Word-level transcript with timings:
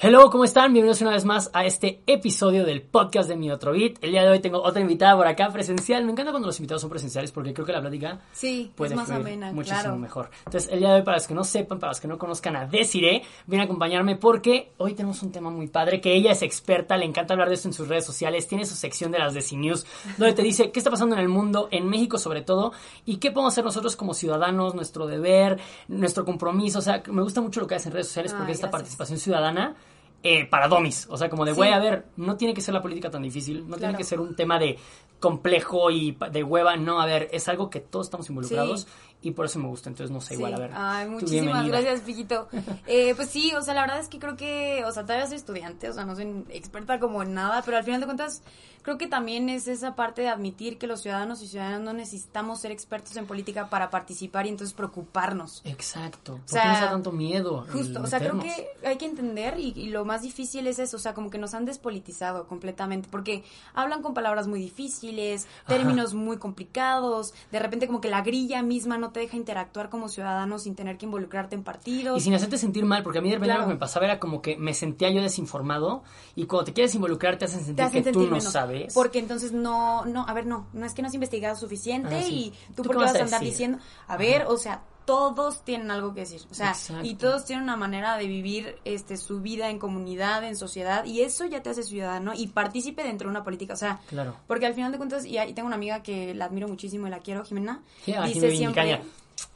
Hello, 0.00 0.30
¿cómo 0.30 0.44
están? 0.44 0.72
Bienvenidos 0.72 1.00
una 1.00 1.10
vez 1.10 1.24
más 1.24 1.50
a 1.52 1.64
este 1.64 2.04
episodio 2.06 2.64
del 2.64 2.82
podcast 2.82 3.28
de 3.28 3.34
Mi 3.34 3.50
Otro 3.50 3.72
Beat. 3.72 3.96
El 4.00 4.12
día 4.12 4.22
de 4.22 4.30
hoy 4.30 4.38
tengo 4.38 4.62
otra 4.62 4.80
invitada 4.80 5.16
por 5.16 5.26
acá 5.26 5.50
presencial. 5.50 6.04
Me 6.04 6.12
encanta 6.12 6.30
cuando 6.30 6.46
los 6.46 6.56
invitados 6.60 6.82
son 6.82 6.90
presenciales 6.90 7.32
porque 7.32 7.52
creo 7.52 7.66
que 7.66 7.72
la 7.72 7.80
plática 7.80 8.20
sí, 8.30 8.70
puede 8.76 8.94
es 8.94 8.96
más 8.96 9.10
amena, 9.10 9.50
muchísimo 9.50 9.80
claro. 9.80 9.96
mejor. 9.96 10.30
Entonces, 10.46 10.70
el 10.72 10.78
día 10.78 10.90
de 10.90 10.94
hoy, 10.98 11.02
para 11.02 11.16
los 11.16 11.26
que 11.26 11.34
no 11.34 11.42
sepan, 11.42 11.80
para 11.80 11.90
los 11.90 11.98
que 11.98 12.06
no 12.06 12.16
conozcan 12.16 12.54
a 12.54 12.66
Desiree, 12.66 13.24
viene 13.48 13.62
a 13.62 13.64
acompañarme 13.64 14.14
porque 14.14 14.70
hoy 14.76 14.94
tenemos 14.94 15.20
un 15.24 15.32
tema 15.32 15.50
muy 15.50 15.66
padre, 15.66 16.00
que 16.00 16.14
ella 16.14 16.30
es 16.30 16.42
experta, 16.42 16.96
le 16.96 17.04
encanta 17.04 17.34
hablar 17.34 17.48
de 17.48 17.56
esto 17.56 17.66
en 17.66 17.74
sus 17.74 17.88
redes 17.88 18.06
sociales, 18.06 18.46
tiene 18.46 18.66
su 18.66 18.76
sección 18.76 19.10
de 19.10 19.18
las 19.18 19.34
Desi 19.34 19.56
News, 19.56 19.84
donde 20.16 20.32
te 20.32 20.42
dice 20.42 20.70
qué 20.70 20.78
está 20.78 20.92
pasando 20.92 21.16
en 21.16 21.22
el 21.22 21.28
mundo, 21.28 21.66
en 21.72 21.88
México 21.88 22.18
sobre 22.18 22.42
todo, 22.42 22.70
y 23.04 23.16
qué 23.16 23.32
podemos 23.32 23.52
hacer 23.52 23.64
nosotros 23.64 23.96
como 23.96 24.14
ciudadanos, 24.14 24.76
nuestro 24.76 25.08
deber, 25.08 25.58
nuestro 25.88 26.24
compromiso. 26.24 26.78
O 26.78 26.82
sea, 26.82 27.02
me 27.10 27.22
gusta 27.22 27.40
mucho 27.40 27.58
lo 27.58 27.66
que 27.66 27.74
haces 27.74 27.88
en 27.88 27.94
redes 27.94 28.06
sociales 28.06 28.32
porque 28.32 28.52
esta 28.52 28.70
participación 28.70 29.18
ciudadana 29.18 29.74
eh, 30.22 30.44
para 30.46 30.68
domis. 30.68 31.06
O 31.10 31.16
sea, 31.16 31.28
como 31.30 31.44
de, 31.44 31.52
Sí. 31.52 31.56
güey, 31.56 31.72
a 31.72 31.78
ver, 31.78 32.06
no 32.16 32.36
tiene 32.36 32.54
que 32.54 32.60
ser 32.60 32.74
la 32.74 32.82
política 32.82 33.10
tan 33.10 33.22
difícil, 33.22 33.68
no 33.68 33.76
tiene 33.76 33.94
que 33.96 34.04
ser 34.04 34.20
un 34.20 34.34
tema 34.34 34.58
de 34.58 34.78
complejo 35.20 35.90
y 35.90 36.16
de 36.30 36.44
hueva, 36.44 36.76
no, 36.76 37.00
a 37.00 37.06
ver, 37.06 37.28
es 37.32 37.48
algo 37.48 37.70
que 37.70 37.80
todos 37.80 38.06
estamos 38.06 38.28
involucrados 38.30 38.86
y 39.20 39.32
por 39.32 39.46
eso 39.46 39.58
me 39.58 39.66
gusta, 39.66 39.88
entonces 39.88 40.12
no 40.12 40.20
sé, 40.20 40.34
igual, 40.34 40.54
a 40.54 40.58
ver. 40.58 40.70
Ay, 40.74 41.08
muchísimas 41.08 41.66
gracias, 41.66 42.00
Piquito. 42.02 42.48
Eh, 42.86 43.14
pues 43.16 43.28
sí, 43.28 43.52
o 43.54 43.62
sea, 43.62 43.74
la 43.74 43.82
verdad 43.82 43.98
es 43.98 44.08
que 44.08 44.18
creo 44.18 44.36
que, 44.36 44.84
o 44.86 44.92
sea, 44.92 45.02
todavía 45.02 45.26
soy 45.26 45.36
estudiante, 45.36 45.88
o 45.88 45.92
sea, 45.92 46.04
no 46.04 46.14
soy 46.14 46.44
experta 46.50 47.00
como 47.00 47.22
en 47.22 47.34
nada, 47.34 47.62
pero 47.64 47.76
al 47.76 47.84
final 47.84 48.00
de 48.00 48.06
cuentas, 48.06 48.42
creo 48.82 48.96
que 48.96 49.06
también 49.06 49.48
es 49.48 49.68
esa 49.68 49.94
parte 49.94 50.22
de 50.22 50.28
admitir 50.28 50.78
que 50.78 50.86
los 50.86 51.02
ciudadanos 51.02 51.42
y 51.42 51.48
ciudadanas 51.48 51.80
no 51.80 51.92
necesitamos 51.92 52.60
ser 52.60 52.70
expertos 52.70 53.16
en 53.16 53.26
política 53.26 53.68
para 53.68 53.90
participar 53.90 54.46
y 54.46 54.50
entonces 54.50 54.74
preocuparnos. 54.74 55.60
Exacto. 55.64 56.36
¿Por 56.36 56.48
sea, 56.48 56.62
qué 56.62 56.68
nos 56.68 56.80
da 56.80 56.90
tanto 56.90 57.12
miedo? 57.12 57.66
Justo, 57.72 58.02
o 58.02 58.06
sea, 58.06 58.18
creo 58.18 58.38
que 58.38 58.68
hay 58.84 58.96
que 58.96 59.06
entender 59.06 59.58
y, 59.58 59.72
y 59.76 59.88
lo 59.90 60.04
más 60.04 60.22
difícil 60.22 60.66
es 60.66 60.78
eso, 60.78 60.96
o 60.96 61.00
sea, 61.00 61.12
como 61.12 61.28
que 61.28 61.38
nos 61.38 61.54
han 61.54 61.64
despolitizado 61.64 62.46
completamente, 62.46 63.08
porque 63.10 63.44
hablan 63.74 64.02
con 64.02 64.14
palabras 64.14 64.46
muy 64.46 64.60
difíciles, 64.60 65.46
términos 65.66 66.14
muy 66.14 66.38
complicados, 66.38 67.34
de 67.50 67.58
repente 67.58 67.86
como 67.86 68.00
que 68.00 68.08
la 68.08 68.22
grilla 68.22 68.62
misma 68.62 68.96
no 68.96 69.07
te 69.10 69.20
deja 69.20 69.36
interactuar 69.36 69.88
como 69.90 70.08
ciudadano 70.08 70.58
sin 70.58 70.74
tener 70.74 70.96
que 70.98 71.06
involucrarte 71.06 71.54
en 71.54 71.62
partidos. 71.64 72.18
Y 72.18 72.20
sin 72.20 72.34
hacerte 72.34 72.58
sentir 72.58 72.84
mal, 72.84 73.02
porque 73.02 73.18
a 73.18 73.22
mí 73.22 73.28
de 73.28 73.36
repente 73.36 73.48
Claro. 73.52 73.62
lo 73.62 73.68
que 73.68 73.74
me 73.74 73.80
pasaba 73.80 74.06
era 74.06 74.18
como 74.18 74.42
que 74.42 74.56
me 74.56 74.74
sentía 74.74 75.10
yo 75.10 75.22
desinformado 75.22 76.02
y 76.34 76.46
cuando 76.46 76.66
te 76.66 76.72
quieres 76.72 76.94
involucrar 76.94 77.38
te 77.38 77.44
hacen 77.46 77.58
sentir 77.60 77.76
te 77.76 77.82
hacen 77.82 78.04
que 78.04 78.12
tú 78.12 78.26
no 78.26 78.40
sabes. 78.40 78.94
Porque 78.94 79.18
entonces 79.18 79.52
no, 79.52 80.04
no, 80.04 80.26
a 80.28 80.32
ver, 80.34 80.46
no, 80.46 80.66
no 80.72 80.86
es 80.86 80.92
que 80.94 81.02
no 81.02 81.08
has 81.08 81.14
investigado 81.14 81.56
suficiente 81.56 82.16
Ah, 82.16 82.22
sí. 82.22 82.52
y 82.70 82.72
¿Tú 82.74 82.82
por 82.82 82.96
qué 82.96 83.04
vas 83.04 83.14
a 83.14 83.22
andar 83.24 83.40
decir? 83.40 83.48
diciendo, 83.48 83.78
a 84.06 84.16
ver, 84.16 84.44
o 84.48 84.56
sea, 84.56 84.82
todos 85.08 85.64
tienen 85.64 85.90
algo 85.90 86.12
que 86.12 86.20
decir, 86.20 86.42
o 86.50 86.54
sea, 86.54 86.72
Exacto. 86.72 87.02
y 87.02 87.14
todos 87.14 87.46
tienen 87.46 87.62
una 87.64 87.78
manera 87.78 88.18
de 88.18 88.26
vivir 88.26 88.76
este 88.84 89.16
su 89.16 89.40
vida 89.40 89.70
en 89.70 89.78
comunidad, 89.78 90.44
en 90.44 90.54
sociedad, 90.54 91.06
y 91.06 91.22
eso 91.22 91.46
ya 91.46 91.62
te 91.62 91.70
hace 91.70 91.82
ciudadano 91.82 92.34
y 92.34 92.48
partícipe 92.48 93.02
dentro 93.02 93.26
de 93.26 93.30
una 93.30 93.42
política, 93.42 93.72
o 93.72 93.76
sea, 93.78 94.00
Claro. 94.10 94.36
porque 94.46 94.66
al 94.66 94.74
final 94.74 94.92
de 94.92 94.98
cuentas, 94.98 95.24
y, 95.24 95.38
y 95.38 95.52
tengo 95.54 95.66
una 95.66 95.76
amiga 95.76 96.02
que 96.02 96.34
la 96.34 96.44
admiro 96.44 96.68
muchísimo 96.68 97.06
y 97.06 97.10
la 97.10 97.20
quiero, 97.20 97.42
Jimena, 97.42 97.80
Sí, 98.04 98.12
dice 98.12 98.50
Jimena 98.50 98.56
siempre... 98.74 99.00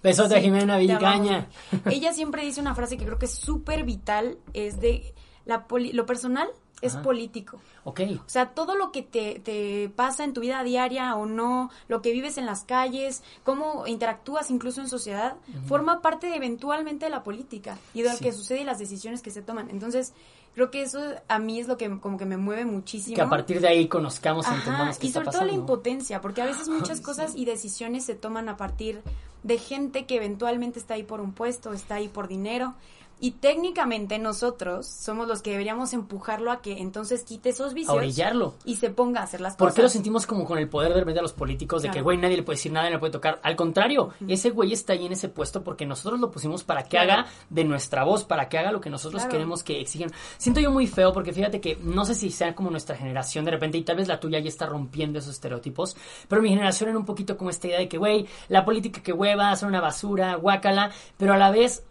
Besote 0.03 0.35
a 0.37 0.39
Sí, 0.39 0.45
Jimena 0.45 0.79
Villicaña. 0.79 1.49
Ella 1.85 2.15
siempre 2.15 2.45
dice 2.47 2.63
una 2.63 2.75
frase 2.75 2.97
que 2.97 3.05
creo 3.05 3.19
que 3.19 3.27
es 3.27 3.35
súper 3.35 3.85
vital, 3.85 4.39
es 4.55 4.81
de 4.81 5.13
la 5.47 5.67
poli- 5.67 5.93
lo 5.93 6.07
personal 6.07 6.49
es 6.81 6.95
Ajá. 6.95 7.03
político. 7.05 7.61
Ok. 7.85 8.01
O 8.27 8.29
sea, 8.29 8.51
todo 8.51 8.75
lo 8.77 8.91
que 8.91 9.03
te, 9.03 9.39
te 9.39 9.89
pasa 9.95 10.25
en 10.25 10.33
tu 10.33 10.41
vida 10.41 10.63
diaria 10.65 11.15
o 11.15 11.27
no, 11.27 11.71
lo 11.87 12.03
que 12.03 12.11
vives 12.13 12.39
en 12.39 12.47
las 12.47 12.65
calles, 12.65 13.23
cómo 13.45 13.87
interactúas 13.87 14.51
incluso 14.51 14.81
en 14.81 14.89
sociedad, 14.89 15.37
forma 15.69 16.03
parte 16.03 16.35
eventualmente 16.35 17.05
de 17.05 17.11
la 17.11 17.23
política 17.23 17.79
y 17.95 18.03
de 18.03 18.13
lo 18.13 18.19
que 18.19 18.33
sucede 18.33 18.63
y 18.63 18.65
las 18.65 18.81
decisiones 18.81 19.23
que 19.23 19.31
se 19.31 19.43
toman. 19.43 19.71
Entonces, 19.71 20.13
creo 20.55 20.73
que 20.73 20.83
eso 20.83 21.01
a 21.29 21.39
mí 21.39 21.61
es 21.61 21.69
lo 21.69 21.77
que 21.77 21.89
como 22.01 22.19
que 22.19 22.27
me 22.27 22.37
mueve 22.37 22.65
muchísimo. 22.65 23.15
Que 23.15 23.23
a 23.23 23.29
partir 23.31 23.61
de 23.61 23.69
ahí 23.69 23.87
conozcamos, 23.87 24.47
Ajá, 24.47 24.57
entendamos 24.57 24.99
qué 24.99 25.07
y 25.07 25.09
está 25.11 25.21
sobre 25.21 25.31
todo 25.31 25.45
la 25.45 25.53
impotencia, 25.53 26.21
porque 26.21 26.43
a 26.43 26.47
veces 26.47 26.69
muchas 26.69 27.01
cosas 27.01 27.35
y 27.37 27.45
decisiones 27.45 28.05
se 28.05 28.17
toman 28.17 28.49
a 28.49 28.57
partir 28.57 29.03
de 29.45 29.59
gente 29.59 30.05
que 30.05 30.17
eventualmente 30.17 30.81
está 30.81 30.95
ahí 30.95 31.05
por 31.05 31.21
un 31.21 31.33
puesto, 31.33 31.73
está 31.73 31.97
ahí 31.97 32.09
por 32.09 32.27
dinero. 32.27 32.75
Y 33.25 33.31
técnicamente 33.31 34.19
nosotros 34.19 34.85
somos 34.85 35.29
los 35.29 35.43
que 35.43 35.53
deberíamos 35.53 35.93
empujarlo 35.93 36.51
a 36.51 36.61
que 36.61 36.79
entonces 36.81 37.23
quite 37.23 37.51
esos 37.51 37.71
A 37.71 37.75
vicios 37.75 37.97
orillarlo. 37.97 38.55
y 38.65 38.75
se 38.75 38.91
ponga 38.91 39.21
a 39.21 39.23
hacer 39.23 39.41
las 39.41 39.55
¿Por 39.55 39.69
cosas. 39.69 39.77
qué 39.77 39.83
lo 39.83 39.89
sentimos 39.91 40.27
como 40.27 40.45
con 40.45 40.59
el 40.59 40.69
poder 40.69 40.93
de 40.93 40.99
repente 40.99 41.21
a 41.21 41.23
los 41.23 41.33
políticos 41.33 41.83
de 41.83 41.91
que, 41.93 42.01
güey, 42.03 42.19
nadie 42.19 42.37
le 42.37 42.43
puede 42.43 42.57
decir 42.57 42.73
nada, 42.73 42.87
nadie 42.87 42.97
le 42.97 42.99
puede 42.99 43.13
tocar? 43.13 43.39
Al 43.45 43.55
contrario, 43.55 44.11
ese 44.27 44.51
güey 44.51 44.73
está 44.73 44.95
ahí 44.95 45.07
en 45.07 45.13
ese 45.13 45.29
puesto 45.29 45.63
porque 45.63 45.87
nosotros 45.87 46.19
lo 46.19 46.33
pusimos 46.33 46.65
para 46.65 46.83
que 46.83 46.91
Claro. 46.91 47.13
haga 47.13 47.27
de 47.49 47.63
nuestra 47.63 48.03
voz, 48.03 48.25
para 48.25 48.49
que 48.49 48.59
haga 48.59 48.73
lo 48.73 48.81
que 48.81 48.91
nosotros 48.91 49.23
Claro. 49.23 49.31
queremos 49.31 49.63
que 49.63 49.81
exigen. 49.81 50.11
Siento 50.37 50.61
yo 50.61 50.73
muy 50.73 50.89
feo 50.89 51.13
porque 51.13 51.33
fíjate 51.33 51.61
que 51.61 51.77
no 51.81 52.05
sé 52.05 52.17
si 52.17 52.29
sea 52.33 52.57
como 52.57 52.71
nuestra 52.71 52.97
generación 52.97 53.45
de 53.45 53.53
repente 53.53 53.79
y 53.79 53.83
tal 53.85 53.99
vez 53.99 54.09
la 54.09 54.19
tuya 54.19 54.41
ya 54.41 54.49
está 54.49 54.67
rompiendo 54.67 55.21
esos 55.21 55.35
estereotipos, 55.35 55.97
pero 56.27 56.43
mi 56.43 56.49
generación 56.49 56.91
era 56.91 56.99
un 56.99 57.07
poquito 57.07 57.37
como 57.37 57.51
esta 57.51 57.69
idea 57.69 57.79
de 57.79 57.89
que, 57.89 57.99
güey, 57.99 58.27
la 58.49 58.65
política 58.65 59.01
que 59.01 59.13
hueva, 59.13 59.55
son 59.55 59.69
una 59.69 59.81
basura, 59.81 60.35
guácala, 60.35 60.91
pero 61.17 61.35
a 61.35 61.39
la 61.39 61.53
vez 61.53 61.85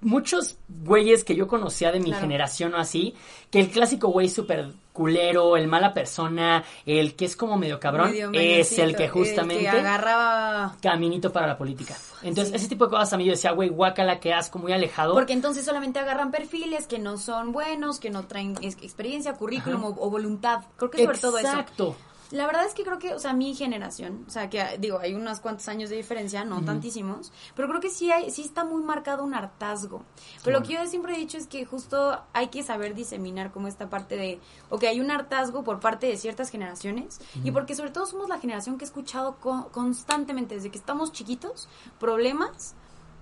muchos 0.00 0.56
güeyes 0.68 1.24
que 1.24 1.34
yo 1.36 1.46
conocía 1.46 1.92
de 1.92 2.00
mi 2.00 2.06
Claro. 2.06 2.20
generación 2.22 2.74
o 2.74 2.78
así, 2.78 3.14
que 3.50 3.60
el 3.60 3.70
clásico 3.70 4.08
güey 4.08 4.28
súper 4.28 4.72
culero, 4.92 5.56
el 5.56 5.68
mala 5.68 5.94
persona, 5.94 6.64
el 6.84 7.14
que 7.14 7.24
es 7.24 7.34
como 7.36 7.56
medio 7.56 7.80
cabrón, 7.80 8.10
Medio 8.10 8.30
es 8.34 8.78
el 8.78 8.94
que 8.94 9.08
justamente 9.08 9.64
El 9.64 9.70
que 9.72 9.78
agarraba... 9.80 10.76
caminito 10.82 11.32
para 11.32 11.46
la 11.46 11.56
política. 11.56 11.96
Entonces, 12.22 12.50
Sí. 12.50 12.56
ese 12.56 12.68
tipo 12.68 12.84
de 12.86 12.90
cosas 12.90 13.12
a 13.12 13.16
mí 13.16 13.24
yo 13.24 13.30
decía, 13.30 13.52
güey, 13.52 13.68
guácala, 13.70 14.20
que 14.20 14.34
asco, 14.34 14.58
muy 14.58 14.72
alejado. 14.72 15.14
Porque 15.14 15.32
entonces 15.32 15.64
solamente 15.64 15.98
agarran 15.98 16.30
perfiles 16.30 16.86
que 16.86 16.98
no 16.98 17.16
son 17.16 17.52
buenos, 17.52 18.00
que 18.00 18.10
no 18.10 18.26
traen 18.26 18.54
ex- 18.60 18.76
experiencia, 18.82 19.32
currículum 19.34 19.82
o, 19.84 19.88
o 19.98 20.10
voluntad. 20.10 20.60
Creo 20.76 20.90
que 20.90 21.04
sobre 21.04 21.18
todo 21.18 21.38
eso. 21.38 21.48
Exacto. 21.48 21.96
La 22.32 22.46
verdad 22.46 22.64
es 22.66 22.74
que 22.74 22.82
creo 22.82 22.98
que, 22.98 23.14
o 23.14 23.18
sea, 23.18 23.32
mi 23.34 23.54
generación, 23.54 24.24
o 24.26 24.30
sea, 24.30 24.48
que 24.50 24.64
digo, 24.78 24.98
hay 24.98 25.14
unos 25.14 25.38
cuantos 25.40 25.68
años 25.68 25.90
de 25.90 25.96
diferencia, 25.96 26.44
no 26.44 26.64
tantísimos, 26.64 27.30
pero 27.54 27.68
creo 27.68 27.80
que 27.80 27.90
sí 27.90 28.10
hay, 28.10 28.30
sí 28.30 28.42
está 28.42 28.64
muy 28.64 28.82
marcado 28.82 29.22
un 29.22 29.34
hartazgo. 29.34 30.02
Pero 30.42 30.58
lo 30.58 30.64
que 30.66 30.72
yo 30.74 30.86
siempre 30.86 31.14
he 31.14 31.18
dicho 31.18 31.36
es 31.38 31.46
que 31.46 31.64
justo 31.64 32.20
hay 32.32 32.48
que 32.48 32.62
saber 32.62 32.94
diseminar 32.94 33.52
como 33.52 33.68
esta 33.68 33.88
parte 33.90 34.16
de, 34.16 34.40
ok, 34.70 34.84
hay 34.84 35.00
un 35.00 35.10
hartazgo 35.10 35.62
por 35.62 35.78
parte 35.78 36.06
de 36.06 36.16
ciertas 36.16 36.48
generaciones 36.50 37.20
y 37.44 37.50
porque 37.52 37.74
sobre 37.74 37.90
todo 37.90 38.06
somos 38.06 38.28
la 38.28 38.40
generación 38.40 38.78
que 38.78 38.84
ha 38.84 38.88
escuchado 38.88 39.36
co- 39.36 39.68
constantemente 39.70 40.54
desde 40.54 40.70
que 40.70 40.78
estamos 40.78 41.12
chiquitos 41.12 41.68
problemas 42.00 42.74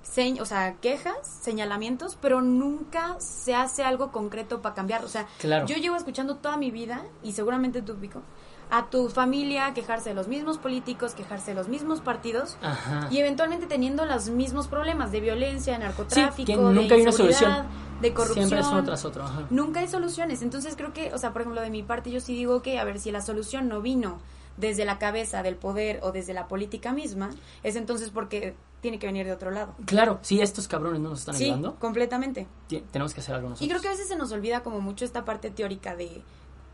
señ- 0.02 0.40
o 0.40 0.46
sea, 0.46 0.76
quejas, 0.76 1.14
señalamientos, 1.42 2.16
pero 2.20 2.40
nunca 2.40 3.16
se 3.20 3.54
hace 3.54 3.82
algo 3.84 4.10
concreto 4.12 4.62
para 4.62 4.74
cambiar. 4.74 5.04
O 5.04 5.08
sea, 5.08 5.26
Claro. 5.38 5.66
yo 5.66 5.76
llevo 5.76 5.94
escuchando 5.96 6.36
toda 6.36 6.56
mi 6.56 6.70
vida, 6.70 7.04
y 7.22 7.32
seguramente 7.32 7.82
tú, 7.82 7.96
Pico, 7.96 8.22
a 8.70 8.88
tu 8.90 9.08
familia 9.08 9.72
quejarse 9.74 10.10
de 10.10 10.14
los 10.14 10.28
mismos 10.28 10.58
políticos, 10.58 11.14
quejarse 11.14 11.50
de 11.52 11.54
los 11.56 11.68
mismos 11.68 12.00
partidos, 12.00 12.56
Ajá. 12.62 13.08
y 13.10 13.18
eventualmente 13.18 13.66
teniendo 13.66 14.04
los 14.04 14.28
mismos 14.30 14.68
problemas 14.68 15.12
de 15.12 15.20
violencia, 15.20 15.78
narcotráfico, 15.78 16.46
que 16.46 16.56
nunca 16.56 16.80
de 16.88 16.94
hay 16.94 17.02
una 17.02 17.12
solución. 17.12 17.66
de 18.00 18.14
corrupción. 18.14 18.46
Siempre 18.48 18.60
es 18.60 18.72
uno 18.72 18.84
tras 18.84 19.04
otro. 19.04 19.24
Ajá. 19.24 19.46
Nunca 19.50 19.80
hay 19.80 19.88
soluciones. 19.88 20.40
Entonces 20.42 20.74
creo 20.76 20.92
que, 20.92 21.12
o 21.12 21.18
sea, 21.18 21.32
por 21.32 21.42
ejemplo, 21.42 21.60
de 21.60 21.70
mi 21.70 21.82
parte 21.82 22.10
yo 22.10 22.20
sí 22.20 22.34
digo 22.34 22.62
que, 22.62 22.78
a 22.78 22.84
ver, 22.84 22.98
si 22.98 23.10
la 23.12 23.20
solución 23.20 23.68
no 23.68 23.82
vino 23.82 24.20
desde 24.56 24.84
la 24.84 24.98
cabeza 24.98 25.42
del 25.42 25.56
poder 25.56 26.00
o 26.02 26.12
desde 26.12 26.32
la 26.34 26.46
política 26.48 26.92
misma, 26.92 27.30
es 27.62 27.76
entonces 27.76 28.10
porque 28.10 28.54
tiene 28.80 28.98
que 28.98 29.06
venir 29.06 29.26
de 29.26 29.32
otro 29.32 29.50
lado. 29.50 29.74
Claro, 29.84 30.18
si 30.22 30.40
estos 30.40 30.66
cabrones 30.68 31.00
no 31.00 31.10
nos 31.10 31.20
están 31.20 31.34
Sí, 31.34 31.44
ayudando, 31.44 31.74
completamente. 31.76 32.46
tenemos 32.90 33.12
que 33.14 33.20
hacer 33.20 33.34
algo 33.34 33.50
nosotros. 33.50 33.66
Y 33.66 33.68
creo 33.68 33.80
que 33.82 33.88
a 33.88 33.90
veces 33.90 34.08
se 34.08 34.16
nos 34.16 34.32
olvida 34.32 34.62
como 34.62 34.80
mucho 34.80 35.04
esta 35.04 35.24
parte 35.26 35.50
teórica 35.50 35.94
de, 35.96 36.22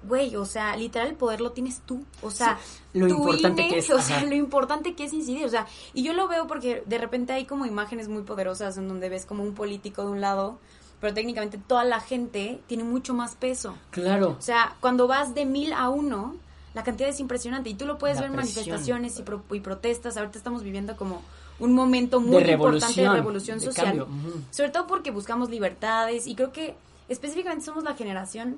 güey, 0.02 0.36
o 0.36 0.44
sea, 0.44 0.76
literal 0.76 1.08
el 1.08 1.14
poder 1.14 1.40
lo 1.40 1.52
tienes 1.52 1.80
tú. 1.80 2.04
O 2.22 2.30
sea, 2.30 2.58
Sí, 2.92 2.98
lo 2.98 3.08
tu 3.08 3.14
importante 3.14 3.62
INE, 3.62 3.72
que 3.72 3.78
es, 3.80 3.90
O 3.90 4.00
sea, 4.00 4.18
ajá. 4.18 4.26
lo 4.26 4.34
importante 4.34 4.94
que 4.94 5.04
es 5.04 5.12
incidir. 5.12 5.44
O 5.44 5.48
sea, 5.48 5.66
y 5.94 6.02
yo 6.02 6.12
lo 6.12 6.28
veo 6.28 6.46
porque 6.46 6.82
de 6.86 6.98
repente 6.98 7.32
hay 7.32 7.44
como 7.44 7.66
imágenes 7.66 8.08
muy 8.08 8.22
poderosas 8.22 8.76
en 8.78 8.88
donde 8.88 9.08
ves 9.08 9.26
como 9.26 9.42
un 9.42 9.54
político 9.54 10.02
de 10.04 10.10
un 10.10 10.20
lado, 10.20 10.58
pero 11.00 11.12
técnicamente 11.12 11.58
toda 11.58 11.84
la 11.84 12.00
gente 12.00 12.60
tiene 12.68 12.84
mucho 12.84 13.14
más 13.14 13.34
peso. 13.34 13.74
Claro. 13.90 14.36
O 14.38 14.42
sea, 14.42 14.76
cuando 14.80 15.06
vas 15.06 15.34
de 15.34 15.44
mil 15.44 15.72
a 15.72 15.88
uno, 15.88 16.36
la 16.74 16.84
cantidad 16.84 17.08
es 17.08 17.18
impresionante. 17.20 17.70
Y 17.70 17.74
tú 17.74 17.84
lo 17.86 17.98
puedes 17.98 18.16
La 18.16 18.22
ver 18.22 18.30
en 18.30 18.36
manifestaciones 18.36 19.18
y, 19.18 19.22
pro- 19.22 19.42
y 19.52 19.60
protestas. 19.60 20.16
Ahorita 20.16 20.38
estamos 20.38 20.62
viviendo 20.62 20.96
como 20.96 21.22
un 21.58 21.74
momento 21.74 22.20
muy 22.20 22.42
De 22.44 22.52
importante 22.52 23.00
de 23.00 23.08
revolución, 23.10 23.58
de 23.58 23.64
social. 23.66 24.06
Sobre 24.50 24.70
todo 24.70 24.86
porque 24.86 25.10
buscamos 25.10 25.48
libertades 25.50 26.26
y 26.26 26.34
creo 26.34 26.52
que 26.52 26.76
específicamente 27.08 27.64
somos 27.64 27.82
la 27.82 27.94
generación 27.94 28.56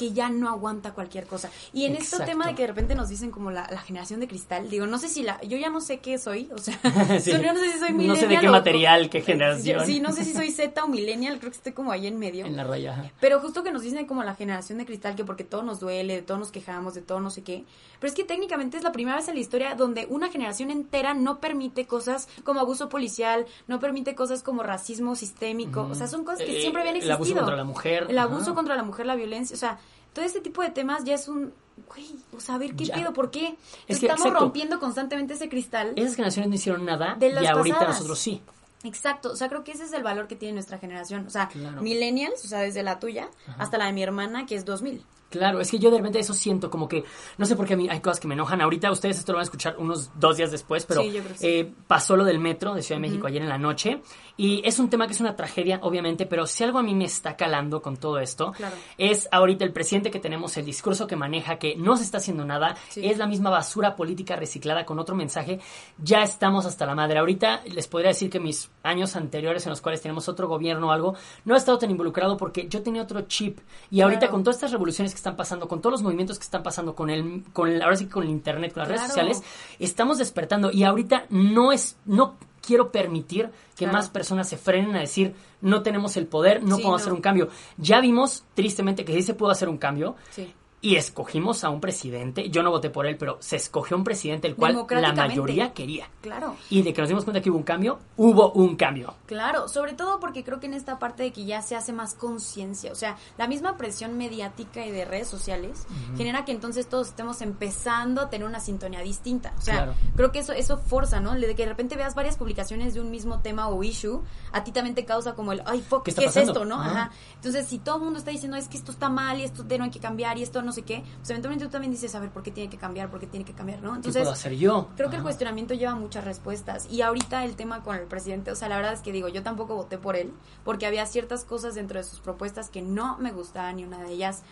que 0.00 0.12
ya 0.14 0.30
no 0.30 0.48
aguanta 0.48 0.94
cualquier 0.94 1.26
cosa. 1.26 1.50
Y 1.74 1.84
en 1.84 1.94
este 1.94 2.24
tema 2.24 2.46
de 2.46 2.54
que 2.54 2.62
de 2.62 2.68
repente 2.68 2.94
nos 2.94 3.10
dicen 3.10 3.30
como 3.30 3.50
la, 3.50 3.66
generación 3.84 4.18
de 4.20 4.28
cristal, 4.28 4.70
digo, 4.70 4.86
no 4.86 4.96
sé 4.96 5.08
si 5.08 5.22
la, 5.22 5.38
yo 5.42 5.58
ya 5.58 5.68
no 5.68 5.82
sé 5.82 5.98
qué 5.98 6.16
soy, 6.16 6.48
o 6.54 6.56
sea, 6.56 6.80
yo 6.82 7.52
no 7.52 7.60
sé 7.60 7.72
si 7.72 7.78
soy 7.78 7.92
millennial. 7.92 8.08
No 8.08 8.16
sé 8.16 8.26
de 8.26 8.38
qué 8.38 8.48
material, 8.48 9.10
qué 9.10 9.20
generación. 9.30 9.84
sí, 9.84 10.00
no 10.00 10.12
sé 10.12 10.24
si 10.24 10.32
soy 10.32 10.52
Z 10.52 10.82
o 10.82 10.88
millennial, 10.88 11.38
creo 11.38 11.50
que 11.50 11.58
estoy 11.58 11.72
como 11.72 11.92
ahí 11.92 12.06
en 12.06 12.18
medio. 12.18 12.46
En 12.46 12.56
la 12.56 12.64
raya. 12.64 13.12
Pero 13.20 13.40
justo 13.40 13.62
que 13.62 13.72
nos 13.72 13.82
dicen 13.82 14.06
como 14.06 14.24
la 14.24 14.34
generación 14.34 14.78
de 14.78 14.86
cristal, 14.86 15.16
que 15.16 15.24
porque 15.26 15.44
todo 15.44 15.62
nos 15.62 15.80
duele, 15.80 16.14
de 16.14 16.22
todo 16.22 16.38
nos 16.38 16.50
quejamos, 16.50 16.94
de 16.94 17.02
todo 17.02 17.20
no 17.20 17.28
sé 17.28 17.42
qué. 17.42 17.66
Pero 17.98 18.08
es 18.08 18.16
que 18.16 18.24
técnicamente 18.24 18.78
es 18.78 18.82
la 18.82 18.92
primera 18.92 19.18
vez 19.18 19.28
en 19.28 19.34
la 19.34 19.40
historia 19.40 19.74
donde 19.74 20.06
una 20.08 20.30
generación 20.30 20.70
entera 20.70 21.12
no 21.12 21.40
permite 21.40 21.86
cosas 21.86 22.26
como 22.42 22.60
abuso 22.60 22.88
policial, 22.88 23.44
no 23.68 23.80
permite 23.80 24.14
cosas 24.14 24.42
como 24.42 24.62
racismo 24.62 25.14
sistémico, 25.14 25.82
o 25.82 25.94
sea, 25.94 26.06
son 26.06 26.24
cosas 26.24 26.46
que 26.46 26.56
eh, 26.56 26.60
siempre 26.62 26.80
habían 26.80 26.96
existido. 26.96 27.16
El 27.16 27.22
abuso 27.22 27.34
contra 27.34 27.56
la 27.56 27.64
mujer. 27.64 28.06
El 28.08 28.18
abuso 28.18 28.54
contra 28.54 28.76
la 28.76 28.82
mujer, 28.82 29.04
la 29.04 29.14
violencia, 29.14 29.54
o 29.54 29.58
sea, 29.58 29.78
todo 30.12 30.24
este 30.24 30.40
tipo 30.40 30.62
de 30.62 30.70
temas 30.70 31.04
ya 31.04 31.14
es 31.14 31.28
un, 31.28 31.52
güey, 31.88 32.06
o 32.36 32.40
sea, 32.40 32.56
a 32.56 32.58
ver, 32.58 32.74
¿qué 32.74 32.86
pido? 32.86 33.12
¿Por 33.12 33.30
qué? 33.30 33.56
Estamos 33.88 34.32
rompiendo 34.32 34.80
constantemente 34.80 35.34
ese 35.34 35.48
cristal. 35.48 35.92
Esas 35.96 36.14
generaciones 36.14 36.48
no 36.48 36.54
hicieron 36.54 36.84
nada 36.84 37.16
y 37.20 37.46
ahorita 37.46 37.86
nosotros 37.86 38.18
sí. 38.18 38.42
Exacto, 38.82 39.32
o 39.32 39.36
sea, 39.36 39.48
creo 39.48 39.62
que 39.62 39.72
ese 39.72 39.84
es 39.84 39.92
el 39.92 40.02
valor 40.02 40.26
que 40.26 40.36
tiene 40.36 40.54
nuestra 40.54 40.78
generación. 40.78 41.26
O 41.26 41.30
sea, 41.30 41.50
millennials, 41.80 42.44
o 42.44 42.48
sea, 42.48 42.60
desde 42.60 42.82
la 42.82 42.98
tuya 42.98 43.28
hasta 43.58 43.76
la 43.78 43.86
de 43.86 43.92
mi 43.92 44.02
hermana, 44.02 44.46
que 44.46 44.54
es 44.54 44.64
2000. 44.64 45.04
Claro, 45.30 45.60
es 45.60 45.70
que 45.70 45.78
yo 45.78 45.90
de 45.90 45.98
repente 45.98 46.18
eso 46.18 46.34
siento 46.34 46.70
como 46.70 46.88
que, 46.88 47.04
no 47.38 47.46
sé 47.46 47.54
por 47.54 47.64
qué 47.64 47.74
a 47.74 47.76
mí 47.76 47.88
hay 47.88 48.00
cosas 48.00 48.18
que 48.18 48.26
me 48.26 48.34
enojan. 48.34 48.60
Ahorita 48.60 48.90
ustedes 48.90 49.18
esto 49.18 49.32
lo 49.32 49.36
van 49.36 49.42
a 49.42 49.44
escuchar 49.44 49.76
unos 49.78 50.10
dos 50.18 50.36
días 50.36 50.50
después, 50.50 50.84
pero 50.84 51.02
eh, 51.40 51.72
pasó 51.86 52.16
lo 52.16 52.24
del 52.24 52.40
metro 52.40 52.74
de 52.74 52.82
Ciudad 52.82 53.00
de 53.00 53.08
México 53.08 53.28
ayer 53.28 53.40
en 53.40 53.48
la 53.48 53.58
noche 53.58 54.02
y 54.36 54.60
es 54.64 54.78
un 54.78 54.90
tema 54.90 55.06
que 55.06 55.12
es 55.12 55.20
una 55.20 55.36
tragedia, 55.36 55.78
obviamente, 55.82 56.26
pero 56.26 56.46
si 56.46 56.64
algo 56.64 56.78
a 56.78 56.82
mí 56.82 56.94
me 56.94 57.04
está 57.04 57.36
calando 57.36 57.80
con 57.80 57.96
todo 57.96 58.18
esto, 58.18 58.52
es 58.98 59.28
ahorita 59.30 59.64
el 59.64 59.72
presidente 59.72 60.10
que 60.10 60.18
tenemos, 60.18 60.56
el 60.56 60.64
discurso 60.64 61.06
que 61.06 61.14
maneja, 61.14 61.58
que 61.58 61.76
no 61.76 61.96
se 61.96 62.04
está 62.04 62.18
haciendo 62.18 62.44
nada, 62.44 62.76
es 62.96 63.18
la 63.18 63.26
misma 63.26 63.50
basura 63.50 63.94
política 63.94 64.36
reciclada 64.36 64.84
con 64.84 64.98
otro 64.98 65.14
mensaje. 65.14 65.60
Ya 65.98 66.22
estamos 66.22 66.66
hasta 66.66 66.86
la 66.86 66.94
madre. 66.94 67.18
Ahorita 67.18 67.60
les 67.66 67.86
podría 67.86 68.08
decir 68.08 68.30
que 68.30 68.40
mis 68.40 68.70
años 68.82 69.14
anteriores 69.14 69.66
en 69.66 69.70
los 69.70 69.80
cuales 69.80 70.00
tenemos 70.00 70.28
otro 70.28 70.48
gobierno 70.48 70.88
o 70.88 70.90
algo, 70.90 71.14
no 71.44 71.54
he 71.54 71.58
estado 71.58 71.78
tan 71.78 71.90
involucrado 71.90 72.36
porque 72.36 72.66
yo 72.68 72.82
tenía 72.82 73.02
otro 73.02 73.20
chip 73.22 73.58
y 73.90 74.00
ahorita 74.00 74.28
con 74.28 74.42
todas 74.42 74.56
estas 74.56 74.72
revoluciones 74.72 75.12
que 75.12 75.18
están 75.20 75.36
pasando, 75.36 75.68
con 75.68 75.80
todos 75.80 75.92
los 75.92 76.02
movimientos 76.02 76.38
que 76.38 76.44
están 76.44 76.62
pasando, 76.62 76.94
con 76.94 77.10
el, 77.10 77.44
con 77.52 77.68
el, 77.68 77.82
ahora 77.82 77.96
sí 77.96 78.06
con 78.06 78.24
el 78.24 78.30
internet, 78.30 78.72
con 78.72 78.80
las 78.80 78.88
redes 78.88 79.06
sociales, 79.06 79.42
estamos 79.78 80.18
despertando. 80.18 80.70
Y 80.72 80.84
ahorita 80.84 81.26
no 81.30 81.72
es, 81.72 81.96
no 82.04 82.36
quiero 82.60 82.90
permitir 82.90 83.50
que 83.76 83.86
más 83.86 84.10
personas 84.10 84.48
se 84.48 84.56
frenen 84.56 84.94
a 84.96 85.00
decir 85.00 85.34
no 85.60 85.82
tenemos 85.82 86.16
el 86.16 86.26
poder, 86.26 86.62
no 86.62 86.76
podemos 86.76 87.02
hacer 87.02 87.12
un 87.12 87.20
cambio. 87.20 87.48
Ya 87.76 88.00
vimos 88.00 88.44
tristemente 88.54 89.04
que 89.04 89.12
sí 89.12 89.22
se 89.22 89.34
pudo 89.34 89.50
hacer 89.50 89.68
un 89.68 89.78
cambio. 89.78 90.16
Sí 90.30 90.52
y 90.82 90.96
escogimos 90.96 91.62
a 91.62 91.68
un 91.68 91.80
presidente, 91.80 92.48
yo 92.48 92.62
no 92.62 92.70
voté 92.70 92.88
por 92.88 93.06
él, 93.06 93.16
pero 93.18 93.36
se 93.40 93.56
escogió 93.56 93.96
un 93.96 94.04
presidente 94.04 94.48
el 94.48 94.56
cual 94.56 94.86
la 94.88 95.12
mayoría 95.12 95.74
quería. 95.74 96.08
Claro. 96.22 96.56
Y 96.70 96.82
de 96.82 96.94
que 96.94 97.02
nos 97.02 97.08
dimos 97.08 97.24
cuenta 97.24 97.42
que 97.42 97.50
hubo 97.50 97.58
un 97.58 97.64
cambio, 97.64 97.98
hubo 98.16 98.52
un 98.52 98.76
cambio. 98.76 99.14
Claro, 99.26 99.68
sobre 99.68 99.92
todo 99.92 100.20
porque 100.20 100.42
creo 100.42 100.58
que 100.58 100.66
en 100.66 100.74
esta 100.74 100.98
parte 100.98 101.22
de 101.22 101.32
que 101.32 101.44
ya 101.44 101.60
se 101.60 101.76
hace 101.76 101.92
más 101.92 102.14
conciencia, 102.14 102.92
o 102.92 102.94
sea, 102.94 103.16
la 103.36 103.46
misma 103.46 103.76
presión 103.76 104.16
mediática 104.16 104.86
y 104.86 104.90
de 104.90 105.04
redes 105.04 105.28
sociales 105.28 105.86
genera 106.16 106.44
que 106.44 106.52
entonces 106.52 106.88
todos 106.88 107.08
estemos 107.08 107.42
empezando 107.42 108.22
a 108.22 108.30
tener 108.30 108.46
una 108.46 108.60
sintonía 108.60 109.00
distinta. 109.00 109.52
O 109.58 109.60
sea, 109.60 109.94
creo 110.16 110.32
que 110.32 110.38
eso 110.38 110.52
eso 110.52 110.78
forza, 110.78 111.20
¿no? 111.20 111.34
De 111.34 111.54
que 111.54 111.62
de 111.64 111.68
repente 111.68 111.96
veas 111.96 112.14
varias 112.14 112.36
publicaciones 112.36 112.94
de 112.94 113.00
un 113.00 113.10
mismo 113.10 113.40
tema 113.40 113.68
o 113.68 113.82
issue, 113.82 114.22
a 114.52 114.64
ti 114.64 114.72
también 114.72 114.94
te 114.94 115.04
causa 115.04 115.34
como 115.34 115.52
el, 115.52 115.62
ay, 115.66 115.82
fuck, 115.82 116.04
¿qué, 116.04 116.10
es 116.24 116.36
esto, 116.36 116.64
no? 116.64 116.80
Ajá. 116.80 117.10
Entonces, 117.34 117.66
si 117.66 117.78
todo 117.78 117.96
el 117.96 118.02
mundo 118.02 118.18
está 118.18 118.30
diciendo, 118.30 118.56
es 118.56 118.68
que 118.68 118.78
esto 118.78 118.92
está 118.92 119.10
mal 119.10 119.38
y 119.38 119.42
esto 119.42 119.64
no 119.78 119.84
hay 119.84 119.90
que 119.90 120.00
cambiar 120.00 120.38
y 120.38 120.42
esto 120.42 120.62
no 120.62 120.69
no 120.70 120.74
sé 120.74 120.82
qué, 120.82 121.02
pues 121.18 121.30
eventualmente 121.30 121.64
tú 121.64 121.70
también 121.70 121.90
dices, 121.90 122.14
a 122.14 122.20
ver, 122.20 122.30
¿por 122.30 122.44
qué 122.44 122.52
tiene 122.52 122.70
que 122.70 122.78
cambiar? 122.78 123.10
¿Por 123.10 123.18
qué 123.18 123.26
tiene 123.26 123.44
que 123.44 123.52
cambiar? 123.52 123.82
¿no? 123.82 123.96
Entonces, 123.96 124.14
¿Qué 124.14 124.20
puedo 124.20 124.32
hacer 124.32 124.54
yo? 124.54 124.88
Creo 124.96 125.10
que 125.10 125.16
el 125.16 125.22
cuestionamiento 125.22 125.74
lleva 125.74 125.96
muchas 125.96 126.24
respuestas. 126.24 126.86
Y 126.88 127.02
ahorita 127.02 127.44
el 127.44 127.56
tema 127.56 127.82
con 127.82 127.96
el 127.96 128.06
presidente, 128.06 128.52
o 128.52 128.54
sea, 128.54 128.68
la 128.68 128.76
verdad 128.76 128.92
es 128.92 129.00
que 129.00 129.10
digo, 129.10 129.28
yo 129.28 129.42
tampoco 129.42 129.74
voté 129.74 129.98
por 129.98 130.14
él, 130.14 130.32
porque 130.64 130.86
había 130.86 131.04
ciertas 131.06 131.44
cosas 131.44 131.74
dentro 131.74 131.98
de 131.98 132.04
sus 132.04 132.20
propuestas 132.20 132.70
que 132.70 132.82
no 132.82 133.18
me 133.18 133.32
gustaban 133.32 133.76
ni 133.76 133.84
una 133.84 133.98
de 133.98 134.12
ellas. 134.12 134.42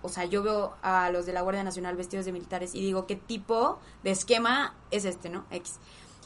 O 0.00 0.08
sea, 0.08 0.24
yo 0.24 0.42
veo 0.42 0.74
a 0.80 1.10
los 1.10 1.26
de 1.26 1.34
la 1.34 1.42
Guardia 1.42 1.64
Nacional 1.64 1.96
vestidos 1.96 2.24
de 2.24 2.32
militares 2.32 2.74
y 2.74 2.80
digo, 2.80 3.06
¿qué 3.06 3.16
tipo 3.16 3.78
de 4.04 4.12
esquema 4.12 4.74
es 4.90 5.04
este, 5.04 5.28
no? 5.28 5.44
X. 5.50 5.78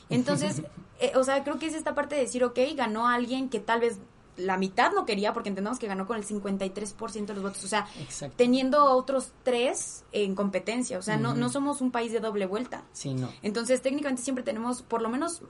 Entonces, 0.08 0.62
eh, 1.00 1.12
o 1.16 1.24
sea, 1.24 1.42
creo 1.42 1.58
que 1.58 1.66
es 1.66 1.74
esta 1.74 1.94
parte 1.94 2.14
de 2.14 2.20
decir, 2.20 2.44
ok, 2.44 2.58
ganó 2.76 3.08
alguien 3.08 3.48
que 3.48 3.58
tal 3.58 3.80
vez 3.80 3.98
la 4.36 4.56
mitad 4.56 4.92
no 4.92 5.04
quería, 5.04 5.32
porque 5.32 5.48
entendemos 5.48 5.78
que 5.78 5.86
ganó 5.86 6.06
con 6.06 6.16
el 6.16 6.24
53% 6.24 7.26
de 7.26 7.34
los 7.34 7.42
votos, 7.42 7.64
o 7.64 7.68
sea, 7.68 7.86
teniendo 8.36 8.84
otros 8.96 9.32
tres 9.42 10.04
en 10.12 10.34
competencia, 10.34 10.98
o 10.98 11.02
sea, 11.02 11.16
no, 11.16 11.34
no 11.34 11.50
somos 11.50 11.80
un 11.80 11.90
país 11.90 12.12
de 12.12 12.20
doble 12.20 12.46
vuelta. 12.46 12.82
Sí, 12.92 13.14
no. 13.14 13.28
Entonces, 13.42 13.82
técnicamente 13.82 14.22
siempre 14.22 14.42
tenemos 14.42 14.82
por 14.82 15.02
lo 15.02 15.08
menos 15.08 15.42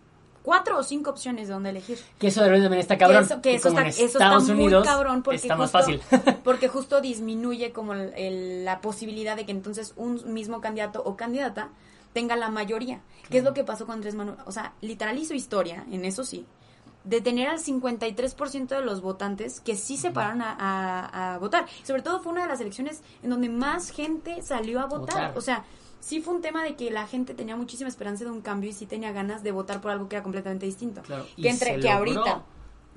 cuatro 0.42 0.78
o 0.78 0.82
cinco 0.82 1.10
opciones 1.10 1.48
de 1.48 1.54
donde 1.54 1.70
elegir. 1.70 1.98
Que 2.18 2.28
eso 2.28 2.40
de 2.40 2.48
repente 2.48 2.64
también 2.64 2.80
está 2.80 2.98
cabrón. 2.98 3.26
Que 3.40 3.54
eso, 3.54 3.68
está, 3.68 3.86
eso 3.86 4.04
está 4.04 4.38
muy 4.40 4.72
cabrón 4.82 5.22
porque 5.22 5.36
está 5.36 5.56
más 5.56 5.70
fácil. 5.70 6.00
porque 6.44 6.68
justo 6.68 7.00
disminuye 7.00 7.72
como 7.72 7.94
la 7.94 8.80
posibilidad 8.80 9.36
de 9.36 9.46
que 9.46 9.52
entonces 9.52 9.92
un 9.96 10.32
mismo 10.32 10.60
candidato 10.60 11.02
o 11.04 11.16
candidata 11.16 11.70
tenga 12.12 12.36
la 12.36 12.50
mayoría. 12.50 13.00
¿Qué 13.30 13.38
es 13.38 13.44
lo 13.44 13.54
que 13.54 13.64
pasó 13.64 13.86
con 13.86 13.94
Andrés 13.94 14.14
Manuel? 14.14 14.38
O 14.44 14.52
sea, 14.52 14.74
literal 14.80 15.16
hizo 15.18 15.34
historia, 15.34 15.86
en 15.90 16.04
eso 16.04 16.24
sí 16.24 16.46
de 17.04 17.20
tener 17.20 17.48
al 17.48 17.58
53% 17.58 18.68
de 18.68 18.80
los 18.82 19.00
votantes 19.00 19.60
que 19.60 19.76
sí 19.76 19.96
se 19.96 20.10
pararon 20.10 20.42
a, 20.42 21.38
votar. 21.40 21.66
Sobre 21.84 22.02
todo 22.02 22.20
fue 22.20 22.32
una 22.32 22.42
de 22.42 22.48
las 22.48 22.60
elecciones 22.60 23.02
en 23.22 23.30
donde 23.30 23.48
más 23.48 23.90
gente 23.90 24.42
salió 24.42 24.80
a 24.80 24.86
votar. 24.86 25.36
O 25.36 25.40
sea, 25.40 25.64
sí 26.00 26.20
fue 26.20 26.34
un 26.34 26.42
tema 26.42 26.62
de 26.64 26.76
que 26.76 26.90
la 26.90 27.06
gente 27.06 27.34
tenía 27.34 27.56
muchísima 27.56 27.88
esperanza 27.88 28.24
de 28.24 28.30
un 28.30 28.40
cambio 28.40 28.70
y 28.70 28.72
sí 28.72 28.86
tenía 28.86 29.12
ganas 29.12 29.42
de 29.42 29.52
votar 29.52 29.80
por 29.80 29.90
algo 29.90 30.08
que 30.08 30.16
era 30.16 30.22
completamente 30.22 30.66
distinto. 30.66 31.02
Que 31.36 31.48
entre 31.48 31.80
que 31.80 31.90
ahorita 31.90 32.44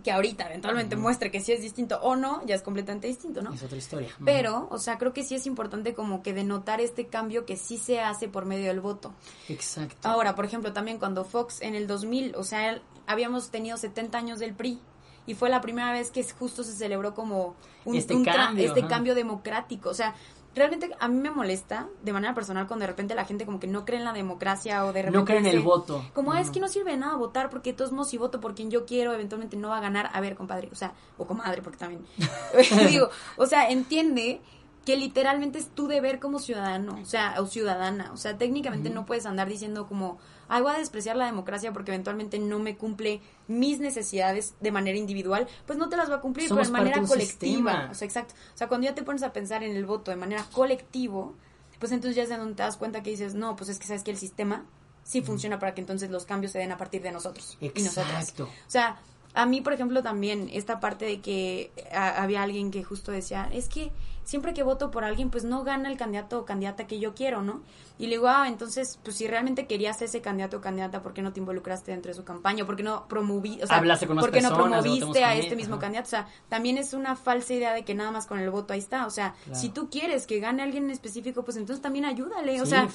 que 0.04 0.12
ahorita 0.12 0.48
eventualmente 0.48 0.96
muestre 0.96 1.32
que 1.32 1.42
sí 1.42 1.52
es 1.52 1.62
distinto 1.62 2.00
o 2.02 2.16
no, 2.16 2.46
ya 2.46 2.54
es 2.54 2.62
completamente 2.62 3.08
distinto, 3.08 3.42
¿no? 3.42 3.54
Es 3.54 3.64
otra 3.64 3.78
historia. 3.78 4.10
Pero, 4.24 4.68
o 4.70 4.78
sea, 4.78 4.98
creo 4.98 5.14
que 5.14 5.24
sí 5.24 5.36
es 5.36 5.48
importante 5.48 5.96
como 5.96 6.22
que 6.22 6.34
denotar 6.34 6.82
este 6.82 7.08
cambio 7.08 7.46
que 7.46 7.56
sí 7.58 7.78
se 7.78 8.02
hace 8.02 8.28
por 8.28 8.46
medio 8.46 8.68
del 8.68 8.82
voto. 8.82 9.14
Exacto. 9.50 10.08
Ahora, 10.08 10.36
por 10.36 10.46
ejemplo, 10.46 10.74
también 10.74 11.00
cuando 11.00 11.24
Fox 11.24 11.62
en 11.62 11.76
el 11.76 11.88
2000, 11.88 12.36
o 12.36 12.44
sea, 12.44 12.82
habíamos 13.08 13.50
tenido 13.50 13.78
70 13.78 14.18
años 14.18 14.40
del 14.40 14.54
PRI 14.54 14.80
y 15.28 15.34
fue 15.34 15.50
la 15.50 15.62
primera 15.62 15.92
vez 15.92 16.12
que 16.12 16.24
justo 16.24 16.64
se 16.64 16.74
celebró 16.74 17.14
como 17.14 17.56
un, 17.84 17.96
este, 17.96 18.22
cambio, 18.24 18.68
este 18.68 18.88
cambio 18.88 19.16
democrático. 19.16 19.90
O 19.90 19.94
sea, 19.94 20.14
realmente 20.54 20.92
a 21.00 21.08
mí 21.08 21.20
me 21.20 21.32
molesta 21.32 21.88
de 22.04 22.14
manera 22.14 22.34
personal 22.34 22.68
cuando 22.68 22.84
de 22.84 22.88
repente 22.88 23.16
la 23.16 23.26
gente 23.26 23.46
como 23.46 23.60
que 23.60 23.68
no 23.68 23.86
cree 23.86 24.00
en 24.00 24.06
la 24.06 24.14
democracia 24.14 24.86
o 24.86 24.94
de 24.94 25.02
repente... 25.02 25.18
No 25.18 25.26
cree 25.26 25.40
en 25.40 25.48
el 25.48 25.62
voto. 25.62 26.04
Como 26.14 26.34
es 26.36 26.50
que 26.50 26.60
no 26.60 26.68
sirve 26.68 26.92
de 26.92 26.98
nada 26.98 27.16
votar 27.16 27.50
porque 27.50 27.74
todos 27.74 27.92
modos 27.92 28.10
si 28.10 28.18
voto 28.18 28.40
por 28.40 28.56
quien 28.56 28.70
yo 28.70 28.86
quiero 28.86 29.14
eventualmente 29.14 29.58
no 29.58 29.70
va 29.70 29.78
a 29.78 29.82
ganar. 29.82 30.10
A 30.14 30.22
ver, 30.22 30.36
compadre, 30.36 30.70
o 30.72 30.76
sea, 30.76 30.94
o 31.18 31.26
comadre 31.26 31.62
porque 31.62 31.78
también... 31.78 32.06
digo, 32.90 33.10
o 33.38 33.46
sea, 33.46 33.70
entiende 33.70 34.42
que 34.86 34.96
literalmente 34.98 35.58
es 35.58 35.70
tu 35.70 35.88
deber 35.88 36.20
como 36.20 36.38
ciudadano, 36.38 37.00
o 37.02 37.06
sea, 37.06 37.36
o 37.40 37.48
ciudadana. 37.48 38.12
O 38.14 38.18
sea, 38.18 38.38
técnicamente 38.38 38.92
no 38.92 39.06
puedes 39.06 39.26
andar 39.26 39.50
diciendo 39.50 39.88
como, 39.88 40.20
ay, 40.48 40.62
voy 40.62 40.76
a 40.76 40.78
despreciar 40.78 41.16
la 41.16 41.26
democracia 41.26 41.74
porque 41.74 41.92
eventualmente 41.92 42.38
no 42.38 42.60
me 42.60 42.78
cumple 42.78 43.20
mis 43.48 43.80
necesidades 43.80 44.54
de 44.60 44.72
manera 44.72 44.98
individual, 44.98 45.48
pues 45.66 45.80
no 45.80 45.90
te 45.90 45.98
las 45.98 46.12
va 46.12 46.16
a 46.16 46.22
cumplir, 46.22 46.50
pero 46.50 46.64
de 46.64 46.70
manera 46.70 47.02
colectiva. 47.02 47.90
O 47.92 47.96
sea, 47.96 48.06
exacto. 48.06 48.36
O 48.54 48.58
sea, 48.58 48.68
cuando 48.68 48.86
ya 48.86 48.94
te 48.94 49.02
pones 49.02 49.24
a 49.24 49.34
pensar 49.34 49.64
en 49.64 49.76
el 49.76 49.86
voto 49.86 50.12
de 50.12 50.18
manera 50.18 50.46
colectivo, 50.52 51.34
pues 51.80 51.92
entonces 51.92 52.16
ya 52.16 52.24
es 52.24 52.30
de 52.30 52.38
donde 52.38 52.54
te 52.54 52.62
das 52.62 52.78
cuenta 52.78 53.02
que 53.02 53.10
dices, 53.10 53.34
no, 53.34 53.56
pues 53.56 53.70
es 53.70 53.80
que 53.80 53.88
sabes 53.88 54.04
que 54.04 54.12
el 54.12 54.18
sistema 54.18 54.66
sí 55.04 55.22
funciona 55.22 55.58
para 55.58 55.74
que 55.74 55.82
entonces 55.82 56.12
los 56.12 56.26
cambios 56.26 56.52
se 56.52 56.60
den 56.60 56.72
a 56.72 56.78
partir 56.78 57.02
de 57.02 57.12
nosotros 57.12 57.58
exacto. 57.60 57.80
y 57.80 57.84
nosotras. 57.84 58.34
O 58.40 58.70
sea, 58.70 59.00
a 59.34 59.46
mí, 59.46 59.62
por 59.62 59.74
ejemplo, 59.74 60.02
también 60.02 60.50
esta 60.54 60.80
parte 60.80 61.06
de 61.06 61.22
que 61.22 61.72
había 61.92 62.44
alguien 62.44 62.72
que 62.72 62.84
justo 62.84 63.12
decía, 63.12 63.50
es 63.52 63.68
que 63.68 63.92
siempre 64.26 64.54
que 64.54 64.64
voto 64.64 64.92
por 64.92 65.06
alguien, 65.06 65.30
pues 65.30 65.46
no 65.46 65.64
gana 65.64 65.90
el 65.90 65.98
candidato 65.98 66.40
o 66.40 66.46
candidata 66.46 66.86
que 66.88 67.00
yo 67.00 67.16
quiero, 67.16 67.42
¿no? 67.42 67.62
Y 67.98 68.08
le 68.08 68.16
digo, 68.16 68.28
ah, 68.28 68.48
entonces, 68.50 69.00
pues 69.02 69.16
si 69.16 69.28
realmente 69.28 69.68
querías 69.68 70.02
ese 70.02 70.20
candidato 70.20 70.58
o 70.58 70.62
candidata, 70.62 71.02
¿por 71.02 71.14
qué 71.14 71.22
no 71.22 71.32
te 71.32 71.40
involucraste 71.40 71.92
dentro 71.92 72.10
de 72.10 72.16
su 72.16 72.26
campaña? 72.26 72.66
¿Por 72.66 72.76
qué 72.76 72.84
no 72.84 73.08
promoví, 73.08 73.62
o 73.64 73.68
sea, 73.68 73.82
¿por 73.82 74.32
qué 74.32 74.42
no 74.42 74.54
promoviste 74.54 75.24
a 75.24 75.36
este 75.36 75.56
mismo 75.56 75.80
candidato? 75.80 76.08
O 76.08 76.10
sea, 76.10 76.28
también 76.50 76.78
es 76.78 76.94
una 76.94 77.16
falsa 77.16 77.54
idea 77.54 77.74
de 77.74 77.86
que 77.86 77.96
nada 77.96 78.12
más 78.12 78.26
con 78.26 78.40
el 78.40 78.50
voto 78.50 78.74
ahí 78.74 78.80
está. 78.80 79.06
O 79.06 79.12
sea, 79.12 79.36
si 79.54 79.70
tú 79.70 79.90
quieres 79.90 80.28
que 80.28 80.40
gane 80.40 80.62
alguien 80.64 80.86
en 80.86 80.92
específico, 80.92 81.46
pues 81.46 81.56
entonces 81.56 81.82
también 81.82 82.04
ayúdale. 82.04 82.62
o 82.62 82.66
sea, 82.66 82.90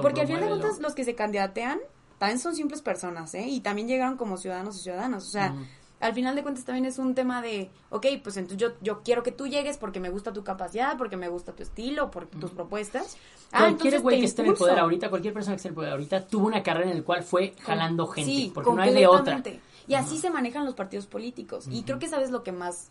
porque 0.00 0.22
al 0.22 0.26
final 0.26 0.42
de 0.42 0.48
cuentas 0.48 0.78
los 0.78 0.94
que 0.94 1.04
se 1.04 1.14
candidatean 1.14 1.78
también 2.18 2.38
son 2.40 2.54
simples 2.54 2.82
personas, 2.82 3.32
¿eh? 3.34 3.46
Y 3.46 3.60
también 3.60 3.86
llegaron 3.86 4.16
como 4.16 4.36
ciudadanos 4.36 4.76
y 4.78 4.82
ciudadanas. 4.82 5.24
O 5.24 5.30
sea, 5.30 5.54
al 6.00 6.14
final 6.14 6.34
de 6.36 6.42
cuentas 6.42 6.64
también 6.64 6.84
es 6.84 6.98
un 6.98 7.14
tema 7.14 7.42
de, 7.42 7.70
ok, 7.90 8.06
pues 8.22 8.36
entonces 8.36 8.58
yo, 8.58 8.74
yo 8.80 9.02
quiero 9.02 9.22
que 9.22 9.32
tú 9.32 9.46
llegues 9.46 9.78
porque 9.78 10.00
me 10.00 10.10
gusta 10.10 10.32
tu 10.32 10.44
capacidad, 10.44 10.96
porque 10.96 11.16
me 11.16 11.28
gusta 11.28 11.52
tu 11.52 11.62
estilo, 11.62 12.10
por 12.10 12.26
tus 12.26 12.50
propuestas. 12.50 13.16
Ah, 13.50 13.60
cualquier 13.60 14.00
güey 14.00 14.20
que 14.20 14.26
esté 14.26 14.42
en 14.42 14.48
el 14.48 14.54
poder 14.54 14.78
ahorita, 14.78 15.10
cualquier 15.10 15.34
persona 15.34 15.54
que 15.54 15.58
esté 15.58 15.68
en 15.68 15.72
el 15.72 15.76
poder 15.76 15.92
ahorita, 15.92 16.26
tuvo 16.26 16.46
una 16.46 16.62
carrera 16.62 16.90
en 16.90 16.98
la 16.98 17.04
cual 17.04 17.22
fue 17.22 17.54
jalando 17.62 18.06
gente, 18.06 18.52
porque 18.54 18.72
no 18.72 18.82
hay 18.82 18.94
de 18.94 19.06
otra. 19.06 19.42
Y 19.86 19.94
así 19.94 20.18
se 20.18 20.30
manejan 20.30 20.66
los 20.66 20.74
partidos 20.74 21.06
políticos. 21.06 21.66
Y 21.70 21.82
creo 21.82 21.98
que 21.98 22.08
sabes 22.08 22.30
lo 22.30 22.42
que 22.42 22.52
más 22.52 22.90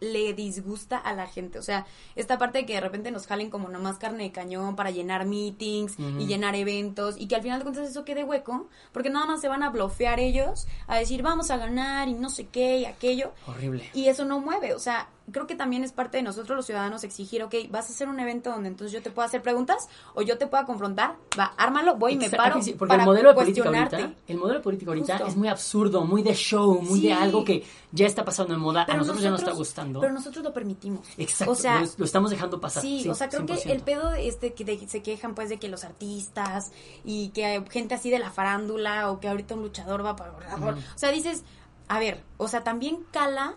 le 0.00 0.32
disgusta 0.34 0.96
a 0.96 1.14
la 1.14 1.26
gente. 1.26 1.58
O 1.58 1.62
sea, 1.62 1.86
esta 2.16 2.38
parte 2.38 2.58
de 2.58 2.66
que 2.66 2.74
de 2.74 2.80
repente 2.80 3.10
nos 3.10 3.26
jalen 3.26 3.50
como 3.50 3.68
nomás 3.68 3.98
carne 3.98 4.24
de 4.24 4.32
cañón 4.32 4.76
para 4.76 4.90
llenar 4.90 5.26
meetings 5.26 5.96
y 6.18 6.26
llenar 6.26 6.54
eventos 6.54 7.16
y 7.18 7.28
que 7.28 7.36
al 7.36 7.42
final 7.42 7.58
de 7.58 7.64
cuentas 7.64 7.88
eso 7.88 8.04
quede 8.04 8.24
hueco, 8.24 8.68
porque 8.92 9.10
nada 9.10 9.26
más 9.26 9.40
se 9.40 9.48
van 9.48 9.62
a 9.62 9.70
blofear 9.70 10.18
ellos, 10.20 10.66
a 10.86 10.96
decir 10.96 11.22
vamos 11.22 11.50
a 11.50 11.56
ganar 11.56 12.08
y 12.08 12.14
no 12.14 12.30
sé 12.30 12.46
qué 12.46 12.78
y 12.78 12.84
aquello. 12.86 13.32
Horrible. 13.46 13.90
Y 13.94 14.08
eso 14.08 14.24
no 14.24 14.40
mueve. 14.40 14.74
O 14.74 14.78
sea, 14.78 15.08
creo 15.32 15.46
que 15.46 15.54
también 15.54 15.84
es 15.84 15.92
parte 15.92 16.16
de 16.18 16.22
nosotros 16.22 16.56
los 16.56 16.66
ciudadanos 16.66 17.04
exigir, 17.04 17.42
ok, 17.42 17.54
vas 17.70 17.88
a 17.88 17.92
hacer 17.92 18.08
un 18.08 18.18
evento 18.20 18.50
donde 18.50 18.68
entonces 18.68 18.92
yo 18.92 19.02
te 19.02 19.10
pueda 19.10 19.26
hacer 19.26 19.42
preguntas 19.42 19.88
o 20.14 20.22
yo 20.22 20.38
te 20.38 20.46
pueda 20.46 20.64
confrontar, 20.66 21.16
va, 21.38 21.52
ármalo, 21.56 21.96
voy 21.96 22.12
y 22.12 22.16
me 22.16 22.30
paro 22.30 22.60
sí, 22.62 22.72
porque 22.72 22.90
para 22.90 23.02
el 23.02 23.06
modelo 23.08 23.28
de 23.30 23.34
política 23.34 23.64
cuestionarte. 23.64 23.96
ahorita, 23.96 24.20
el 24.28 24.38
modelo 24.38 24.58
de 24.58 24.62
política 24.62 24.90
ahorita 24.90 25.12
Justo. 25.14 25.26
es 25.28 25.36
muy 25.36 25.48
absurdo, 25.48 26.04
muy 26.04 26.22
de 26.22 26.34
show, 26.34 26.80
muy 26.82 27.00
de 27.00 27.12
algo 27.12 27.44
que 27.44 27.64
ya 27.92 28.06
está 28.06 28.24
pasando 28.24 28.54
de 28.54 28.60
moda, 28.60 28.84
Pero 28.86 28.96
a 28.96 28.98
nosotros, 29.00 29.22
ya 29.22 29.30
nos 29.30 29.40
está 29.40 29.52
gustando. 29.52 30.00
Pero 30.00 30.12
nosotros 30.12 30.44
lo 30.44 30.52
permitimos. 30.52 31.06
Exacto, 31.18 31.52
O 31.52 31.54
sea, 31.56 31.80
lo, 31.80 31.88
lo 31.96 32.04
estamos 32.04 32.30
dejando 32.30 32.60
pasar. 32.60 32.82
Sí, 32.82 33.08
o 33.08 33.14
sea, 33.14 33.28
creo 33.28 33.46
que 33.46 33.54
100%. 33.54 33.70
el 33.70 33.80
pedo 33.82 34.10
de 34.10 34.28
este 34.28 34.52
que 34.54 34.64
de- 34.64 34.86
se 34.88 35.02
quejan 35.02 35.34
pues 35.34 35.48
de 35.48 35.58
que 35.58 35.68
los 35.68 35.84
artistas 35.84 36.72
y 37.04 37.28
que 37.30 37.44
hay 37.46 37.64
gente 37.70 37.94
así 37.94 38.10
de 38.10 38.18
la 38.18 38.30
farándula 38.30 39.10
o 39.10 39.20
que 39.20 39.28
ahorita 39.28 39.54
un 39.54 39.62
luchador 39.62 40.04
va 40.04 40.16
para 40.16 40.30
gobernador. 40.30 40.74
O 40.94 40.98
sea, 40.98 41.10
dices, 41.10 41.42
a 41.88 41.98
ver, 41.98 42.22
o 42.36 42.46
sea, 42.48 42.62
también 42.62 43.04
cala 43.10 43.56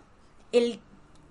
el 0.51 0.79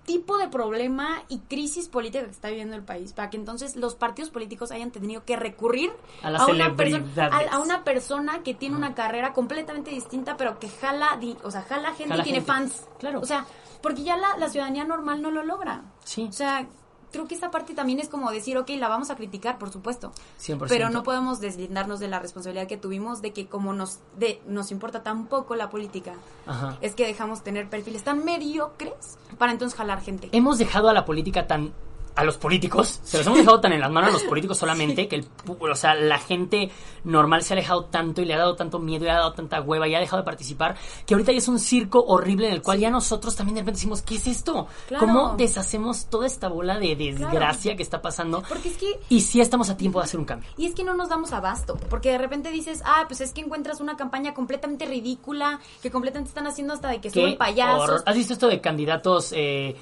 tipo 0.05 0.37
de 0.37 0.47
problema 0.49 1.23
y 1.29 1.39
crisis 1.39 1.87
política 1.87 2.25
que 2.25 2.31
está 2.31 2.49
viviendo 2.49 2.75
el 2.75 2.83
país 2.83 3.13
para 3.13 3.29
que 3.29 3.37
entonces 3.37 3.75
los 3.77 3.95
partidos 3.95 4.29
políticos 4.31 4.71
hayan 4.71 4.91
tenido 4.91 5.23
que 5.23 5.35
recurrir 5.37 5.91
A 6.21 6.29
las 6.29 6.47
una 6.47 6.75
persona 6.75 7.05
a, 7.31 7.55
a 7.55 7.59
una 7.59 7.83
persona 7.83 8.43
que 8.43 8.53
tiene 8.53 8.75
una 8.75 8.95
carrera 8.95 9.31
completamente 9.33 9.91
distinta 9.91 10.35
pero 10.37 10.59
que 10.59 10.67
jala 10.69 11.17
di- 11.21 11.37
o 11.43 11.51
sea 11.51 11.61
jala 11.61 11.89
gente 11.93 12.09
Jala 12.09 12.21
y 12.21 12.23
tiene 12.23 12.39
gente. 12.39 12.51
fans 12.51 12.87
Claro. 12.99 13.21
o 13.21 13.25
sea 13.25 13.45
porque 13.81 14.03
ya 14.03 14.17
la, 14.17 14.37
la 14.37 14.49
ciudadanía 14.49 14.83
normal 14.85 15.21
no 15.21 15.31
lo 15.31 15.43
logra 15.43 15.83
Sí. 16.03 16.27
o 16.29 16.33
sea, 16.33 16.67
creo 17.13 17.27
que 17.27 17.35
esta 17.35 17.51
parte 17.51 17.73
también 17.73 17.99
es 17.99 18.09
como 18.09 18.29
decir, 18.31 18.57
ok, 18.57 18.71
la 18.71 18.89
vamos 18.89 19.09
a 19.09 19.15
criticar, 19.15 19.57
por 19.57 19.71
supuesto. 19.71 20.11
100%. 20.41 20.65
Pero 20.67 20.89
no 20.89 21.03
podemos 21.03 21.39
deslindarnos 21.39 22.01
de 22.01 22.09
la 22.09 22.19
responsabilidad 22.19 22.67
que 22.67 22.75
tuvimos 22.75 23.21
de 23.21 23.31
que 23.31 23.45
como 23.47 23.71
nos, 23.71 23.99
de, 24.17 24.41
nos 24.47 24.71
importa 24.71 25.03
tan 25.03 25.27
poco 25.27 25.55
la 25.55 25.69
política, 25.69 26.15
Ajá. 26.45 26.77
es 26.81 26.95
que 26.95 27.05
dejamos 27.05 27.43
tener 27.43 27.69
perfiles 27.69 28.03
tan 28.03 28.25
mediocres 28.25 29.17
para 29.37 29.51
entonces 29.53 29.77
jalar 29.77 30.01
gente. 30.01 30.27
hemos 30.33 30.57
dejado 30.57 30.89
a 30.89 30.93
la 30.93 31.05
política 31.05 31.47
tan 31.47 31.71
a 32.15 32.23
los 32.23 32.37
políticos, 32.37 32.99
se 33.03 33.17
los 33.17 33.27
hemos 33.27 33.39
dejado 33.39 33.59
tan 33.59 33.73
en 33.73 33.81
las 33.81 33.91
manos 33.91 34.09
a 34.09 34.13
los 34.13 34.23
políticos 34.23 34.57
solamente 34.57 35.07
que 35.07 35.15
el, 35.17 35.27
o 35.59 35.75
sea, 35.75 35.95
la 35.95 36.19
gente 36.19 36.69
normal 37.03 37.43
se 37.43 37.53
ha 37.53 37.55
alejado 37.55 37.85
tanto 37.85 38.21
y 38.21 38.25
le 38.25 38.33
ha 38.33 38.37
dado 38.37 38.55
tanto 38.55 38.79
miedo 38.79 39.03
y 39.03 39.07
le 39.07 39.11
ha 39.11 39.17
dado 39.17 39.33
tanta 39.33 39.61
hueva 39.61 39.87
y 39.87 39.95
ha 39.95 39.99
dejado 39.99 40.21
de 40.21 40.25
participar 40.25 40.75
que 41.05 41.13
ahorita 41.13 41.31
ya 41.31 41.39
es 41.39 41.47
un 41.47 41.59
circo 41.59 42.03
horrible 42.05 42.47
en 42.47 42.53
el 42.53 42.61
cual 42.61 42.79
ya 42.79 42.89
nosotros 42.89 43.35
también 43.35 43.55
de 43.55 43.61
repente 43.61 43.77
decimos, 43.77 44.01
¿qué 44.01 44.15
es 44.15 44.27
esto? 44.27 44.67
Claro. 44.87 45.05
¿Cómo 45.05 45.35
deshacemos 45.35 46.05
toda 46.05 46.27
esta 46.27 46.47
bola 46.47 46.77
de 46.77 46.95
desgracia 46.95 47.75
que 47.75 47.83
está 47.83 48.01
pasando? 48.01 48.43
Porque 48.47 48.69
es 48.69 48.77
que 48.77 48.99
Y 49.09 49.21
sí 49.21 49.41
estamos 49.41 49.69
a 49.69 49.77
tiempo 49.77 49.99
de 49.99 50.05
hacer 50.05 50.19
un 50.19 50.25
cambio. 50.25 50.49
Y 50.57 50.65
es 50.67 50.75
que 50.75 50.83
no 50.83 50.93
nos 50.95 51.09
damos 51.09 51.33
abasto, 51.33 51.77
porque 51.89 52.11
de 52.11 52.17
repente 52.17 52.51
dices, 52.51 52.81
ah, 52.85 53.05
pues 53.07 53.21
es 53.21 53.31
que 53.31 53.41
encuentras 53.41 53.81
una 53.81 53.97
campaña 53.97 54.33
completamente 54.33 54.85
ridícula, 54.85 55.59
que 55.81 55.91
completamente 55.91 56.29
están 56.29 56.47
haciendo 56.47 56.73
hasta 56.73 56.89
de 56.89 57.01
que 57.01 57.09
suben 57.09 57.37
payasos. 57.37 57.83
horror. 57.83 58.03
¿Has 58.05 58.15
visto 58.15 58.33
esto 58.33 58.47
de 58.47 58.61
candidatos 58.61 59.33
eh, 59.35 59.75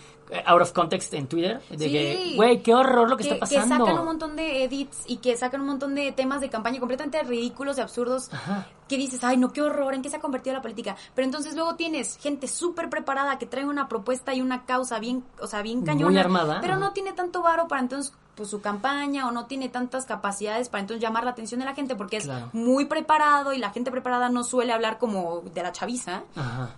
out 0.45 0.61
of 0.61 0.71
context 0.71 1.13
en 1.13 1.27
Twitter? 1.27 1.61
De 1.69 1.77
Sí. 1.85 1.91
que, 1.91 2.33
güey, 2.35 2.61
qué 2.63 2.73
horror 2.73 3.09
lo 3.09 3.17
que, 3.17 3.23
está 3.23 3.37
pasando. 3.39 3.85
sacan 3.85 3.99
un 3.99 4.05
montón 4.05 4.35
de 4.35 4.63
edits 4.63 5.03
y 5.07 5.17
que 5.17 5.35
sacan 5.35 5.61
un 5.61 5.67
montón 5.67 5.93
de 5.95 6.11
temas 6.11 6.41
de 6.41 6.49
campaña 6.49 6.79
completamente 6.79 7.21
ridículos 7.23 7.77
y 7.77 7.81
absurdos 7.81 8.33
Ajá. 8.33 8.67
que 8.87 8.97
dices, 8.97 9.23
ay, 9.23 9.37
no, 9.37 9.51
qué 9.51 9.61
horror, 9.61 9.93
¿en 9.93 10.01
qué 10.01 10.09
se 10.09 10.17
ha 10.17 10.21
convertido 10.21 10.55
la 10.55 10.61
política? 10.61 10.95
Pero 11.15 11.25
entonces 11.25 11.55
luego 11.55 11.75
tienes 11.75 12.17
gente 12.17 12.47
súper 12.47 12.89
preparada 12.89 13.37
que 13.37 13.45
trae 13.45 13.65
una 13.65 13.87
propuesta 13.89 14.33
y 14.33 14.41
una 14.41 14.65
causa 14.65 14.99
bien, 14.99 15.23
o 15.41 15.47
sea, 15.47 15.61
bien 15.61 15.79
Muy 15.79 15.85
cañona. 15.87 16.19
armada, 16.21 16.59
Pero 16.61 16.77
no 16.77 16.91
tiene 16.91 17.13
tanto 17.13 17.41
varo 17.41 17.67
para 17.67 17.81
entonces 17.81 18.13
pues 18.35 18.49
su 18.49 18.61
campaña 18.61 19.27
o 19.27 19.31
no 19.31 19.45
tiene 19.45 19.67
tantas 19.67 20.05
capacidades 20.05 20.69
para 20.69 20.79
entonces 20.81 21.01
llamar 21.01 21.25
la 21.25 21.31
atención 21.31 21.59
de 21.59 21.65
la 21.65 21.75
gente 21.75 21.95
porque 21.97 22.15
es 22.17 22.23
Claro. 22.23 22.49
muy 22.53 22.85
preparado 22.85 23.51
y 23.53 23.57
la 23.57 23.71
gente 23.71 23.91
preparada 23.91 24.29
no 24.29 24.45
suele 24.45 24.71
hablar 24.71 24.97
como 24.97 25.41
de 25.53 25.61
la 25.61 25.73
chaviza 25.73 26.23
Ajá. 26.37 26.69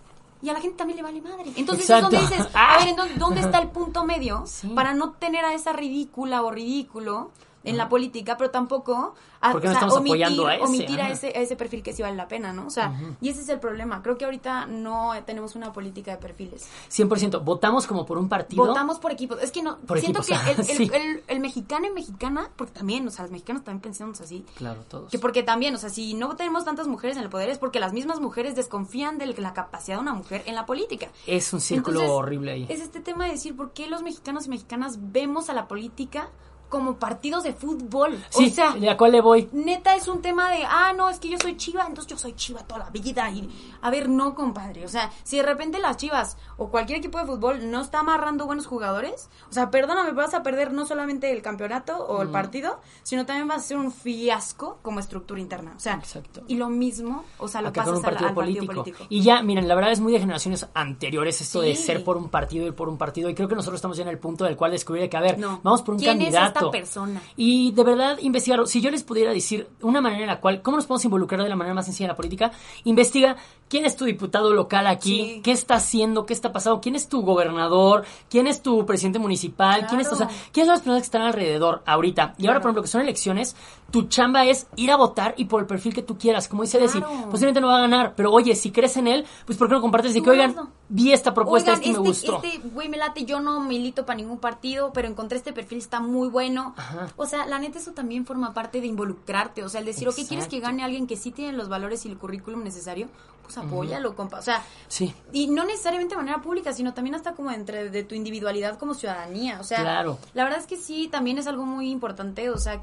Y 0.44 0.50
a 0.50 0.54
la 0.54 0.60
gente 0.62 0.78
también 0.78 0.98
le 0.98 1.04
vale 1.04 1.22
madre. 1.22 1.52
Entonces 1.56 1.90
Exacto. 1.90 2.16
es 2.16 2.22
donde 2.22 2.36
dices, 2.36 2.52
a 2.54 2.78
ver, 2.80 2.90
¿en 2.90 2.96
dónde, 2.98 3.14
dónde 3.18 3.40
está 3.42 3.60
el 3.60 3.70
punto 3.70 4.04
medio 4.04 4.44
Sí. 4.46 4.68
para 4.70 4.94
no 4.94 5.14
tener 5.14 5.46
a 5.46 5.54
esa 5.54 5.72
ridícula 5.74 6.44
o 6.44 6.52
ridículo 6.52 7.32
en 7.64 7.78
la 7.78 7.88
política, 7.90 8.36
pero 8.38 8.50
tampoco 8.52 9.16
a, 9.42 9.54
no 9.54 9.60
estamos 9.60 9.98
apoyando 9.98 10.48
a 10.48 10.56
ese, 10.56 10.64
omitir 10.66 11.02
a 11.02 11.10
ese, 11.10 11.28
a 11.28 11.42
ese 11.42 11.56
perfil 11.56 11.82
que 11.84 11.94
sí 11.94 12.02
vale 12.02 12.16
la 12.16 12.28
pena, 12.28 12.54
¿no? 12.54 12.68
O 12.68 12.70
sea, 12.70 12.94
y 13.22 13.30
ese 13.30 13.42
es 13.42 13.50
el 13.50 13.60
problema. 13.60 14.02
Creo 14.02 14.18
que 14.18 14.26
ahorita 14.26 14.66
no 14.66 15.12
tenemos 15.26 15.56
una 15.56 15.72
política 15.74 16.12
de 16.12 16.18
perfiles. 16.18 16.68
100%. 16.92 17.44
Votamos 17.44 17.88
como 17.88 18.06
por 18.06 18.18
un 18.18 18.30
partido. 18.30 18.66
Votamos 18.66 19.00
por 19.00 19.12
equipos. 19.12 19.42
Es 19.42 19.52
que 19.52 19.62
no, 19.64 19.78
Por 19.80 20.00
siento 20.00 20.22
equipos, 20.22 20.44
que 20.44 20.52
el, 20.52 20.60
el- 20.70 20.76
sí. 20.78 20.92
el- 20.94 21.24
el 21.28 21.40
mexicano 21.40 21.88
y 21.88 21.92
mexicana, 21.92 22.50
porque 22.56 22.74
también, 22.74 23.08
o 23.08 23.12
sea, 23.12 23.24
los 23.24 23.32
mexicanos 23.32 23.64
también 23.64 23.82
pensamos 23.82 24.22
así, 24.22 24.46
Claro, 24.56 24.82
todos. 24.88 25.10
que 25.12 25.20
porque 25.20 25.44
también, 25.44 25.76
o 25.76 25.78
sea, 25.78 25.90
si 25.90 26.14
no 26.14 26.36
tenemos 26.36 26.64
tantas 26.66 26.88
mujeres 26.88 27.18
en 27.18 27.24
el 27.24 27.30
poder 27.30 27.50
es 27.50 27.58
porque 27.58 27.80
las 27.80 27.94
mismas 27.94 28.20
mujeres 28.20 28.56
desconfían 28.56 29.18
de 29.18 29.26
la 29.28 29.54
capacidad 29.54 29.98
de 29.98 30.02
una 30.02 30.14
mujer 30.14 30.44
en 30.46 30.56
la 30.56 30.66
política. 30.66 31.10
Es 31.28 31.52
un 31.54 31.60
círculo 31.62 32.00
Entonces, 32.00 32.18
horrible 32.18 32.52
ahí. 32.52 32.66
Es 32.70 32.82
este 32.82 33.00
tema 33.00 33.26
de 33.26 33.32
decir 33.32 33.56
por 33.56 33.72
qué 33.74 33.88
los 33.88 34.02
mexicanos 34.04 34.46
y 34.48 34.50
mexicanas 34.50 34.98
vemos 35.12 35.50
a 35.50 35.54
la 35.54 35.68
política 35.68 36.30
como 36.74 36.96
partidos 36.96 37.44
de 37.44 37.54
fútbol. 37.54 38.18
Sí, 38.32 38.48
o 38.48 38.54
sea, 38.54 38.72
¿de 38.72 38.90
a 38.90 38.98
cuál 38.98 39.12
le 39.12 39.22
voy? 39.22 39.48
neta 39.52 39.96
es 39.96 40.08
un 40.08 40.24
tema 40.24 40.50
de, 40.50 40.64
ah, 40.68 40.92
no, 40.98 41.08
es 41.08 41.20
que 41.20 41.30
yo 41.30 41.38
soy 41.40 41.56
chiva, 41.56 41.86
entonces 41.88 42.08
yo 42.10 42.18
soy 42.18 42.34
chiva 42.34 42.62
toda 42.64 42.86
la 42.86 42.90
vida. 42.90 43.30
Y, 43.30 43.48
a 43.84 43.92
ver, 43.92 44.10
no, 44.10 44.34
compadre. 44.34 44.84
O 44.84 44.88
sea, 44.88 45.12
si 45.24 45.38
de 45.38 45.44
repente 45.44 45.78
las 45.78 45.98
chivas 45.98 46.36
o 46.58 46.70
cualquier 46.70 46.98
equipo 46.98 47.20
de 47.20 47.26
fútbol 47.26 47.70
no 47.70 47.82
está 47.82 48.00
amarrando 48.00 48.48
buenos 48.48 48.66
jugadores, 48.66 49.30
o 49.52 49.54
sea, 49.54 49.70
perdóname, 49.70 50.14
vas 50.14 50.34
a 50.34 50.42
perder 50.42 50.74
no 50.74 50.88
solamente 50.88 51.32
el 51.32 51.44
campeonato 51.44 51.96
o 51.98 52.24
el 52.24 52.30
partido, 52.30 52.80
sino 53.04 53.24
también 53.28 53.48
vas 53.48 53.58
a 53.60 53.68
ser 53.68 53.78
un 53.78 53.92
fiasco 53.92 54.80
como 54.82 55.00
estructura 55.00 55.40
interna. 55.40 55.74
O 55.76 55.80
sea, 55.80 55.94
Exacto. 55.94 56.42
y 56.48 56.56
lo 56.56 56.70
mismo, 56.70 57.24
o 57.38 57.48
sea, 57.48 57.62
lo 57.62 57.68
Acá 57.70 57.82
pasas 57.82 58.00
un 58.00 58.06
al- 58.06 58.12
partido, 58.12 58.28
al 58.30 58.34
político. 58.34 58.66
partido 58.66 58.84
político. 58.84 59.06
Y 59.10 59.22
ya, 59.22 59.44
miren, 59.44 59.68
la 59.68 59.76
verdad 59.76 59.92
es 59.92 60.00
muy 60.00 60.12
de 60.12 60.20
generaciones 60.20 60.66
anteriores 60.74 61.40
esto 61.40 61.62
de 61.62 61.76
ser 61.76 62.04
por 62.04 62.18
un 62.18 62.30
partido 62.30 62.66
y 62.66 62.72
por 62.72 62.90
un 62.90 62.98
partido. 62.98 63.30
Y 63.30 63.36
creo 63.36 63.48
que 63.48 63.56
nosotros 63.56 63.78
estamos 63.78 63.98
ya 63.98 64.04
en 64.04 64.10
el 64.10 64.18
punto 64.18 64.46
del 64.46 64.56
cual 64.58 64.72
descubrir 64.72 65.10
que, 65.10 65.18
a 65.18 65.22
ver, 65.22 65.38
No. 65.38 65.60
vamos 65.64 65.82
por 65.84 65.94
un 65.96 66.00
¿Quién 66.00 66.22
es 66.22 66.34
candidato. 66.34 66.63
Persona? 66.72 67.22
Y 67.36 67.72
de 67.72 67.84
verdad, 67.84 68.18
investigarlo. 68.22 68.66
Si 68.66 68.82
yo 68.82 68.92
les 68.92 69.04
pudiera 69.04 69.32
decir 69.32 69.68
una 69.82 70.02
manera 70.02 70.22
en 70.22 70.28
la 70.28 70.40
cual, 70.40 70.62
¿cómo 70.62 70.78
nos 70.78 70.86
podemos 70.86 71.06
involucrar 71.06 71.42
de 71.44 71.50
la 71.50 71.56
manera 71.56 71.74
más 71.74 71.86
sencilla 71.86 72.06
en 72.06 72.10
la 72.10 72.16
política? 72.16 72.52
Investiga 72.84 73.36
quién 73.74 73.86
es 73.86 73.96
tu 73.96 74.06
diputado 74.06 74.54
local 74.54 74.86
aquí, 74.86 75.18
Sí. 75.38 75.42
qué 75.44 75.52
está 75.52 75.74
haciendo, 75.76 76.28
qué 76.28 76.34
está 76.34 76.52
pasando, 76.52 76.80
quién 76.80 76.96
es 76.96 77.10
tu 77.10 77.24
gobernador, 77.24 78.06
quién 78.30 78.46
es 78.46 78.62
tu 78.62 78.86
presidente 78.86 79.18
municipal, 79.18 79.88
quién 79.88 80.00
es, 80.00 80.12
o 80.12 80.16
sea, 80.16 80.28
Claro. 80.28 80.42
quiénes 80.52 80.68
son 80.68 80.74
las 80.74 80.80
personas 80.82 81.02
que 81.02 81.06
están 81.06 81.22
alrededor 81.24 81.82
ahorita. 81.88 82.36
Y 82.38 82.46
ahora, 82.46 82.60
Claro. 82.60 82.62
por 82.62 82.68
ejemplo, 82.70 82.82
que 82.84 82.88
son 82.88 83.02
elecciones, 83.02 83.56
tu 83.90 84.04
chamba 84.04 84.46
es 84.46 84.68
ir 84.76 84.92
a 84.92 84.96
votar 84.96 85.34
y 85.38 85.46
por 85.46 85.60
el 85.62 85.66
perfil 85.68 85.92
que 85.94 86.04
tú 86.04 86.20
quieras. 86.20 86.48
Como 86.48 86.62
dice 86.62 86.80
Desi, 86.80 87.00
Claro. 87.00 87.30
posiblemente 87.32 87.62
no 87.62 87.68
va 87.68 87.78
a 87.78 87.82
ganar, 87.82 88.14
pero 88.16 88.32
oye, 88.32 88.54
si 88.56 88.70
crees 88.72 88.96
en 88.98 89.08
él, 89.08 89.26
pues 89.48 89.58
¿por 89.58 89.68
qué 89.68 89.74
no 89.74 89.82
compartes 89.82 90.14
de 90.14 90.22
que, 90.22 90.30
oigan, 90.30 90.56
vi 90.90 91.12
esta 91.12 91.34
propuesta, 91.34 91.72
Oigan, 91.72 91.82
es 91.84 91.88
que 91.88 91.94
me 92.02 92.08
gustó? 92.08 92.42
Este 92.44 92.60
güey 92.70 92.90
me 92.90 92.98
late, 92.98 93.26
yo 93.26 93.40
no 93.40 93.60
milito 93.60 94.06
para 94.06 94.18
ningún 94.18 94.38
partido, 94.38 94.92
pero 94.94 95.08
encontré 95.08 95.40
este 95.40 95.52
perfil, 95.52 95.80
está 95.80 96.00
muy 96.00 96.28
bueno. 96.30 96.76
Ajá. 96.78 97.08
O 97.18 97.26
sea, 97.26 97.48
la 97.48 97.58
neta, 97.58 97.80
eso 97.80 97.92
también 97.94 98.26
forma 98.28 98.54
parte 98.54 98.82
de 98.82 98.88
involucrarte. 98.88 99.64
O 99.64 99.70
sea, 99.70 99.80
el 99.80 99.86
decir, 99.88 100.08
ok, 100.08 100.14
¿quieres 100.16 100.48
que 100.48 100.58
Exacto. 100.58 100.62
gane 100.62 100.84
alguien 100.84 101.08
que 101.08 101.18
sí 101.18 101.32
tiene 101.32 101.54
los 101.54 101.70
valores 101.70 102.06
y 102.06 102.10
el 102.10 102.18
currículum 102.20 102.64
necesario? 102.64 103.08
Pues 103.44 103.58
apóyalo, 103.66 104.16
compa. 104.16 104.40
O 104.40 104.42
sea, 104.42 104.64
Sí. 104.88 105.14
y 105.32 105.48
no 105.48 105.66
necesariamente 105.66 106.16
de 106.16 106.22
manera 106.22 106.42
pública, 106.42 106.74
sino 106.74 106.94
también 106.94 107.16
hasta 107.16 107.34
como 107.34 107.52
entre 107.52 107.90
de 107.90 108.04
tu 108.04 108.16
individualidad 108.16 108.78
como 108.78 108.94
ciudadanía. 108.94 109.60
O 109.60 109.64
sea, 109.64 109.82
Claro. 109.82 110.18
la 110.34 110.44
verdad 110.44 110.60
es 110.60 110.68
que 110.68 110.78
sí, 110.78 111.08
también 111.12 111.38
es 111.38 111.48
algo 111.48 111.66
muy 111.66 111.90
importante. 111.90 112.50
O 112.50 112.58
sea, 112.58 112.82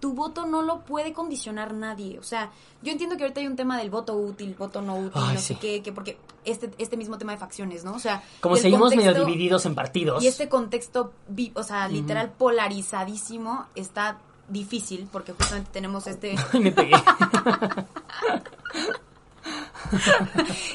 tu 0.00 0.14
voto 0.14 0.46
no 0.46 0.62
lo 0.62 0.80
puede 0.80 1.12
condicionar 1.12 1.74
nadie. 1.74 2.18
O 2.18 2.22
sea, 2.22 2.50
yo 2.82 2.90
entiendo 2.90 3.18
que 3.18 3.24
ahorita 3.24 3.40
hay 3.40 3.46
un 3.46 3.56
tema 3.56 3.76
del 3.76 3.90
voto 3.90 4.14
útil, 4.14 4.54
voto 4.58 4.80
no 4.80 4.96
útil, 4.96 5.12
Ay, 5.22 5.34
no 5.34 5.40
sí. 5.40 5.54
sé 5.54 5.60
qué, 5.60 5.82
que 5.82 5.92
porque 5.92 6.16
este, 6.46 6.70
este 6.78 6.96
mismo 6.96 7.18
tema 7.18 7.32
de 7.32 7.38
facciones, 7.38 7.84
¿no? 7.84 7.92
O 7.92 7.98
sea, 7.98 8.22
Como 8.40 8.56
seguimos 8.56 8.96
medio 8.96 9.10
contexto- 9.12 9.26
divididos 9.26 9.66
en 9.66 9.74
partidos. 9.74 10.22
Y 10.22 10.26
este 10.26 10.48
contexto, 10.48 11.12
o 11.54 11.62
sea, 11.62 11.86
literal 11.88 12.30
polarizadísimo, 12.30 13.66
está 13.74 14.16
difícil 14.48 15.06
porque 15.12 15.32
justamente 15.32 15.70
tenemos 15.70 16.06
este 16.06 16.34
Ay, 16.54 16.60
me 16.60 16.72
pegué. 16.72 16.96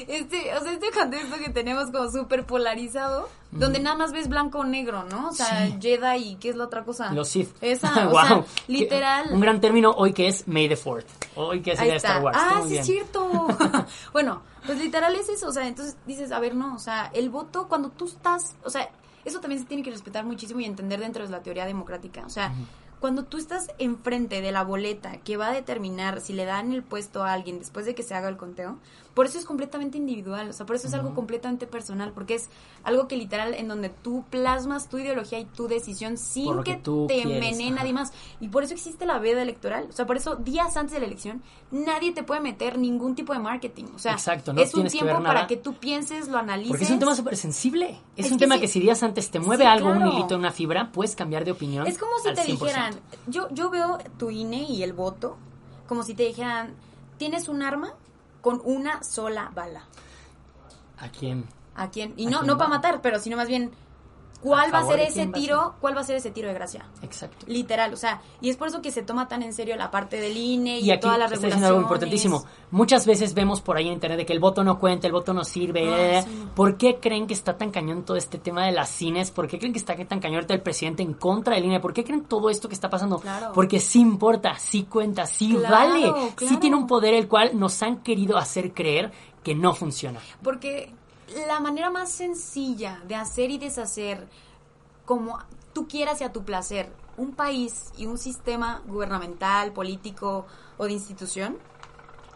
este, 0.08 0.54
o 0.54 0.60
sea, 0.62 0.72
este 0.72 0.90
contexto 0.90 1.36
que 1.36 1.50
tenemos 1.50 1.90
como 1.90 2.10
súper 2.10 2.44
polarizado, 2.44 3.28
donde 3.50 3.80
nada 3.80 3.96
más 3.96 4.12
ves 4.12 4.28
blanco 4.28 4.58
o 4.60 4.64
negro, 4.64 5.04
¿no? 5.04 5.28
O 5.28 5.32
sea, 5.32 5.66
Sí. 5.66 5.78
Jedi 5.80 6.32
y 6.32 6.36
qué 6.36 6.50
es 6.50 6.56
la 6.56 6.64
otra 6.64 6.84
cosa. 6.84 7.12
Los 7.12 7.28
Sith. 7.28 7.54
Esa, 7.60 8.08
o 8.08 8.12
sea, 8.12 8.44
literal. 8.68 9.28
Un 9.32 9.40
gran 9.40 9.60
término 9.60 9.90
hoy 9.92 10.12
que 10.12 10.28
es 10.28 10.46
May 10.46 10.68
the 10.68 10.76
Fourth. 10.76 11.06
Hoy 11.34 11.62
que 11.62 11.72
es 11.72 11.80
el 11.80 11.88
de. 11.88 11.96
Star 11.96 12.22
Wars. 12.22 12.36
Ah, 12.38 12.62
sí, 12.66 12.76
es 12.76 12.86
cierto. 12.86 13.48
bueno, 14.12 14.42
pues 14.64 14.78
literal 14.78 15.14
es 15.14 15.28
eso. 15.28 15.48
O 15.48 15.52
sea, 15.52 15.66
entonces 15.66 15.96
dices, 16.06 16.32
a 16.32 16.38
ver, 16.40 16.54
no, 16.54 16.74
o 16.74 16.78
sea, 16.78 17.10
el 17.14 17.30
voto, 17.30 17.68
cuando 17.68 17.90
tú 17.90 18.06
estás, 18.06 18.56
o 18.64 18.70
sea, 18.70 18.88
eso 19.24 19.40
también 19.40 19.60
se 19.60 19.66
tiene 19.66 19.82
que 19.82 19.90
respetar 19.90 20.24
muchísimo 20.24 20.60
y 20.60 20.64
entender 20.64 21.00
dentro 21.00 21.24
de 21.24 21.30
la 21.30 21.42
teoría 21.42 21.66
democrática. 21.66 22.22
O 22.26 22.30
sea, 22.30 22.52
cuando 23.00 23.24
tú 23.24 23.36
estás 23.36 23.68
enfrente 23.78 24.40
de 24.40 24.52
la 24.52 24.64
boleta 24.64 25.18
que 25.18 25.36
va 25.36 25.48
a 25.48 25.52
determinar 25.52 26.20
si 26.20 26.32
le 26.32 26.44
dan 26.44 26.72
el 26.72 26.82
puesto 26.82 27.22
a 27.22 27.32
alguien 27.32 27.58
después 27.58 27.86
de 27.86 27.94
que 27.94 28.02
se 28.02 28.14
haga 28.14 28.28
el 28.28 28.36
conteo, 28.36 28.78
por 29.16 29.24
eso 29.24 29.38
es 29.38 29.46
completamente 29.46 29.96
individual, 29.96 30.50
o 30.50 30.52
sea, 30.52 30.66
por 30.66 30.76
eso 30.76 30.88
es 30.88 30.92
algo 30.92 31.14
completamente 31.14 31.66
personal, 31.66 32.12
porque 32.12 32.34
es 32.34 32.50
algo 32.84 33.08
que 33.08 33.16
literal 33.16 33.54
en 33.54 33.66
donde 33.66 33.88
tú 33.88 34.26
plasmas 34.28 34.90
tu 34.90 34.98
ideología 34.98 35.38
y 35.38 35.46
tu 35.46 35.68
decisión 35.68 36.18
sin 36.18 36.62
que, 36.62 36.74
te 36.74 37.22
envenene 37.22 37.70
nadie 37.70 37.94
más. 37.94 38.12
Y 38.40 38.48
por 38.48 38.62
eso 38.62 38.74
existe 38.74 39.06
la 39.06 39.18
veda 39.18 39.40
electoral, 39.40 39.86
o 39.88 39.92
sea, 39.92 40.04
por 40.04 40.18
eso 40.18 40.36
días 40.36 40.76
antes 40.76 40.92
de 40.92 41.00
la 41.00 41.06
elección 41.06 41.42
nadie 41.70 42.12
te 42.12 42.24
puede 42.24 42.42
meter 42.42 42.76
ningún 42.76 43.14
tipo 43.14 43.32
de 43.32 43.38
marketing, 43.38 43.86
o 43.94 43.98
sea, 43.98 44.16
es 44.16 44.74
un 44.74 44.86
tiempo 44.88 45.22
para 45.22 45.46
que 45.46 45.56
tú 45.56 45.76
pienses, 45.76 46.28
lo 46.28 46.36
analices. 46.36 46.72
Porque 46.72 46.84
es 46.84 46.90
un 46.90 46.98
tema 46.98 47.14
súper 47.14 47.38
sensible, 47.38 47.98
es, 48.16 48.30
un 48.30 48.36
tema 48.36 48.60
que 48.60 48.68
si 48.68 48.80
días 48.80 49.02
antes 49.02 49.30
te 49.30 49.40
mueve 49.40 49.64
algo, 49.64 49.92
un 49.92 50.08
hilito, 50.08 50.36
una 50.36 50.52
fibra, 50.52 50.92
puedes 50.92 51.16
cambiar 51.16 51.46
de 51.46 51.52
opinión. 51.52 51.86
Es 51.86 51.96
como 51.96 52.12
si 52.18 52.34
te 52.34 52.44
dijeran, 52.44 52.94
yo, 53.26 53.48
yo 53.48 53.70
veo 53.70 53.96
tu 54.18 54.30
INE 54.30 54.64
y 54.64 54.82
el 54.82 54.92
voto, 54.92 55.38
como 55.86 56.02
si 56.02 56.12
te 56.12 56.24
dijeran, 56.24 56.74
tienes 57.16 57.48
un 57.48 57.62
arma, 57.62 57.94
con 58.46 58.62
una 58.62 59.02
sola 59.02 59.50
bala. 59.52 59.82
¿A 60.98 61.08
quién? 61.08 61.46
¿A 61.74 61.90
quién? 61.90 62.14
Y 62.16 62.26
no, 62.26 62.44
no 62.44 62.56
para 62.56 62.70
matar, 62.70 63.02
pero 63.02 63.18
sino 63.18 63.36
más 63.36 63.48
bien 63.48 63.72
¿Cuál 64.46 64.74
va 64.74 64.78
a 64.80 64.84
ser 64.84 65.00
ese 65.00 65.26
tiro? 65.26 65.74
¿Cuál 65.80 65.96
va 65.96 66.00
a 66.00 66.04
ser 66.04 66.16
ese 66.16 66.30
tiro 66.30 66.48
de 66.48 66.54
gracia? 66.54 66.86
Exacto. 67.02 67.46
Literal, 67.48 67.92
o 67.92 67.96
sea, 67.96 68.20
y 68.40 68.50
es 68.50 68.56
por 68.56 68.68
eso 68.68 68.80
que 68.80 68.90
se 68.90 69.02
toma 69.02 69.28
tan 69.28 69.42
en 69.42 69.52
serio 69.52 69.76
la 69.76 69.90
parte 69.90 70.20
del 70.20 70.36
INE 70.36 70.78
y, 70.78 70.86
y 70.86 70.90
aquí 70.90 71.00
todas 71.00 71.18
las 71.18 71.30
regulaciones. 71.30 71.68
algo 71.68 71.80
importantísimo. 71.80 72.44
Muchas 72.70 73.06
veces 73.06 73.34
vemos 73.34 73.60
por 73.60 73.76
ahí 73.76 73.86
en 73.88 73.94
internet 73.94 74.18
de 74.18 74.26
que 74.26 74.32
el 74.32 74.40
voto 74.40 74.62
no 74.64 74.78
cuenta, 74.78 75.06
el 75.06 75.12
voto 75.12 75.32
no 75.34 75.44
sirve. 75.44 76.18
Ah, 76.18 76.24
¿Por 76.54 76.76
qué 76.76 76.98
creen 77.00 77.26
que 77.26 77.34
está 77.34 77.56
tan 77.56 77.70
cañón 77.70 78.04
todo 78.04 78.16
este 78.16 78.38
tema 78.38 78.66
de 78.66 78.72
las 78.72 78.90
cines? 78.90 79.30
¿Por 79.30 79.48
qué 79.48 79.58
creen 79.58 79.72
que 79.72 79.78
está 79.78 79.96
tan 79.96 80.20
cañón 80.20 80.46
el 80.48 80.62
presidente 80.62 81.02
en 81.02 81.14
contra 81.14 81.54
del 81.56 81.64
INE? 81.64 81.80
¿Por 81.80 81.92
qué 81.92 82.04
creen 82.04 82.24
todo 82.24 82.50
esto 82.50 82.68
que 82.68 82.74
está 82.74 82.88
pasando? 82.88 83.22
Porque 83.54 83.80
sí 83.80 84.00
importa, 84.00 84.56
sí 84.58 84.84
cuenta, 84.84 85.26
sí 85.26 85.56
vale, 85.56 86.12
sí 86.38 86.56
tiene 86.58 86.76
un 86.76 86.86
poder 86.86 87.14
el 87.14 87.28
cual 87.28 87.58
nos 87.58 87.82
han 87.82 88.02
querido 88.02 88.36
hacer 88.36 88.72
creer 88.72 89.12
que 89.42 89.54
no 89.54 89.74
funciona. 89.74 90.20
Porque 90.42 90.92
la 91.46 91.60
manera 91.60 91.90
más 91.90 92.10
sencilla 92.10 93.00
de 93.06 93.14
hacer 93.14 93.50
y 93.50 93.58
deshacer 93.58 94.26
como 95.04 95.38
tú 95.72 95.88
quieras 95.88 96.20
y 96.20 96.24
a 96.24 96.32
tu 96.32 96.44
placer 96.44 96.90
un 97.16 97.32
país 97.32 97.92
y 97.96 98.06
un 98.06 98.18
sistema 98.18 98.82
gubernamental, 98.86 99.72
político 99.72 100.46
o 100.76 100.84
de 100.84 100.92
institución 100.92 101.58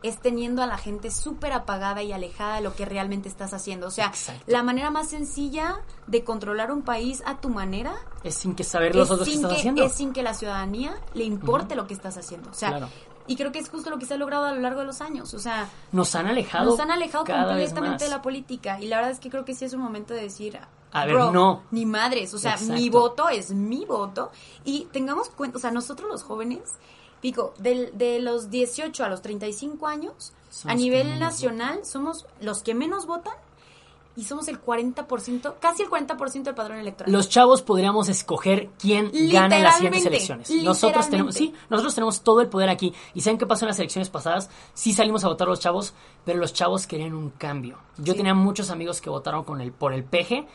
es 0.03 0.19
teniendo 0.19 0.63
a 0.63 0.67
la 0.67 0.79
gente 0.79 1.11
súper 1.11 1.53
apagada 1.53 2.03
y 2.03 2.13
alejada 2.13 2.57
de 2.57 2.63
lo 2.63 2.75
que 2.75 2.87
realmente 2.87 3.29
estás 3.29 3.53
haciendo. 3.53 3.87
O 3.87 3.91
sea, 3.91 4.13
la 4.47 4.63
manera 4.63 4.91
más 4.91 5.09
sencilla 5.09 5.81
de 6.07 6.25
controlar 6.25 6.73
un 6.73 6.83
país 6.83 7.23
a 7.27 7.41
tu 7.41 7.51
manera 7.51 7.95
es 8.23 8.35
sin 8.35 8.55
que 8.55 8.65
saber 8.65 8.95
los 8.95 9.11
otros 9.11 9.29
que 9.29 9.35
estás 9.35 9.53
haciendo. 9.53 9.85
Es 9.85 9.93
sin 9.93 10.13
que 10.13 10.23
la 10.23 10.35
ciudadanía 10.35 10.99
le 11.15 11.25
importe 11.25 11.75
lo 11.75 11.87
que 11.87 11.95
estás 11.95 12.17
haciendo. 12.17 12.51
O 12.51 12.55
sea, 12.55 12.89
y 13.31 13.37
creo 13.37 13.53
que 13.53 13.61
es 13.61 13.69
justo 13.69 13.91
lo 13.91 13.99
que 14.01 14.07
se 14.07 14.15
ha 14.15 14.17
logrado 14.17 14.47
a 14.47 14.53
lo 14.53 14.61
largo 14.61 14.81
de 14.81 14.87
los 14.87 15.01
años. 15.01 15.35
O 15.35 15.39
sea, 15.39 15.69
nos 15.93 16.17
han 16.17 16.27
alejado. 16.27 16.69
Nos 16.69 16.81
han 16.81 16.91
alejado 16.91 17.25
completamente 17.25 18.03
de 18.03 18.11
la 18.11 18.21
política. 18.23 18.81
Y 18.81 18.89
la 18.89 18.97
verdad 18.97 19.13
es 19.13 19.21
que 19.21 19.31
creo 19.31 19.45
que 19.45 19.55
sí 19.55 19.65
es 19.65 19.73
un 19.73 19.81
momento 19.81 20.15
de 20.15 20.23
decir, 20.23 20.59
a 20.91 21.07
ver, 21.07 21.15
no. 21.15 21.63
Ni 21.71 21.87
madres. 21.87 22.35
O 22.35 22.39
sea, 22.39 22.57
mi 22.57 22.91
voto 22.91 23.29
es 23.29 23.53
mi 23.53 23.85
voto. 23.85 24.33
Y 24.65 24.87
tengamos 24.87 25.29
cuenta, 25.29 25.59
o 25.59 25.61
sea, 25.61 25.71
nosotros 25.71 26.11
los 26.11 26.25
jóvenes, 26.25 26.73
pico, 27.21 27.55
de, 27.59 27.93
de 27.93 28.19
los 28.19 28.51
18 28.51 29.05
a 29.05 29.09
los 29.09 29.23
35 29.23 29.87
años, 29.87 30.33
a 30.65 30.75
nivel 30.75 31.21
nacional, 31.21 31.87
somos 31.87 32.27
los 32.41 32.65
que 32.65 32.75
menos 32.75 33.07
votan 33.07 33.35
y 34.21 34.25
somos 34.25 34.49
el 34.49 34.61
40%, 34.61 35.55
casi 35.61 35.83
el 35.83 35.89
40% 35.89 36.43
del 36.43 36.55
padrón 36.55 36.79
electoral. 36.79 37.11
Los 37.11 37.31
chavos 37.31 37.62
podríamos 37.62 38.11
escoger 38.11 38.69
quién 38.79 39.11
gana 39.33 39.57
en 39.57 39.62
las 39.62 39.77
siguientes 39.77 40.05
elecciones. 40.05 40.50
Nosotros 40.50 41.09
tenemos, 41.09 41.35
sí, 41.35 41.55
nosotros 41.71 41.95
tenemos 41.95 42.21
todo 42.21 42.43
el 42.43 42.49
poder 42.49 42.69
aquí. 42.69 42.93
¿Y 43.15 43.23
saben 43.23 43.39
qué 43.39 43.47
pasó 43.47 43.65
en 43.65 43.69
las 43.69 43.79
elecciones 43.79 44.11
pasadas? 44.11 44.50
Sí 44.75 44.93
salimos 44.93 45.25
a 45.25 45.29
votar 45.29 45.49
los 45.49 45.59
chavos, 45.59 45.95
pero 46.27 46.39
los 46.39 46.53
chavos 46.53 46.87
querían 46.87 47.15
un 47.15 47.31
cambio. 47.31 47.79
Yo 47.97 48.15
tenía 48.15 48.35
muchos 48.35 48.71
amigos 48.71 49.00
que 49.00 49.09
votaron 49.09 49.43
con 49.43 49.62
el, 49.62 49.73
por 49.73 49.95
el 49.95 50.05
peje 50.05 50.47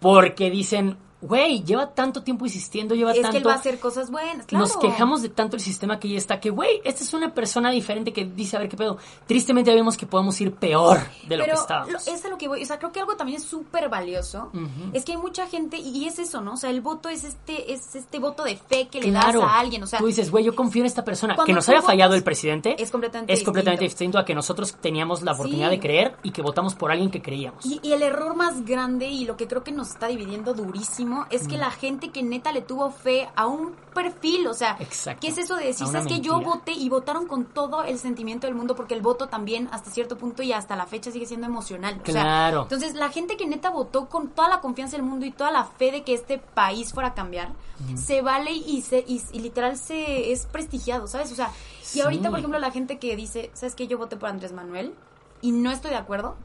porque 0.00 0.50
dicen, 0.50 0.98
güey, 1.24 1.62
lleva 1.64 1.94
tanto 1.94 2.22
tiempo 2.22 2.44
insistiendo, 2.44 2.94
lleva 2.94 3.12
tanto... 3.12 3.28
Es 3.28 3.32
que 3.32 3.38
él 3.38 3.46
va 3.46 3.52
a 3.52 3.56
hacer 3.56 3.78
cosas 3.78 4.10
buenas, 4.10 4.46
claro. 4.46 4.64
Nos 4.64 4.76
quejamos 4.76 5.22
de 5.22 5.28
tanto 5.28 5.56
el 5.56 5.62
sistema 5.62 5.98
que 5.98 6.08
ya 6.08 6.18
está, 6.18 6.40
que, 6.40 6.50
güey, 6.50 6.80
esta 6.84 7.02
es 7.02 7.12
una 7.14 7.32
persona 7.32 7.70
diferente 7.70 8.12
que 8.12 8.24
dice, 8.24 8.56
a 8.56 8.60
ver, 8.60 8.68
qué 8.68 8.76
pedo. 8.76 8.98
Tristemente 9.26 9.74
vemos 9.74 9.96
que 9.96 10.06
podemos 10.06 10.40
ir 10.40 10.54
peor 10.54 11.00
de 11.28 11.36
lo 11.36 11.44
que 11.44 11.50
estábamos. 11.52 12.06
es 12.06 12.24
a 12.24 12.28
lo 12.28 12.38
que 12.38 12.48
voy, 12.48 12.62
o 12.62 12.66
sea, 12.66 12.78
creo 12.78 12.92
que 12.92 13.00
algo 13.00 13.16
también 13.16 13.38
es 13.40 13.44
súper 13.44 13.88
valioso, 13.88 14.50
es 14.92 15.04
que 15.04 15.12
hay 15.12 15.18
mucha 15.18 15.46
gente, 15.46 15.78
y 15.78 16.06
es 16.06 16.18
eso, 16.18 16.40
¿no? 16.40 16.54
O 16.54 16.56
sea, 16.56 16.70
el 16.70 16.80
voto 16.80 17.08
es 17.08 17.24
este, 17.24 17.72
es 17.72 17.94
este 17.94 18.18
voto 18.18 18.44
de 18.44 18.56
fe 18.56 18.88
que 18.88 19.00
le 19.00 19.10
das 19.10 19.34
a 19.34 19.58
alguien, 19.58 19.82
o 19.82 19.86
sea... 19.86 19.98
Tú 19.98 20.06
dices, 20.06 20.30
güey, 20.30 20.44
yo 20.44 20.54
confío 20.54 20.82
en 20.82 20.86
esta 20.86 21.04
persona. 21.04 21.36
Que 21.44 21.52
nos 21.52 21.68
haya 21.68 21.82
fallado 21.82 22.14
el 22.14 22.22
presidente... 22.22 22.76
Es 22.78 22.90
completamente 22.90 23.32
Es 23.32 23.42
completamente 23.42 23.84
distinto. 23.84 24.18
a 24.18 24.24
que 24.24 24.34
nosotros 24.34 24.74
teníamos 24.80 25.22
la 25.22 25.32
oportunidad 25.32 25.70
de 25.70 25.80
creer 25.80 26.16
y 26.22 26.30
que 26.30 26.42
votamos 26.42 26.74
por 26.74 26.90
alguien 26.90 27.10
que 27.10 27.22
creíamos. 27.22 27.64
Y, 27.64 27.80
y 27.82 27.92
el 27.92 28.02
error 28.02 28.36
más 28.36 28.64
grande 28.64 29.06
y 29.06 29.24
lo 29.24 29.36
que 29.36 29.46
creo 29.46 29.62
que 29.62 29.72
nos 29.72 29.90
está 29.90 30.08
dividiendo 30.08 30.54
durísimo 30.54 31.13
es 31.30 31.48
que 31.48 31.56
la 31.56 31.70
gente 31.70 32.10
que 32.10 32.22
neta 32.22 32.52
le 32.52 32.62
tuvo 32.62 32.90
fe 32.90 33.28
a 33.36 33.46
un 33.46 33.74
perfil, 33.94 34.46
o 34.46 34.54
sea, 34.54 34.76
¿qué 35.20 35.28
es 35.28 35.38
eso 35.38 35.56
de 35.56 35.66
decir, 35.66 35.86
sabes 35.86 36.06
que 36.06 36.20
yo 36.20 36.40
voté 36.40 36.72
y 36.72 36.88
votaron 36.88 37.26
con 37.26 37.44
todo 37.44 37.84
el 37.84 37.98
sentimiento 37.98 38.46
del 38.46 38.56
mundo 38.56 38.74
porque 38.74 38.94
el 38.94 39.00
voto 39.00 39.28
también 39.28 39.68
hasta 39.72 39.90
cierto 39.90 40.18
punto 40.18 40.42
y 40.42 40.52
hasta 40.52 40.76
la 40.76 40.86
fecha 40.86 41.10
sigue 41.10 41.26
siendo 41.26 41.46
emocional. 41.46 42.00
Claro. 42.02 42.62
entonces 42.62 42.94
la 42.94 43.10
gente 43.10 43.36
que 43.36 43.46
neta 43.46 43.70
votó 43.70 44.08
con 44.08 44.28
toda 44.28 44.48
la 44.48 44.60
confianza 44.60 44.96
del 44.96 45.06
mundo 45.06 45.26
y 45.26 45.30
toda 45.30 45.50
la 45.50 45.64
fe 45.64 45.92
de 45.92 46.02
que 46.02 46.14
este 46.14 46.38
país 46.38 46.92
fuera 46.92 47.10
a 47.10 47.14
cambiar, 47.14 47.52
se 47.96 48.22
vale 48.22 48.52
y 48.52 48.82
se 48.82 49.04
y, 49.06 49.20
literal 49.38 49.76
se 49.76 50.32
es 50.32 50.46
prestigiado, 50.46 51.06
¿sabes? 51.06 51.30
O 51.32 51.34
sea, 51.34 51.50
y 51.94 52.00
ahorita 52.00 52.30
por 52.30 52.38
ejemplo 52.38 52.58
la 52.58 52.70
gente 52.70 52.98
que 52.98 53.16
dice, 53.16 53.50
¿sabes 53.54 53.74
que 53.74 53.86
yo 53.86 53.98
voté 53.98 54.16
por 54.16 54.28
Andrés 54.28 54.52
Manuel 54.52 54.94
y 55.40 55.52
no 55.52 55.70
estoy 55.70 55.90
de 55.90 55.96
acuerdo? 55.96 56.36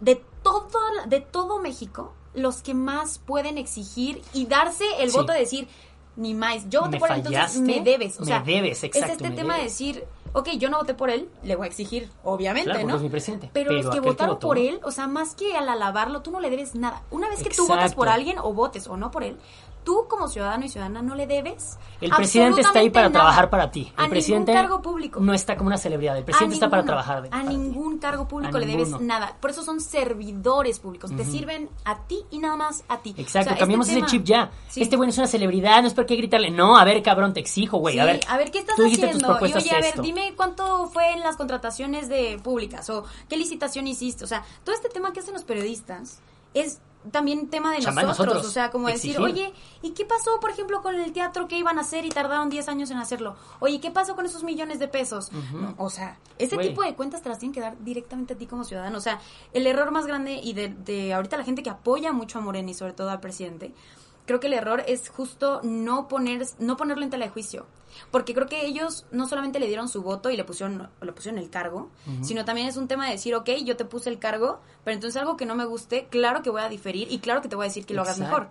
De 0.00 0.22
todo 0.42 0.68
de 1.06 1.20
todo 1.20 1.60
México 1.60 2.12
los 2.34 2.62
que 2.62 2.74
más 2.74 3.18
pueden 3.18 3.58
exigir 3.58 4.22
y 4.32 4.46
darse 4.46 4.84
el 5.00 5.10
voto 5.10 5.32
de 5.32 5.40
decir, 5.40 5.68
ni 6.16 6.34
más, 6.34 6.68
yo 6.68 6.82
voté 6.82 6.98
por 6.98 7.10
él, 7.10 7.18
entonces 7.18 7.60
me 7.60 7.80
debes. 7.80 8.20
O 8.20 8.24
sea, 8.24 8.40
me 8.40 8.52
debes, 8.52 8.84
exacto, 8.84 9.12
Es 9.12 9.20
este 9.20 9.30
tema 9.30 9.56
de 9.56 9.64
decir, 9.64 10.04
ok, 10.32 10.50
yo 10.58 10.68
no 10.68 10.78
voté 10.78 10.94
por 10.94 11.10
él, 11.10 11.28
le 11.42 11.56
voy 11.56 11.64
a 11.64 11.68
exigir, 11.68 12.10
obviamente, 12.22 12.70
claro, 12.70 12.86
¿no? 12.86 12.96
Es 12.96 13.02
mi 13.02 13.08
presidente. 13.08 13.50
Pero, 13.52 13.72
los 13.72 13.86
que 13.86 14.00
votaron 14.00 14.38
por 14.38 14.58
él, 14.58 14.80
o 14.84 14.90
sea, 14.90 15.06
más 15.06 15.34
que 15.34 15.56
al 15.56 15.68
alabarlo, 15.68 16.22
tú 16.22 16.30
no 16.30 16.40
le 16.40 16.50
debes 16.50 16.74
nada. 16.74 17.02
Una 17.10 17.28
vez 17.28 17.42
que 17.42 17.50
tú 17.50 17.66
votas 17.66 17.94
por 17.94 18.08
alguien 18.08 18.38
o 18.38 18.52
votes 18.52 18.86
o 18.86 18.96
no 18.96 19.10
por 19.10 19.24
él, 19.24 19.36
tú 19.84 20.06
como 20.08 20.28
ciudadano 20.28 20.64
y 20.64 20.68
ciudadana 20.68 21.02
no 21.02 21.14
le 21.14 21.26
debes. 21.26 21.78
El 22.00 22.10
presidente 22.10 22.62
está 22.62 22.80
ahí 22.80 22.90
para 22.90 23.10
trabajar 23.10 23.50
para 23.50 23.70
ti. 23.70 23.92
El 23.96 24.06
a 24.06 24.08
presidente 24.08 24.52
ningún 24.52 24.62
cargo 24.62 24.82
público. 24.82 25.20
No 25.20 25.34
está 25.34 25.56
como 25.56 25.68
una 25.68 25.78
celebridad. 25.78 26.16
El 26.16 26.24
presidente 26.24 26.54
está 26.54 26.68
para 26.68 26.84
trabajar. 26.84 27.28
a 27.30 27.42
ningún 27.42 27.98
cargo 27.98 28.26
público 28.26 28.58
le 28.58 28.66
debes 28.66 28.90
nada. 29.00 29.36
Por 29.40 29.50
eso 29.50 29.62
son 29.62 29.80
servidores 29.80 30.80
públicos. 30.80 31.14
Te 31.14 31.24
sirven 31.24 31.68
a 31.84 32.06
ti 32.06 32.24
y 32.30 32.38
nada 32.38 32.56
más 32.56 32.84
a 32.88 32.98
ti. 32.98 33.14
Exacto. 33.16 33.50
Este 33.50 33.60
cambiamos 33.60 33.88
ese 33.88 34.02
chip 34.06 34.24
ya. 34.24 34.50
Este 34.74 34.96
güey 34.96 35.10
es 35.10 35.18
una 35.18 35.26
celebridad, 35.26 35.82
no 35.82 35.88
es 35.88 35.94
por 35.94 36.06
qué 36.06 36.16
gritarle. 36.16 36.50
No, 36.50 36.76
a 36.76 36.84
ver, 36.84 37.02
cabrón, 37.02 37.32
te 37.32 37.40
exijo, 37.40 37.78
güey. 37.78 37.98
a 37.98 38.04
ver. 38.04 38.20
A 38.28 38.36
ver, 38.36 38.50
¿qué 38.50 38.58
estás 38.58 38.76
haciendo? 38.78 39.38
Y 39.46 39.52
oye, 39.52 39.70
a 39.70 39.80
ver, 39.80 40.00
dime 40.00 40.34
cuánto 40.36 40.88
fue 40.88 41.12
en 41.12 41.20
las 41.20 41.36
contrataciones 41.36 42.08
de 42.08 42.38
públicas 42.42 42.88
o 42.90 43.04
qué 43.28 43.36
licitación 43.36 43.86
hiciste. 43.86 44.24
O 44.24 44.26
sea, 44.26 44.44
todo 44.64 44.74
este 44.74 44.88
tema 44.88 45.12
que 45.12 45.20
hacen 45.20 45.34
los 45.34 45.44
periodistas 45.44 46.20
es 46.54 46.80
también 47.10 47.48
tema 47.48 47.72
de 47.72 47.80
nosotros, 47.80 48.46
o 48.46 48.50
sea, 48.50 48.70
como 48.70 48.88
decir, 48.88 49.18
oye, 49.20 49.52
¿y 49.82 49.90
qué 49.90 50.04
pasó, 50.04 50.40
por 50.40 50.50
ejemplo, 50.50 50.82
con 50.82 50.94
el 50.94 51.12
teatro 51.12 51.48
que 51.48 51.58
iban 51.58 51.78
a 51.78 51.82
hacer 51.82 52.04
y 52.04 52.08
tardaron 52.08 52.48
10 52.48 52.68
años 52.68 52.90
en 52.90 52.98
hacerlo? 52.98 53.36
Oye, 53.60 53.80
¿qué 53.80 53.90
pasó 53.90 54.14
con 54.14 54.26
esos 54.26 54.42
millones 54.42 54.78
de 54.78 54.88
pesos? 54.88 55.30
o 55.76 55.90
sea, 55.90 56.18
ese 56.38 56.56
tipo 56.58 56.82
de 56.82 56.94
cuentas 56.94 57.22
te 57.22 57.28
las 57.28 57.38
tienen 57.38 57.54
que 57.54 57.60
dar 57.60 57.76
directamente 57.80 58.34
a 58.34 58.36
ti 58.36 58.46
como 58.46 58.64
ciudadano. 58.64 58.98
O 58.98 59.00
sea, 59.00 59.20
el 59.52 59.66
error 59.66 59.90
más 59.90 60.06
grande 60.06 60.40
y 60.42 60.52
de, 60.54 60.68
de 60.68 61.14
ahorita 61.14 61.36
la 61.36 61.44
gente 61.44 61.62
que 61.62 61.70
apoya 61.70 62.12
mucho 62.12 62.38
a 62.38 62.42
Morena 62.42 62.70
y 62.70 62.74
sobre 62.74 62.92
todo 62.92 63.10
al 63.10 63.20
presidente, 63.20 63.72
creo 64.26 64.40
que 64.40 64.46
el 64.46 64.54
error 64.54 64.82
es 64.86 65.08
justo 65.08 65.60
no 65.62 66.08
poner 66.08 66.46
no 66.58 66.76
ponerlo 66.76 67.04
en 67.04 67.10
tela 67.10 67.26
de 67.26 67.30
juicio 67.30 67.66
porque 68.10 68.34
creo 68.34 68.46
que 68.46 68.66
ellos 68.66 69.06
no 69.10 69.28
solamente 69.28 69.58
le 69.58 69.66
dieron 69.66 69.88
su 69.88 70.02
voto 70.02 70.30
y 70.30 70.36
le 70.36 70.44
pusieron 70.44 70.88
le 71.00 71.12
pusieron 71.12 71.38
el 71.38 71.50
cargo 71.50 71.90
sino 72.22 72.44
también 72.44 72.68
es 72.68 72.76
un 72.76 72.88
tema 72.88 73.06
de 73.06 73.12
decir 73.12 73.34
ok 73.34 73.50
yo 73.64 73.76
te 73.76 73.84
puse 73.84 74.10
el 74.10 74.18
cargo 74.18 74.60
pero 74.84 74.94
entonces 74.94 75.20
algo 75.20 75.36
que 75.36 75.46
no 75.46 75.54
me 75.54 75.64
guste 75.64 76.06
claro 76.10 76.42
que 76.42 76.50
voy 76.50 76.62
a 76.62 76.68
diferir 76.68 77.10
y 77.10 77.18
claro 77.18 77.42
que 77.42 77.48
te 77.48 77.56
voy 77.56 77.64
a 77.64 77.68
decir 77.68 77.86
que 77.86 77.94
lo 77.94 78.02
hagas 78.02 78.18
mejor. 78.18 78.48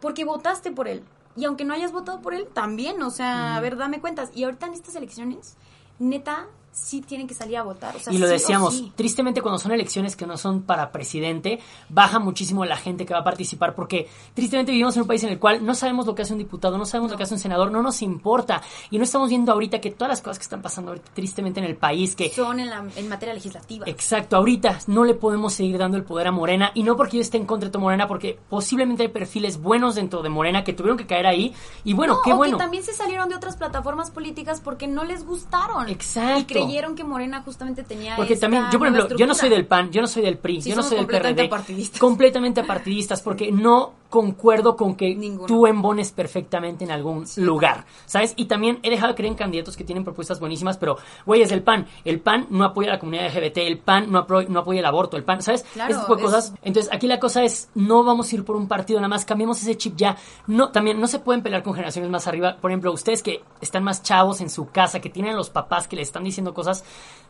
Porque 0.00 0.24
votaste 0.24 0.70
por 0.70 0.88
él. 0.88 1.04
Y 1.36 1.44
aunque 1.44 1.64
no 1.64 1.74
hayas 1.74 1.92
votado 1.92 2.20
por 2.20 2.34
él 2.34 2.48
también 2.52 3.02
o 3.02 3.10
sea 3.10 3.56
a 3.56 3.60
ver 3.60 3.76
dame 3.76 4.00
cuentas. 4.00 4.30
Y 4.34 4.44
ahorita 4.44 4.66
en 4.66 4.74
estas 4.74 4.96
elecciones 4.96 5.56
neta 5.98 6.48
sí 6.72 7.00
tienen 7.00 7.26
que 7.26 7.34
salir 7.34 7.56
a 7.56 7.62
votar. 7.62 7.94
y 8.10 8.18
lo 8.18 8.28
decíamos, 8.28 8.94
tristemente 8.94 9.42
cuando 9.42 9.58
son 9.58 9.72
elecciones 9.72 10.16
que 10.16 10.26
no 10.26 10.36
son 10.36 10.62
para 10.62 10.92
presidente, 10.92 11.58
baja 11.88 12.18
muchísimo 12.18 12.64
la 12.64 12.76
gente 12.76 13.04
que 13.04 13.12
va 13.12 13.20
a 13.20 13.24
participar 13.24 13.74
porque 13.74 14.08
tristemente 14.34 14.72
vivimos 14.72 14.94
en 14.96 15.02
un 15.02 15.08
país 15.08 15.22
en 15.24 15.30
el 15.30 15.38
cual 15.38 15.64
no 15.64 15.74
sabemos 15.74 16.06
lo 16.06 16.14
que 16.14 16.22
hace 16.22 16.32
un 16.32 16.38
diputado, 16.38 16.78
no 16.78 16.86
sabemos 16.86 17.10
lo 17.10 17.16
que 17.16 17.24
hace 17.24 17.34
un 17.34 17.40
senador, 17.40 17.70
no 17.70 17.82
nos 17.82 18.02
importa. 18.02 18.62
Y 18.90 18.98
no 18.98 19.04
estamos 19.04 19.28
viendo 19.28 19.52
ahorita 19.52 19.80
que 19.80 19.90
todas 19.90 20.10
las 20.10 20.22
cosas 20.22 20.38
que 20.38 20.44
están 20.44 20.62
pasando 20.62 20.92
ahorita, 20.92 21.10
tristemente 21.12 21.60
en 21.60 21.66
el 21.66 21.76
país 21.76 22.14
que... 22.14 22.30
Son 22.30 22.60
en, 22.60 22.70
la, 22.70 22.84
en 22.94 23.08
materia 23.08 23.34
legislativa. 23.34 23.86
Exacto, 23.88 24.36
ahorita 24.36 24.80
no 24.86 25.04
le 25.04 25.14
podemos 25.14 25.52
seguir 25.52 25.78
dando 25.78 25.96
el 25.96 26.04
poder 26.04 26.28
a 26.28 26.32
Morena 26.32 26.70
y 26.74 26.82
no 26.82 26.96
porque 26.96 27.16
yo 27.16 27.22
esté 27.22 27.36
en 27.36 27.46
contra 27.46 27.68
de 27.68 27.78
Morena, 27.78 28.06
porque 28.06 28.38
posiblemente 28.48 29.02
hay 29.02 29.08
perfiles 29.08 29.60
buenos 29.60 29.96
dentro 29.96 30.22
de 30.22 30.28
Morena 30.28 30.64
que 30.64 30.72
tuvieron 30.72 30.96
que 30.96 31.06
caer 31.06 31.26
ahí 31.26 31.54
y 31.84 31.94
bueno, 31.94 32.20
qué 32.24 32.32
bueno. 32.32 32.56
que 32.56 32.62
también 32.62 32.84
se 32.84 32.92
salieron 32.92 33.28
de 33.28 33.34
otras 33.34 33.56
plataformas 33.56 34.10
políticas 34.10 34.60
porque 34.60 34.86
no 34.86 35.04
les 35.04 35.24
gustaron. 35.24 35.88
Exacto 35.88 36.59
creyeron 36.64 36.94
que 36.94 37.04
Morena 37.04 37.42
justamente 37.42 37.82
tenía 37.82 38.16
Porque 38.16 38.34
esta 38.34 38.44
también, 38.44 38.64
yo 38.72 38.78
por 38.78 38.88
ejemplo, 38.88 39.16
yo 39.16 39.26
no 39.26 39.34
soy 39.34 39.48
del 39.48 39.66
PAN, 39.66 39.90
yo 39.90 40.00
no 40.00 40.06
soy 40.06 40.22
del 40.22 40.38
PRI, 40.38 40.62
Sí, 40.62 40.70
yo 40.70 40.76
no 40.76 40.82
soy 40.82 40.90
del 40.92 40.98
completamente 41.00 41.42
PRD. 41.42 41.46
apartidistas. 41.54 42.00
Completamente 42.00 42.60
apartidistas, 42.60 43.22
porque 43.22 43.52
no 43.52 43.92
concuerdo 44.10 44.76
con 44.76 44.96
que 44.96 45.14
Ninguno. 45.14 45.46
tú 45.46 45.66
embones 45.66 46.12
perfectamente 46.12 46.84
en 46.84 46.90
algún 46.90 47.24
lugar, 47.36 47.86
¿sabes? 48.04 48.34
Y 48.36 48.44
también 48.46 48.78
he 48.82 48.90
dejado 48.90 49.12
de 49.12 49.14
creer 49.16 49.30
en 49.32 49.38
candidatos 49.38 49.76
que 49.76 49.84
tienen 49.84 50.04
propuestas 50.04 50.38
buenísimas, 50.40 50.76
pero, 50.76 50.98
güey, 51.24 51.40
es 51.42 51.48
del 51.50 51.62
PAN. 51.62 51.86
El 52.04 52.20
PAN 52.20 52.46
no 52.50 52.64
apoya 52.64 52.90
a 52.90 52.92
la 52.94 52.98
comunidad 52.98 53.26
LGBT, 53.34 53.58
el 53.58 53.78
PAN 53.78 54.10
no, 54.10 54.18
apoya 54.18 54.80
el 54.80 54.84
aborto, 54.84 55.16
el 55.16 55.24
PAN, 55.24 55.40
¿sabes? 55.42 55.62
Claro, 55.72 56.00
tipo 56.00 56.16
de 56.16 56.20
es- 56.22 56.26
cosas. 56.26 56.54
Entonces, 56.62 56.92
aquí 56.92 57.06
la 57.06 57.18
cosa 57.20 57.44
es, 57.44 57.70
no 57.74 58.04
vamos 58.04 58.30
a 58.30 58.34
ir 58.34 58.44
por 58.44 58.56
un 58.56 58.68
partido 58.68 58.98
nada 59.00 59.08
más, 59.08 59.24
cambiemos 59.24 59.62
ese 59.62 59.76
chip 59.76 59.94
ya. 59.96 60.16
No, 60.46 60.70
también 60.70 61.00
no 61.00 61.06
se 61.06 61.20
pueden 61.20 61.42
pelear 61.42 61.62
con 61.62 61.72
generaciones 61.74 62.10
más 62.10 62.26
arriba. 62.26 62.56
Por 62.60 62.72
ejemplo, 62.72 62.92
ustedes 62.92 63.22
que 63.22 63.42
están 63.60 63.84
más 63.84 64.02
chavos 64.02 64.40
en 64.40 64.50
su 64.50 64.68
casa, 64.70 65.00
que 65.00 65.08
tienen 65.08 65.36
los 65.36 65.50
papás 65.50 65.86
que 65.86 65.96
les 65.96 66.08
están 66.08 66.24
diciendo 66.24 66.52
cosas, 66.52 66.84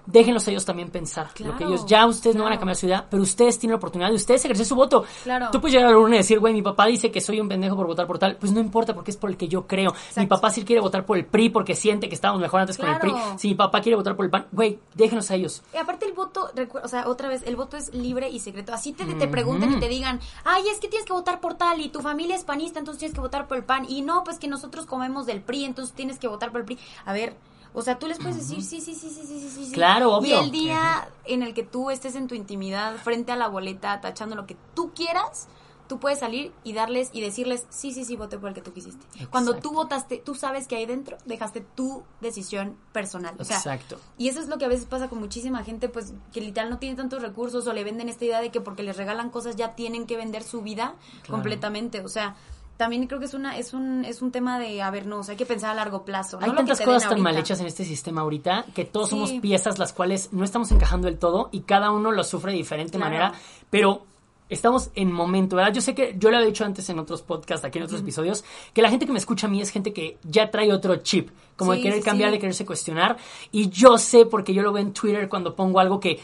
déjenlos 0.07 0.47
ellos 0.49 0.65
también 0.65 0.91
pensar. 0.91 1.27
lo 1.27 1.33
que 1.33 1.43
Claro, 1.43 1.67
ellos, 1.69 1.87
ya 1.87 2.07
ustedes 2.07 2.37
no 2.37 2.45
van 2.45 2.53
a 2.53 2.57
claro. 2.57 2.61
cambiar 2.61 2.77
su 2.77 2.87
idea, 2.87 3.07
pero 3.09 3.23
ustedes 3.23 3.59
tienen 3.59 3.73
la 3.73 3.77
oportunidad 3.77 4.11
de 4.11 4.17
ustedes 4.17 4.45
ejercer 4.45 4.67
su 4.67 4.75
voto. 4.75 5.05
Claro. 5.23 5.49
Tú 5.51 5.61
puedes 5.61 5.75
llegar 5.75 5.89
a 5.89 5.93
la 5.93 5.99
urna 5.99 6.17
y 6.17 6.19
decir, 6.19 6.39
güey, 6.39 6.53
mi 6.53 6.63
papá 6.63 6.87
dice 6.87 7.11
que 7.11 7.21
soy 7.21 7.41
un 7.41 7.49
pendejo 7.49 7.77
por 7.77 7.87
votar 7.87 8.07
por 8.07 8.19
tal. 8.19 8.37
Pues 8.37 8.53
no 8.53 8.61
importa 8.61 8.95
porque 8.95 9.11
es 9.11 9.17
por 9.17 9.31
el 9.31 9.37
que 9.37 9.49
yo 9.49 9.67
creo. 9.67 9.95
Mi 10.17 10.27
papá 10.27 10.51
sí 10.51 10.65
quiere 10.65 10.81
votar 10.81 11.05
por 11.05 11.17
el 11.17 11.27
PRI 11.27 11.51
porque 11.51 11.75
siente 11.75 12.09
que 12.09 12.15
estábamos 12.15 12.41
mejor 12.41 12.61
antes 12.61 12.77
con 12.77 12.89
el 12.89 12.99
PRI. 12.99 13.11
Claro. 13.11 13.39
Si 13.39 13.49
mi 13.49 13.55
papá 13.55 13.81
quiere 13.81 13.97
votar 13.97 14.17
por 14.17 14.25
el 14.25 14.31
PAN, 14.31 14.47
güey, 14.53 14.79
déjenos 14.95 15.31
a 15.31 15.35
ellos. 15.35 15.63
Y 15.75 15.77
aparte 15.77 16.07
el 16.07 16.13
voto, 16.13 16.51
o 16.83 16.89
sea, 16.89 17.09
otra 17.09 17.29
vez, 17.29 17.43
el 17.47 17.57
voto 17.57 17.77
es 17.77 17.95
libre 17.95 18.29
y 18.29 18.41
secreto. 18.41 18.73
Así 18.73 18.93
te, 18.93 19.05
te 19.05 19.29
pregunten 19.29 19.73
y 19.73 19.81
te 19.81 19.89
digan, 19.89 20.21
ay, 20.45 20.63
es 20.69 20.81
que 20.81 20.89
tienes 20.89 21.07
que 21.07 21.13
votar 21.13 21.41
por 21.41 21.55
tal 21.55 21.81
y 21.81 21.89
tu 21.89 22.01
familia 22.01 22.37
es 22.37 22.45
panista, 22.45 22.79
entonces 22.79 22.99
tienes 22.99 23.15
que 23.15 23.21
votar 23.21 23.47
por 23.47 23.57
el 23.57 23.65
PAN. 23.65 23.87
Y 23.89 24.03
no, 24.03 24.25
pues 24.25 24.39
que 24.39 24.49
nosotros 24.49 24.87
comemos 24.87 25.27
del 25.27 25.41
PRI, 25.41 25.65
entonces 25.65 25.95
tienes 25.95 26.19
que 26.19 26.29
votar 26.29 26.51
por 26.51 26.61
el 26.61 26.67
PRI. 26.67 26.79
A 27.05 27.13
ver, 27.13 27.35
o 27.73 27.83
sea, 27.83 27.99
tú 27.99 28.07
les 28.07 28.19
puedes 28.19 28.37
decir 28.37 28.63
sí, 28.63 28.81
sí, 28.81 28.95
sí, 28.95 29.11
sí, 29.11 29.25
sí, 29.27 29.49
sí, 29.49 29.67
sí. 29.67 29.73
Claro, 29.73 30.15
obvio. 30.15 30.41
Y 30.41 30.45
el 30.45 30.51
día 30.51 31.09
en 31.25 31.43
el 31.43 31.55
que 31.55 31.63
tú 31.63 31.91
estés 31.91 32.15
en 32.17 32.27
tu 32.27 32.35
intimidad, 32.35 32.97
frente 32.97 33.33
a 33.33 33.37
la 33.37 33.49
boleta, 33.49 34.01
tachando 34.01 34.35
lo 34.35 34.47
que 34.47 34.57
tú 34.75 34.93
quieras, 34.95 35.49
tú 35.91 35.99
puedes 35.99 36.21
salir 36.21 36.53
y 36.63 36.73
darles 36.73 37.11
y 37.13 37.21
decirles, 37.21 37.67
sí, 37.69 37.93
sí, 37.93 38.05
sí, 38.05 38.15
voté 38.15 38.39
por 38.39 38.51
el 38.51 38.55
que 38.55 38.61
tú 38.61 38.73
quisiste. 38.73 39.05
Cuando 39.29 39.57
tú 39.57 39.73
votaste, 39.73 40.19
tú 40.19 40.37
sabes 40.37 40.69
que 40.69 40.77
ahí 40.77 40.87
dentro 40.87 41.19
dejaste 41.25 41.63
tu 41.63 42.05
decisión 42.21 42.77
personal. 42.93 43.35
O 43.41 43.45
sea, 43.45 43.57
Exacto. 43.57 43.99
Y 44.17 44.29
eso 44.29 44.39
es 44.39 44.47
lo 44.47 44.57
que 44.57 44.67
a 44.67 44.69
veces 44.69 44.87
pasa 44.87 45.09
con 45.09 45.19
muchísima 45.19 45.65
gente, 45.65 45.89
pues, 45.89 46.13
que 46.33 46.41
literal 46.41 46.71
no 46.71 46.79
tiene 46.79 46.95
tantos 46.95 47.23
recursos 47.23 47.67
o 47.67 47.73
le 47.73 47.83
venden 47.83 48.09
esta 48.09 48.25
idea 48.25 48.41
de 48.41 48.53
que 48.53 48.61
porque 48.61 48.85
les 48.85 48.97
regalan 48.97 49.31
cosas 49.31 49.57
ya 49.57 49.75
tienen 49.75 50.07
que 50.07 50.17
vender 50.17 50.45
su 50.45 50.63
vida 50.63 50.95
completamente. 51.29 52.03
O 52.03 52.09
sea, 52.09 52.37
también 52.81 53.07
creo 53.07 53.21
que 53.21 53.27
es 53.27 53.35
una 53.35 53.59
es 53.59 53.75
un 53.75 54.07
es 54.07 54.23
un 54.23 54.33
tema 54.33 54.59
de, 54.59 54.81
a 54.81 54.91
ver, 54.91 55.05
no, 55.05 55.19
o 55.19 55.23
sea, 55.23 55.33
hay 55.33 55.37
que 55.37 55.45
pensar 55.45 55.69
a 55.71 55.75
largo 55.75 56.03
plazo. 56.03 56.39
Hay 56.41 56.47
no 56.47 56.55
lo 56.55 56.61
que 56.63 56.67
tantas 56.69 56.81
cosas 56.81 57.11
tan 57.11 57.21
mal 57.21 57.37
hechas 57.37 57.61
en 57.61 57.67
este 57.67 57.85
sistema 57.85 58.23
ahorita 58.23 58.65
que 58.75 58.87
todos 58.87 59.11
Sí. 59.11 59.17
somos 59.17 59.33
piezas 59.33 59.79
las 59.79 59.93
cuales 59.93 60.33
no 60.33 60.45
estamos 60.45 60.73
encajando 60.73 61.07
del 61.07 61.19
todo 61.19 61.51
y 61.53 61.61
cada 61.61 61.91
uno 61.91 62.11
lo 62.11 62.25
sufre 62.25 62.53
de 62.53 62.57
diferente 62.57 62.97
Claro. 62.97 63.05
manera, 63.05 63.33
pero 63.69 64.07
estamos 64.49 64.91
en 64.95 65.13
momento, 65.13 65.57
¿verdad? 65.57 65.75
Yo 65.75 65.83
sé 65.83 65.95
que 65.95 66.17
yo 66.19 66.31
lo 66.31 66.41
he 66.41 66.45
dicho 66.47 66.65
antes 66.65 66.89
en 66.89 66.99
otros 66.99 67.21
podcasts, 67.23 67.65
aquí 67.67 67.79
en 67.79 67.85
otros 67.85 68.01
episodios, 68.01 68.45
que 68.73 68.81
la 68.83 68.89
gente 68.89 69.05
que 69.07 69.13
me 69.13 69.19
escucha 69.19 69.47
a 69.47 69.51
mí 69.51 69.61
es 69.61 69.71
gente 69.71 69.93
que 69.93 70.17
ya 70.25 70.51
trae 70.51 70.73
otro 70.73 70.97
chip, 70.97 71.29
como 71.57 71.73
de 71.73 71.83
querer 71.83 71.99
sí, 71.99 72.05
cambiar, 72.05 72.31
sí. 72.31 72.37
de 72.37 72.41
quererse 72.41 72.65
cuestionar, 72.67 73.17
y 73.53 73.69
yo 73.69 73.99
sé 73.99 74.25
porque 74.27 74.55
yo 74.55 74.63
lo 74.63 74.73
veo 74.73 74.83
en 74.83 74.93
Twitter 74.95 75.29
cuando 75.29 75.55
pongo 75.55 75.79
algo 75.79 76.01
que 76.01 76.19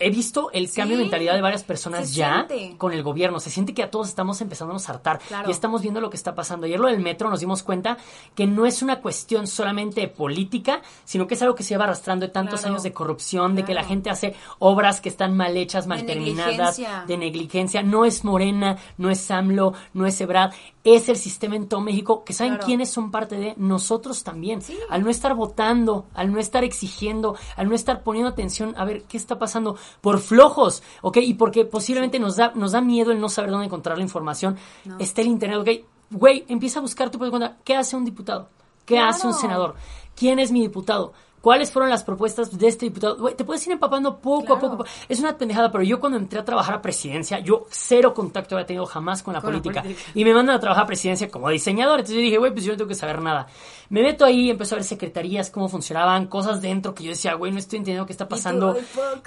he 0.00 0.10
visto 0.10 0.50
el 0.52 0.70
cambio 0.72 0.96
de 0.96 1.04
mentalidad 1.04 1.34
de 1.34 1.40
varias 1.42 1.62
personas 1.64 2.14
ya 2.14 2.46
siente. 2.48 2.76
con 2.78 2.92
el 2.92 3.02
gobierno. 3.02 3.40
Se 3.40 3.50
siente 3.50 3.74
que 3.74 3.82
a 3.82 3.90
todos 3.90 4.08
estamos 4.08 4.40
empezando 4.40 4.74
a 4.74 4.76
hartar 4.90 5.18
Claro. 5.28 5.48
y 5.48 5.52
estamos 5.52 5.82
viendo 5.82 6.00
lo 6.00 6.10
que 6.10 6.16
está 6.16 6.34
pasando. 6.34 6.66
Ayer 6.66 6.80
lo 6.80 6.88
del 6.88 7.00
metro 7.00 7.30
nos 7.30 7.40
dimos 7.40 7.62
cuenta 7.62 7.98
que 8.34 8.46
no 8.46 8.66
es 8.66 8.82
una 8.82 9.00
cuestión 9.00 9.46
solamente 9.46 10.08
política, 10.08 10.82
sino 11.04 11.26
que 11.26 11.34
es 11.34 11.42
algo 11.42 11.54
que 11.54 11.62
se 11.62 11.70
lleva 11.70 11.84
arrastrando 11.84 12.26
de 12.26 12.32
tantos 12.32 12.60
Claro. 12.60 12.74
años 12.74 12.82
de 12.82 12.92
corrupción, 12.92 13.54
de 13.54 13.64
que 13.64 13.74
la 13.74 13.84
gente 13.84 14.10
hace 14.10 14.34
obras 14.58 15.00
que 15.00 15.08
están 15.08 15.36
mal 15.36 15.56
hechas, 15.56 15.86
mal 15.86 16.04
terminadas, 16.06 16.78
negligencia. 16.78 17.04
de 17.06 17.16
negligencia. 17.16 17.82
No 17.82 18.04
es 18.04 18.24
Morena, 18.24 18.76
no 18.98 19.10
es 19.10 19.30
AMLO, 19.30 19.74
no 19.92 20.06
es 20.06 20.20
Ebrard, 20.20 20.52
es 20.84 21.08
el 21.08 21.16
sistema 21.16 21.56
en 21.56 21.66
todo 21.68 21.80
México, 21.80 22.24
que 22.24 22.32
saben 22.34 22.58
quiénes 22.58 22.90
son 22.90 23.10
parte 23.10 23.36
de 23.36 23.54
nosotros 23.56 24.22
también. 24.22 24.60
Sí. 24.60 24.76
Al 24.90 25.02
no 25.02 25.10
estar 25.10 25.34
votando, 25.34 26.06
al 26.14 26.30
no 26.32 26.38
estar 26.38 26.62
exigiendo, 26.62 27.36
al 27.56 27.68
no 27.68 27.74
estar 27.74 28.02
poniendo 28.02 28.30
atención 28.30 28.74
a 28.76 28.84
ver 28.84 29.02
qué 29.04 29.16
está 29.16 29.38
pasando 29.38 29.73
por 30.00 30.18
flojos, 30.20 30.82
¿ok? 31.02 31.18
Y 31.18 31.34
porque 31.34 31.64
posiblemente 31.64 32.18
nos 32.18 32.36
da, 32.36 32.52
nos 32.54 32.72
da 32.72 32.80
miedo 32.80 33.12
el 33.12 33.20
no 33.20 33.28
saber 33.28 33.50
dónde 33.50 33.66
encontrar 33.66 33.96
la 33.98 34.04
información. 34.04 34.56
Está 34.98 35.20
el 35.22 35.28
internet, 35.28 35.58
¿ok? 35.60 35.86
Güey, 36.10 36.44
empieza 36.48 36.78
a 36.78 36.82
buscar 36.82 37.10
tu 37.10 37.18
propia 37.18 37.30
cuenta. 37.30 37.56
¿Qué 37.64 37.74
hace 37.76 37.96
un 37.96 38.04
diputado? 38.04 38.48
¿Qué 38.84 38.94
Claro. 38.94 39.10
hace 39.10 39.26
un 39.26 39.34
senador? 39.34 39.74
¿Quién 40.14 40.38
es 40.38 40.52
mi 40.52 40.60
diputado? 40.60 41.12
¿Cuáles 41.44 41.70
fueron 41.70 41.90
las 41.90 42.02
propuestas 42.02 42.56
de 42.56 42.68
este 42.68 42.86
diputado? 42.86 43.18
Güey, 43.18 43.34
te 43.34 43.44
puedes 43.44 43.66
ir 43.66 43.74
empapando 43.74 44.18
poco 44.18 44.54
a 44.54 44.58
poco. 44.58 44.86
Es 45.10 45.20
una 45.20 45.36
pendejada, 45.36 45.70
pero 45.70 45.84
yo 45.84 46.00
cuando 46.00 46.16
entré 46.16 46.38
a 46.38 46.44
trabajar 46.46 46.76
a 46.76 46.80
presidencia, 46.80 47.38
yo 47.40 47.66
cero 47.68 48.14
contacto 48.14 48.54
había 48.54 48.64
tenido 48.64 48.86
jamás 48.86 49.22
con 49.22 49.34
la, 49.34 49.42
Con 49.42 49.52
la 49.52 49.60
política. 49.60 49.84
Y 50.14 50.24
me 50.24 50.32
mandan 50.32 50.56
a 50.56 50.58
trabajar 50.58 50.84
a 50.84 50.86
presidencia 50.86 51.30
como 51.30 51.50
diseñador. 51.50 52.00
Entonces 52.00 52.16
yo 52.16 52.22
dije, 52.22 52.38
güey, 52.38 52.50
pues 52.50 52.64
yo 52.64 52.72
no 52.72 52.78
tengo 52.78 52.88
que 52.88 52.94
saber 52.94 53.20
nada. 53.20 53.46
Me 53.90 54.02
meto 54.02 54.24
ahí, 54.24 54.48
empiezo 54.48 54.74
a 54.74 54.78
ver 54.78 54.84
secretarías, 54.84 55.50
cómo 55.50 55.68
funcionaban, 55.68 56.28
cosas 56.28 56.62
dentro 56.62 56.94
que 56.94 57.04
yo 57.04 57.10
decía, 57.10 57.34
güey, 57.34 57.52
no 57.52 57.58
estoy 57.58 57.78
entendiendo 57.78 58.06
qué 58.06 58.12
está 58.12 58.26
pasando. 58.26 58.76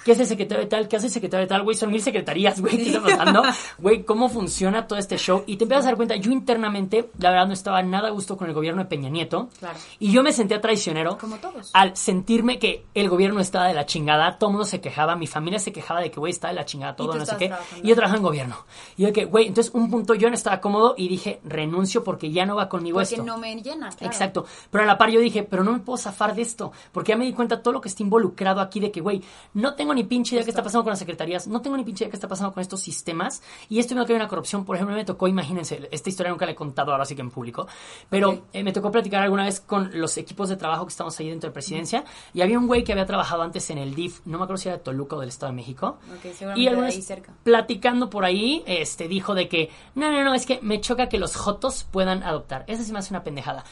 ¿Qué 0.03 0.13
hace 0.13 0.23
el 0.23 0.27
secretario 0.27 0.63
de 0.63 0.69
tal? 0.69 0.87
¿Qué 0.87 0.95
hace 0.95 1.05
el 1.05 1.13
secretario 1.13 1.45
de 1.45 1.49
tal? 1.49 1.63
Güey, 1.63 1.77
son 1.77 1.91
mil 1.91 2.01
secretarías, 2.01 2.59
güey, 2.59 2.77
¿qué 2.77 2.87
está 2.87 3.01
pasando? 3.01 3.43
Güey, 3.77 4.03
¿cómo 4.03 4.27
funciona 4.29 4.87
todo 4.87 4.97
este 4.97 5.17
show? 5.17 5.43
Y 5.45 5.57
te 5.57 5.65
empiezas 5.65 5.85
a 5.85 5.89
dar 5.89 5.97
cuenta, 5.97 6.15
yo 6.15 6.31
internamente, 6.31 7.11
la 7.19 7.29
verdad, 7.29 7.47
no 7.47 7.53
estaba 7.53 7.83
nada 7.83 8.07
a 8.07 8.11
gusto 8.11 8.37
con 8.37 8.47
el 8.47 8.53
gobierno 8.53 8.81
de 8.81 8.89
Peña 8.89 9.09
Nieto. 9.09 9.49
Claro. 9.59 9.77
Y 9.99 10.11
yo 10.11 10.23
me 10.23 10.31
sentía 10.31 10.59
traicionero. 10.59 11.17
Como 11.17 11.37
todos. 11.37 11.69
Al 11.73 11.95
sentirme 12.07 12.57
que 12.57 12.85
el 12.93 13.09
gobierno 13.09 13.39
estaba 13.41 13.67
de 13.67 13.73
la 13.73 13.85
chingada, 13.85 14.37
todo 14.37 14.49
el 14.49 14.53
mundo 14.53 14.65
se 14.65 14.79
quejaba, 14.81 15.15
mi 15.17 15.27
familia 15.27 15.59
se 15.59 15.73
quejaba 15.73 15.99
de 15.99 16.09
que, 16.09 16.19
güey, 16.19 16.31
está 16.31 16.47
de 16.47 16.53
la 16.53 16.65
chingada 16.65 16.95
todo, 16.95 17.13
no 17.15 17.25
sé 17.25 17.35
qué. 17.37 17.47
trabajando. 17.49 17.85
Y 17.85 17.89
yo 17.89 17.95
trabajaba 17.95 18.17
en 18.17 18.23
gobierno. 18.23 18.55
Y 18.95 19.03
yo 19.03 19.13
que, 19.13 19.25
güey, 19.25 19.47
entonces 19.47 19.73
un 19.73 19.91
punto 19.91 20.13
yo 20.15 20.29
no 20.29 20.35
estaba 20.35 20.61
cómodo 20.61 20.95
y 20.97 21.07
dije, 21.09 21.39
renuncio 21.43 22.03
porque 22.03 22.31
ya 22.31 22.45
no 22.45 22.55
va 22.55 22.69
conmigo 22.69 22.99
Porque 22.99 23.15
esto. 23.15 23.25
no 23.25 23.37
me 23.37 23.53
llena. 23.61 23.89
claro. 23.89 24.05
Exacto. 24.13 24.45
Pero 24.71 24.83
a 24.85 24.87
la 24.87 24.97
par 24.97 25.09
yo 25.09 25.19
dije, 25.19 25.43
pero 25.43 25.63
no 25.63 25.73
me 25.73 25.79
puedo 25.79 25.97
zafar 25.97 26.33
de 26.33 26.41
esto. 26.43 26.71
Porque 26.93 27.11
ya 27.11 27.17
me 27.17 27.25
di 27.25 27.33
cuenta 27.33 27.61
todo 27.61 27.73
lo 27.73 27.81
que 27.81 27.89
está 27.89 28.03
involucrado 28.03 28.61
aquí 28.61 28.79
de 28.79 28.89
que, 28.89 29.01
güey, 29.01 29.21
no 29.53 29.75
tengo 29.75 29.93
ni 29.93 30.03
pinche 30.05 30.35
idea 30.35 30.43
qué 30.45 30.51
está 30.51 30.63
pasando 30.63 30.83
con 30.83 30.91
las 30.91 30.99
secretarías, 30.99 31.47
no 31.47 31.61
tengo 31.61 31.75
ni 31.77 31.83
pinche 31.83 32.05
idea 32.05 32.09
qué 32.11 32.15
está 32.17 32.27
pasando 32.29 32.53
con 32.53 32.61
estos 32.61 32.79
sistemas. 32.79 33.41
Y 33.69 33.79
esto 33.79 33.93
me 33.95 34.05
que 34.05 34.13
hay 34.13 34.17
una 34.17 34.27
corrupción. 34.29 34.63
Por 34.63 34.75
ejemplo, 34.77 34.95
me 34.95 35.03
tocó, 35.05 35.27
imagínense, 35.27 35.89
esta 35.91 36.09
historia 36.09 36.31
nunca 36.31 36.45
la 36.45 36.53
he 36.53 36.55
contado 36.55 36.91
ahora 36.93 37.03
sí 37.05 37.15
que 37.15 37.21
en 37.21 37.31
público. 37.31 37.67
Pero 38.09 38.29
Ok. 38.29 38.43
eh, 38.53 38.63
me 38.63 38.71
tocó 38.71 38.91
platicar 38.91 39.23
alguna 39.23 39.43
vez 39.43 39.59
con 39.59 39.89
los 39.99 40.15
equipos 40.17 40.47
de 40.49 40.55
trabajo 40.55 40.85
que 40.85 40.91
estamos 40.91 41.19
ahí 41.19 41.29
dentro 41.29 41.49
de 41.49 41.53
presidencia. 41.53 41.96
Y 42.33 42.41
había 42.41 42.57
un 42.59 42.67
güey 42.67 42.83
que 42.83 42.91
había 42.91 43.05
trabajado 43.05 43.41
antes 43.43 43.69
en 43.69 43.77
el 43.77 43.95
DIF, 43.95 44.21
no 44.25 44.37
me 44.37 44.43
acuerdo 44.43 44.61
si 44.61 44.69
era 44.69 44.77
de 44.77 44.83
Toluca 44.83 45.15
o 45.15 45.19
del 45.19 45.29
Estado 45.29 45.51
de 45.51 45.55
México. 45.55 45.97
Ok, 46.13 46.33
seguramente 46.33 46.59
Y 46.59 46.63
de 46.63 46.69
alguna 46.69 46.87
ahí 46.87 46.95
vez 46.95 47.05
cerca. 47.05 47.33
platicando 47.43 48.09
por 48.09 48.25
ahí, 48.25 48.63
este 48.67 49.07
dijo 49.07 49.35
de 49.35 49.47
que 49.47 49.69
no, 49.95 50.11
no, 50.11 50.23
no, 50.23 50.33
es 50.33 50.45
que 50.45 50.59
me 50.61 50.79
choca 50.81 51.09
que 51.09 51.17
los 51.19 51.35
jotos 51.35 51.85
puedan 51.91 52.23
adoptar. 52.23 52.63
Esa 52.67 52.83
sí 52.83 52.91
me 52.91 52.99
hace 52.99 53.13
una 53.13 53.23
pendejada. 53.23 53.63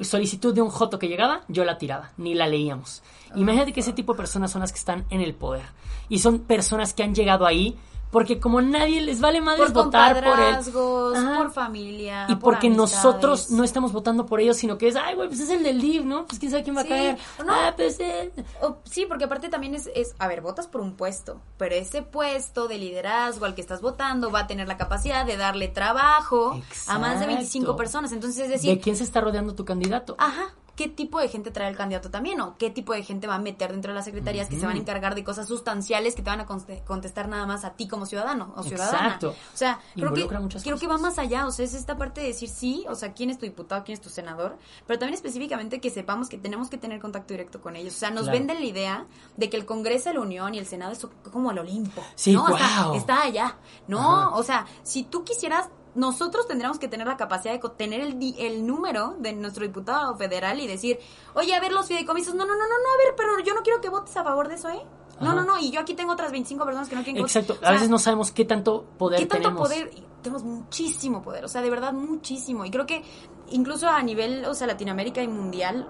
Solicitud 0.00 0.54
de 0.54 0.62
un 0.62 0.70
joto 0.70 0.98
que 0.98 1.08
llegaba, 1.08 1.42
yo 1.48 1.64
la 1.64 1.78
tiraba, 1.78 2.12
ni 2.16 2.34
la 2.34 2.46
leíamos. 2.46 3.02
Imagínate 3.34 3.72
que 3.72 3.80
ese 3.80 3.92
tipo 3.92 4.12
de 4.12 4.16
personas 4.18 4.50
son 4.50 4.60
las 4.60 4.72
que 4.72 4.78
están 4.78 5.04
en 5.10 5.20
el 5.20 5.34
poder. 5.34 5.64
Y 6.08 6.18
son 6.20 6.40
personas 6.40 6.94
que 6.94 7.02
han 7.02 7.14
llegado 7.14 7.46
ahí 7.46 7.76
porque 8.16 8.40
como 8.40 8.62
nadie 8.62 9.02
les 9.02 9.20
vale 9.20 9.42
madres 9.42 9.72
Por 9.72 9.84
votar 9.84 10.24
por 10.24 10.40
él. 10.40 10.54
Ajá. 10.54 11.36
por 11.36 11.52
familia, 11.52 12.24
Y 12.30 12.36
por 12.36 12.44
porque 12.54 12.68
amistades. 12.68 12.94
nosotros 12.94 13.50
no 13.50 13.62
estamos 13.62 13.92
votando 13.92 14.24
por 14.24 14.40
ellos, 14.40 14.56
sino 14.56 14.78
que 14.78 14.88
es, 14.88 14.96
ay, 14.96 15.14
güey, 15.16 15.28
pues 15.28 15.40
es 15.40 15.50
el 15.50 15.62
del 15.62 15.78
DIV, 15.82 16.06
¿no? 16.06 16.24
Pues 16.24 16.38
quién 16.38 16.50
sabe 16.50 16.62
quién 16.64 16.74
va 16.78 16.80
Sí, 16.82 16.86
a 16.86 16.96
caer. 16.96 17.18
no. 17.44 17.52
Ah, 17.52 17.74
pues 17.76 18.00
eh. 18.00 18.32
O- 18.62 18.78
sí, 18.84 19.04
porque 19.06 19.24
aparte 19.24 19.50
también 19.50 19.74
es, 19.74 19.90
es, 19.94 20.14
a 20.18 20.28
ver, 20.28 20.40
votas 20.40 20.66
por 20.66 20.80
un 20.80 20.94
puesto, 20.94 21.42
pero 21.58 21.74
ese 21.74 22.00
puesto 22.00 22.68
de 22.68 22.78
liderazgo 22.78 23.44
al 23.44 23.54
que 23.54 23.60
estás 23.60 23.82
votando 23.82 24.30
va 24.30 24.40
a 24.40 24.46
tener 24.46 24.66
la 24.66 24.78
capacidad 24.78 25.26
de 25.26 25.36
darle 25.36 25.68
trabajo 25.68 26.58
a 26.86 26.98
más 26.98 27.20
de 27.20 27.26
25 27.26 27.64
Exacto. 27.64 27.76
personas. 27.76 28.12
Entonces, 28.12 28.40
es 28.44 28.46
¿De 28.48 28.52
decir, 28.54 28.80
quién 28.80 28.96
se 28.96 29.04
está 29.04 29.20
rodeando 29.20 29.54
tu 29.54 29.66
candidato? 29.66 30.14
ajá, 30.18 30.54
¿qué 30.76 30.88
tipo 30.88 31.18
de 31.18 31.28
gente 31.28 31.50
trae 31.50 31.68
el 31.70 31.76
candidato 31.76 32.10
también? 32.10 32.40
¿O 32.40 32.56
qué 32.58 32.70
tipo 32.70 32.92
de 32.92 33.02
gente 33.02 33.26
va 33.26 33.34
a 33.36 33.38
meter 33.38 33.72
dentro 33.72 33.90
de 33.92 33.96
las 33.96 34.04
secretarías 34.04 34.48
que 34.48 34.58
se 34.60 34.66
van 34.66 34.76
a 34.76 34.78
encargar 34.78 35.14
de 35.14 35.24
cosas 35.24 35.48
sustanciales 35.48 36.14
que 36.14 36.22
te 36.22 36.30
van 36.30 36.40
a 36.40 36.46
contestar 36.46 37.28
nada 37.28 37.46
más 37.46 37.64
a 37.64 37.70
ti 37.70 37.88
como 37.88 38.06
ciudadano 38.06 38.52
o 38.56 38.62
ciudadana? 38.62 39.06
Exacto. 39.06 39.30
O 39.30 39.56
sea, 39.56 39.80
creo 39.94 40.12
que, 40.12 40.26
creo 40.62 40.78
que 40.78 40.86
va 40.86 40.98
más 40.98 41.18
allá, 41.18 41.46
o 41.46 41.50
sea, 41.50 41.64
es 41.64 41.74
esta 41.74 41.96
parte 41.96 42.20
de 42.20 42.28
decir 42.28 42.48
sí, 42.48 42.84
o 42.88 42.94
sea, 42.94 43.12
quién 43.14 43.30
es 43.30 43.38
tu 43.38 43.46
diputado, 43.46 43.82
quién 43.84 43.94
es 43.94 44.00
tu 44.02 44.10
senador, 44.10 44.58
pero 44.86 44.98
también 44.98 45.14
específicamente 45.14 45.80
que 45.80 45.90
sepamos 45.90 46.28
que 46.28 46.38
tenemos 46.38 46.68
que 46.68 46.78
tener 46.78 47.00
contacto 47.00 47.32
directo 47.34 47.60
con 47.60 47.74
ellos. 47.74 47.94
O 47.94 47.98
sea, 47.98 48.10
nos 48.10 48.24
Claro. 48.24 48.38
venden 48.38 48.60
la 48.60 48.66
idea 48.66 49.06
de 49.36 49.48
que 49.50 49.56
el 49.56 49.64
Congreso 49.64 50.10
de 50.10 50.16
la 50.16 50.20
Unión 50.20 50.54
y 50.54 50.58
el 50.58 50.66
Senado 50.66 50.92
es 50.92 51.06
como 51.32 51.50
el 51.50 51.58
Olimpo. 51.58 52.02
Sí, 52.14 52.32
¿no? 52.34 52.46
Está, 52.48 52.82
guau. 52.84 52.94
está 52.96 53.22
allá. 53.22 53.56
No, 53.88 53.98
Ajá. 53.98 54.30
o 54.36 54.42
sea, 54.42 54.66
si 54.82 55.04
tú 55.04 55.24
quisieras 55.24 55.68
nosotros 55.96 56.46
tendríamos 56.46 56.78
que 56.78 56.88
tener 56.88 57.06
la 57.06 57.16
capacidad 57.16 57.52
de 57.60 57.68
tener 57.70 58.00
el, 58.00 58.18
di- 58.18 58.36
el 58.38 58.66
número 58.66 59.14
de 59.18 59.32
nuestro 59.32 59.64
diputado 59.66 60.16
federal 60.16 60.60
y 60.60 60.66
decir, 60.66 60.98
oye, 61.34 61.54
a 61.54 61.60
ver 61.60 61.72
los 61.72 61.86
fideicomisos, 61.88 62.34
no, 62.34 62.44
no, 62.46 62.52
no, 62.52 62.58
no, 62.60 62.68
no, 62.68 62.94
a 62.94 63.04
ver, 63.04 63.14
pero 63.16 63.38
yo 63.40 63.54
no 63.54 63.62
quiero 63.62 63.80
que 63.80 63.88
votes 63.88 64.16
a 64.16 64.22
favor 64.24 64.48
de 64.48 64.54
eso, 64.54 64.68
¿eh? 64.68 64.80
No, 65.20 65.28
Ajá. 65.30 65.34
no, 65.36 65.44
no, 65.44 65.58
y 65.58 65.70
yo 65.70 65.80
aquí 65.80 65.94
tengo 65.94 66.12
otras 66.12 66.30
25 66.30 66.64
personas 66.66 66.88
que 66.90 66.94
no 66.96 67.02
quieren. 67.02 67.22
Exacto. 67.22 67.54
O 67.54 67.56
sea, 67.56 67.68
a 67.70 67.72
veces 67.72 67.88
no 67.88 67.98
sabemos 67.98 68.32
qué 68.32 68.44
tanto 68.44 68.84
poder 68.98 69.18
¿Qué 69.20 69.26
tanto 69.26 69.48
tenemos. 69.48 69.68
poder? 69.68 69.90
Tenemos 70.22 70.44
muchísimo 70.44 71.22
poder, 71.22 71.44
o 71.44 71.48
sea, 71.48 71.62
de 71.62 71.70
verdad 71.70 71.92
muchísimo. 71.94 72.64
Y 72.66 72.70
creo 72.70 72.84
que 72.84 73.02
incluso 73.50 73.88
a 73.88 74.02
nivel, 74.02 74.44
o 74.44 74.54
sea, 74.54 74.66
Latinoamérica 74.66 75.22
y 75.22 75.28
mundial, 75.28 75.86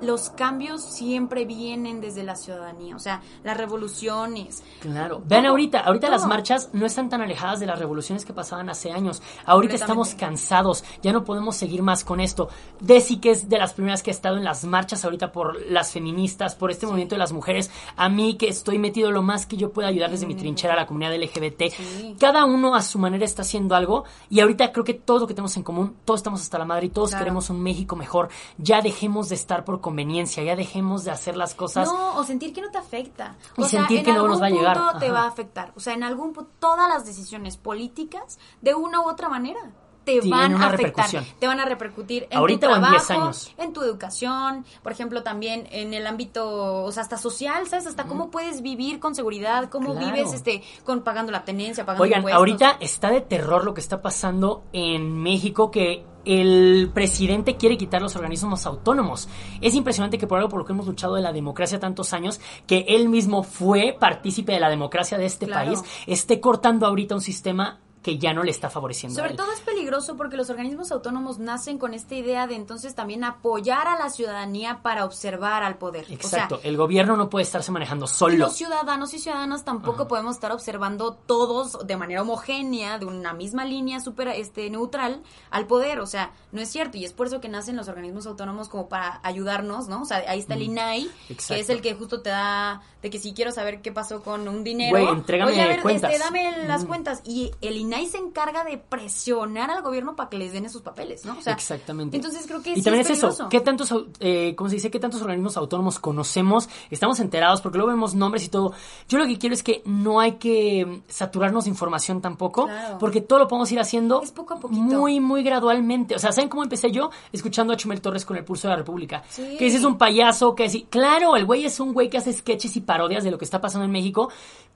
los 0.00 0.30
cambios 0.30 0.82
siempre 0.82 1.44
vienen 1.44 2.00
desde 2.00 2.22
la 2.22 2.36
ciudadanía, 2.36 2.96
o 2.96 2.98
sea, 2.98 3.22
las 3.44 3.56
revoluciones. 3.56 4.62
Claro. 4.80 5.22
Vean 5.26 5.46
ahorita, 5.46 5.80
ahorita 5.80 6.08
las 6.08 6.26
marchas 6.26 6.70
no 6.72 6.86
están 6.86 7.08
tan 7.08 7.20
alejadas 7.20 7.60
de 7.60 7.66
las 7.66 7.78
revoluciones 7.78 8.24
que 8.24 8.32
pasaban 8.32 8.70
hace 8.70 8.92
años. 8.92 9.22
Ahorita 9.44 9.74
estamos 9.74 10.14
cansados, 10.14 10.84
ya 11.02 11.12
no 11.12 11.24
podemos 11.24 11.56
seguir 11.56 11.82
más 11.82 12.04
con 12.04 12.20
esto. 12.20 12.48
Desi, 12.80 13.18
que 13.18 13.30
es 13.30 13.48
de 13.48 13.58
las 13.58 13.72
primeras 13.72 14.02
que 14.02 14.10
ha 14.10 14.14
estado 14.14 14.36
en 14.36 14.44
las 14.44 14.64
marchas 14.64 15.04
ahorita 15.04 15.32
por 15.32 15.60
las 15.66 15.92
feministas, 15.92 16.54
por 16.54 16.70
este 16.70 16.86
movimiento 16.86 17.14
de 17.14 17.20
las 17.20 17.32
mujeres, 17.32 17.70
a 17.96 18.08
mí 18.08 18.36
que 18.36 18.48
estoy 18.48 18.78
metido 18.78 19.10
lo 19.10 19.22
más 19.22 19.46
que 19.46 19.56
yo 19.56 19.72
pueda 19.72 19.88
ayudar 19.88 20.10
desde 20.10 20.26
mi 20.26 20.34
trinchera 20.34 20.74
a 20.74 20.76
la 20.76 20.86
comunidad 20.86 21.14
LGBT. 21.16 21.72
Sí. 21.72 22.16
Cada 22.18 22.44
uno 22.44 22.74
a 22.74 22.82
su 22.82 22.98
manera 22.98 23.24
está 23.24 23.42
haciendo 23.42 23.74
algo 23.74 24.04
y 24.28 24.40
ahorita 24.40 24.72
creo 24.72 24.84
que 24.84 24.94
todo 24.94 25.20
lo 25.20 25.26
que 25.26 25.34
tenemos 25.34 25.56
en 25.56 25.62
común, 25.62 25.96
todos 26.04 26.20
estamos 26.20 26.40
hasta 26.40 26.58
la 26.58 26.64
madre 26.64 26.86
y 26.86 26.90
todos 26.90 26.99
Claro. 27.08 27.24
queremos 27.24 27.48
un 27.48 27.62
México 27.62 27.96
mejor. 27.96 28.28
Ya 28.58 28.82
dejemos 28.82 29.30
de 29.30 29.34
estar 29.36 29.64
por 29.64 29.80
conveniencia, 29.80 30.42
ya 30.44 30.54
dejemos 30.54 31.04
de 31.04 31.10
hacer 31.10 31.36
las 31.36 31.54
cosas. 31.54 31.88
No, 31.88 32.16
o 32.16 32.24
sentir 32.24 32.52
que 32.52 32.60
no 32.60 32.70
te 32.70 32.76
afecta. 32.78 33.36
Y 33.56 33.62
sea, 33.64 33.80
sentir 33.80 34.00
en 34.00 34.04
que 34.04 34.12
luego 34.12 34.28
nos 34.28 34.42
va 34.42 34.46
a 34.46 34.50
llegar. 34.50 34.76
punto 34.76 34.98
te 34.98 35.10
va 35.10 35.22
a 35.22 35.28
afectar. 35.28 35.72
O 35.76 35.80
sea, 35.80 35.94
en 35.94 36.02
algún 36.02 36.34
punto, 36.34 36.50
todas 36.58 36.88
las 36.88 37.06
decisiones 37.06 37.56
políticas, 37.56 38.38
de 38.60 38.74
una 38.74 39.00
u 39.00 39.08
otra 39.08 39.28
manera, 39.30 39.60
te 40.04 40.18
van 40.28 40.54
a 40.60 40.68
afectar. 40.68 41.06
Te 41.38 41.46
van 41.46 41.60
a 41.60 41.66
repercutir 41.66 42.26
en 42.30 42.38
Ahorita 42.38 42.66
tu 42.68 42.74
en 42.74 42.80
trabajo, 42.80 42.96
10 43.06 43.10
años. 43.10 43.54
en 43.58 43.72
tu 43.74 43.82
educación, 43.82 44.64
por 44.82 44.92
ejemplo, 44.92 45.22
también 45.22 45.68
en 45.70 45.92
el 45.92 46.06
ámbito, 46.06 46.82
o 46.84 46.90
sea, 46.90 47.02
hasta 47.02 47.18
social, 47.18 47.66
¿sabes? 47.68 47.86
Hasta 47.86 48.04
cómo 48.04 48.30
puedes 48.30 48.62
vivir 48.62 48.98
con 48.98 49.14
seguridad, 49.14 49.68
cómo 49.68 49.92
Claro. 49.92 50.06
vives 50.16 50.32
este 50.32 50.62
con 50.84 51.02
pagando 51.02 51.30
la 51.32 51.44
tenencia, 51.44 51.84
pagando 51.84 52.04
Oigan, 52.04 52.20
impuestos. 52.20 52.38
ahorita 52.38 52.76
está 52.80 53.10
de 53.10 53.20
terror 53.20 53.62
lo 53.64 53.74
que 53.74 53.80
está 53.82 54.00
pasando 54.00 54.64
en 54.72 55.22
México, 55.22 55.70
que 55.70 56.04
el 56.24 56.90
presidente 56.92 57.56
quiere 57.56 57.76
quitar 57.76 58.02
los 58.02 58.16
organismos 58.16 58.66
autónomos. 58.66 59.28
Es 59.60 59.74
impresionante 59.74 60.18
que 60.18 60.26
por 60.26 60.38
algo 60.38 60.48
por 60.50 60.58
lo 60.60 60.64
que 60.66 60.72
hemos 60.72 60.86
luchado 60.86 61.14
de 61.14 61.22
la 61.22 61.32
democracia 61.32 61.80
tantos 61.80 62.12
años, 62.12 62.40
que 62.66 62.84
él 62.88 63.08
mismo 63.08 63.42
fue 63.42 63.96
partícipe 63.98 64.52
de 64.52 64.60
la 64.60 64.70
democracia 64.70 65.18
de 65.18 65.26
este 65.26 65.46
Claro. 65.46 65.66
país, 65.66 65.82
esté 66.06 66.40
cortando 66.40 66.86
ahorita 66.86 67.14
un 67.14 67.20
sistema 67.20 67.80
que 68.02 68.16
ya 68.18 68.32
no 68.32 68.42
le 68.42 68.50
está 68.50 68.70
favoreciendo. 68.70 69.14
a 69.14 69.22
Sobre 69.22 69.32
él. 69.32 69.36
todo 69.36 69.52
es 69.52 69.60
peligroso 69.60 70.16
porque 70.16 70.36
los 70.36 70.48
organismos 70.48 70.90
autónomos 70.90 71.38
nacen 71.38 71.76
con 71.78 71.92
esta 71.92 72.14
idea 72.14 72.46
de 72.46 72.54
entonces 72.54 72.94
también 72.94 73.24
apoyar 73.24 73.86
a 73.88 73.98
la 73.98 74.08
ciudadanía 74.08 74.80
para 74.82 75.04
observar 75.04 75.62
al 75.62 75.76
poder. 75.76 76.06
Exacto, 76.10 76.54
O 76.56 76.58
sea, 76.60 76.68
el 76.70 76.76
gobierno 76.76 77.16
no 77.16 77.28
puede 77.28 77.42
estarse 77.42 77.70
manejando 77.72 78.06
y 78.06 78.08
solo. 78.08 78.36
los 78.36 78.54
ciudadanos 78.56 79.12
y 79.12 79.18
ciudadanas 79.18 79.64
tampoco 79.64 80.08
podemos 80.08 80.36
estar 80.36 80.50
observando 80.52 81.12
todos 81.14 81.86
de 81.86 81.96
manera 81.96 82.22
homogénea, 82.22 82.98
de 82.98 83.04
una 83.06 83.34
misma 83.34 83.64
línea 83.66 84.00
súper 84.00 84.28
este, 84.28 84.70
neutral, 84.70 85.22
al 85.50 85.66
poder. 85.66 86.00
O 86.00 86.06
sea, 86.06 86.32
no 86.52 86.60
es 86.62 86.70
cierto. 86.70 86.96
Y 86.96 87.04
es 87.04 87.12
por 87.12 87.26
eso 87.26 87.40
que 87.42 87.48
nacen 87.50 87.76
los 87.76 87.88
organismos 87.88 88.26
autónomos 88.26 88.68
como 88.70 88.88
para 88.88 89.20
ayudarnos, 89.22 89.88
¿no? 89.88 90.02
O 90.02 90.04
sea, 90.06 90.24
ahí 90.26 90.38
está 90.38 90.54
el 90.54 90.62
INAI, 90.62 91.10
que 91.26 91.32
exacto. 91.34 91.60
es 91.60 91.68
el 91.68 91.82
que 91.82 91.94
justo 91.94 92.22
te 92.22 92.30
da, 92.30 92.80
de 93.02 93.10
que 93.10 93.18
si 93.18 93.34
quiero 93.34 93.52
saber 93.52 93.82
qué 93.82 93.92
pasó 93.92 94.22
con 94.22 94.48
un 94.48 94.64
dinero, 94.64 94.98
Güey, 94.98 95.06
entrégame 95.08 95.52
oye, 95.52 95.60
a 95.62 95.66
ver, 95.66 95.82
cuentas. 95.82 96.12
Este, 96.12 96.24
dame 96.24 96.66
las 96.66 96.84
Mm. 96.84 96.86
cuentas. 96.86 97.20
Y 97.24 97.50
el 97.60 97.76
INAI 97.76 97.89
se 98.08 98.18
encarga 98.18 98.64
de 98.64 98.78
presionar 98.78 99.70
al 99.70 99.82
gobierno 99.82 100.16
para 100.16 100.28
que 100.30 100.38
les 100.38 100.52
den 100.52 100.64
esos 100.64 100.82
papeles, 100.82 101.24
¿no? 101.24 101.36
O 101.38 101.42
sea, 101.42 101.52
Exactamente. 101.52 102.16
Entonces 102.16 102.46
creo 102.46 102.62
que 102.62 102.72
y 102.72 102.76
sí 102.76 102.82
también 102.82 103.04
es 103.04 103.10
es, 103.10 103.22
eso. 103.22 103.48
¿qué 103.48 103.60
tantos, 103.60 103.92
eh, 104.20 104.54
cómo 104.56 104.68
se 104.70 104.76
dice, 104.76 104.90
qué 104.90 104.98
tantos 105.00 105.20
organismos 105.22 105.56
autónomos 105.56 105.98
conocemos? 105.98 106.68
Estamos 106.90 107.20
enterados 107.20 107.60
porque 107.60 107.78
luego 107.78 107.90
vemos 107.92 108.14
nombres 108.14 108.44
y 108.44 108.48
todo. 108.48 108.72
Yo 109.08 109.18
lo 109.18 109.26
que 109.26 109.38
quiero 109.38 109.54
es 109.54 109.62
que 109.62 109.82
no 109.84 110.20
hay 110.20 110.32
que 110.32 110.84
mm, 110.86 111.02
saturarnos 111.10 111.64
de 111.64 111.70
información 111.70 112.20
tampoco, 112.20 112.66
Claro. 112.66 112.98
porque 112.98 113.20
todo 113.20 113.38
lo 113.40 113.48
podemos 113.48 113.70
ir 113.72 113.80
haciendo 113.80 114.22
Es 114.22 114.32
poco 114.32 114.54
a 114.54 114.60
poquito. 114.60 114.80
muy, 114.82 115.20
muy 115.20 115.42
gradualmente. 115.42 116.14
O 116.14 116.18
sea, 116.18 116.32
¿saben 116.32 116.48
cómo 116.48 116.62
empecé 116.62 116.90
yo? 116.90 117.10
Escuchando 117.32 117.72
a 117.72 117.76
Chumel 117.76 118.00
Torres 118.00 118.24
con 118.24 118.36
el 118.36 118.44
Pulso 118.44 118.68
de 118.68 118.72
la 118.72 118.76
República. 118.78 119.22
Sí. 119.28 119.56
Que 119.58 119.66
ese 119.66 119.78
es 119.78 119.84
un 119.84 119.98
payaso, 119.98 120.54
que 120.54 120.68
sí, 120.68 120.86
claro, 120.90 121.36
el 121.36 121.44
güey 121.46 121.64
es 121.64 121.80
un 121.80 121.92
güey 121.92 122.08
que 122.08 122.18
hace 122.18 122.32
sketches 122.32 122.76
y 122.76 122.80
parodias 122.80 123.24
de 123.24 123.30
lo 123.30 123.38
que 123.38 123.44
está 123.44 123.60
pasando 123.60 123.84
en 123.84 123.90
México, 123.90 124.30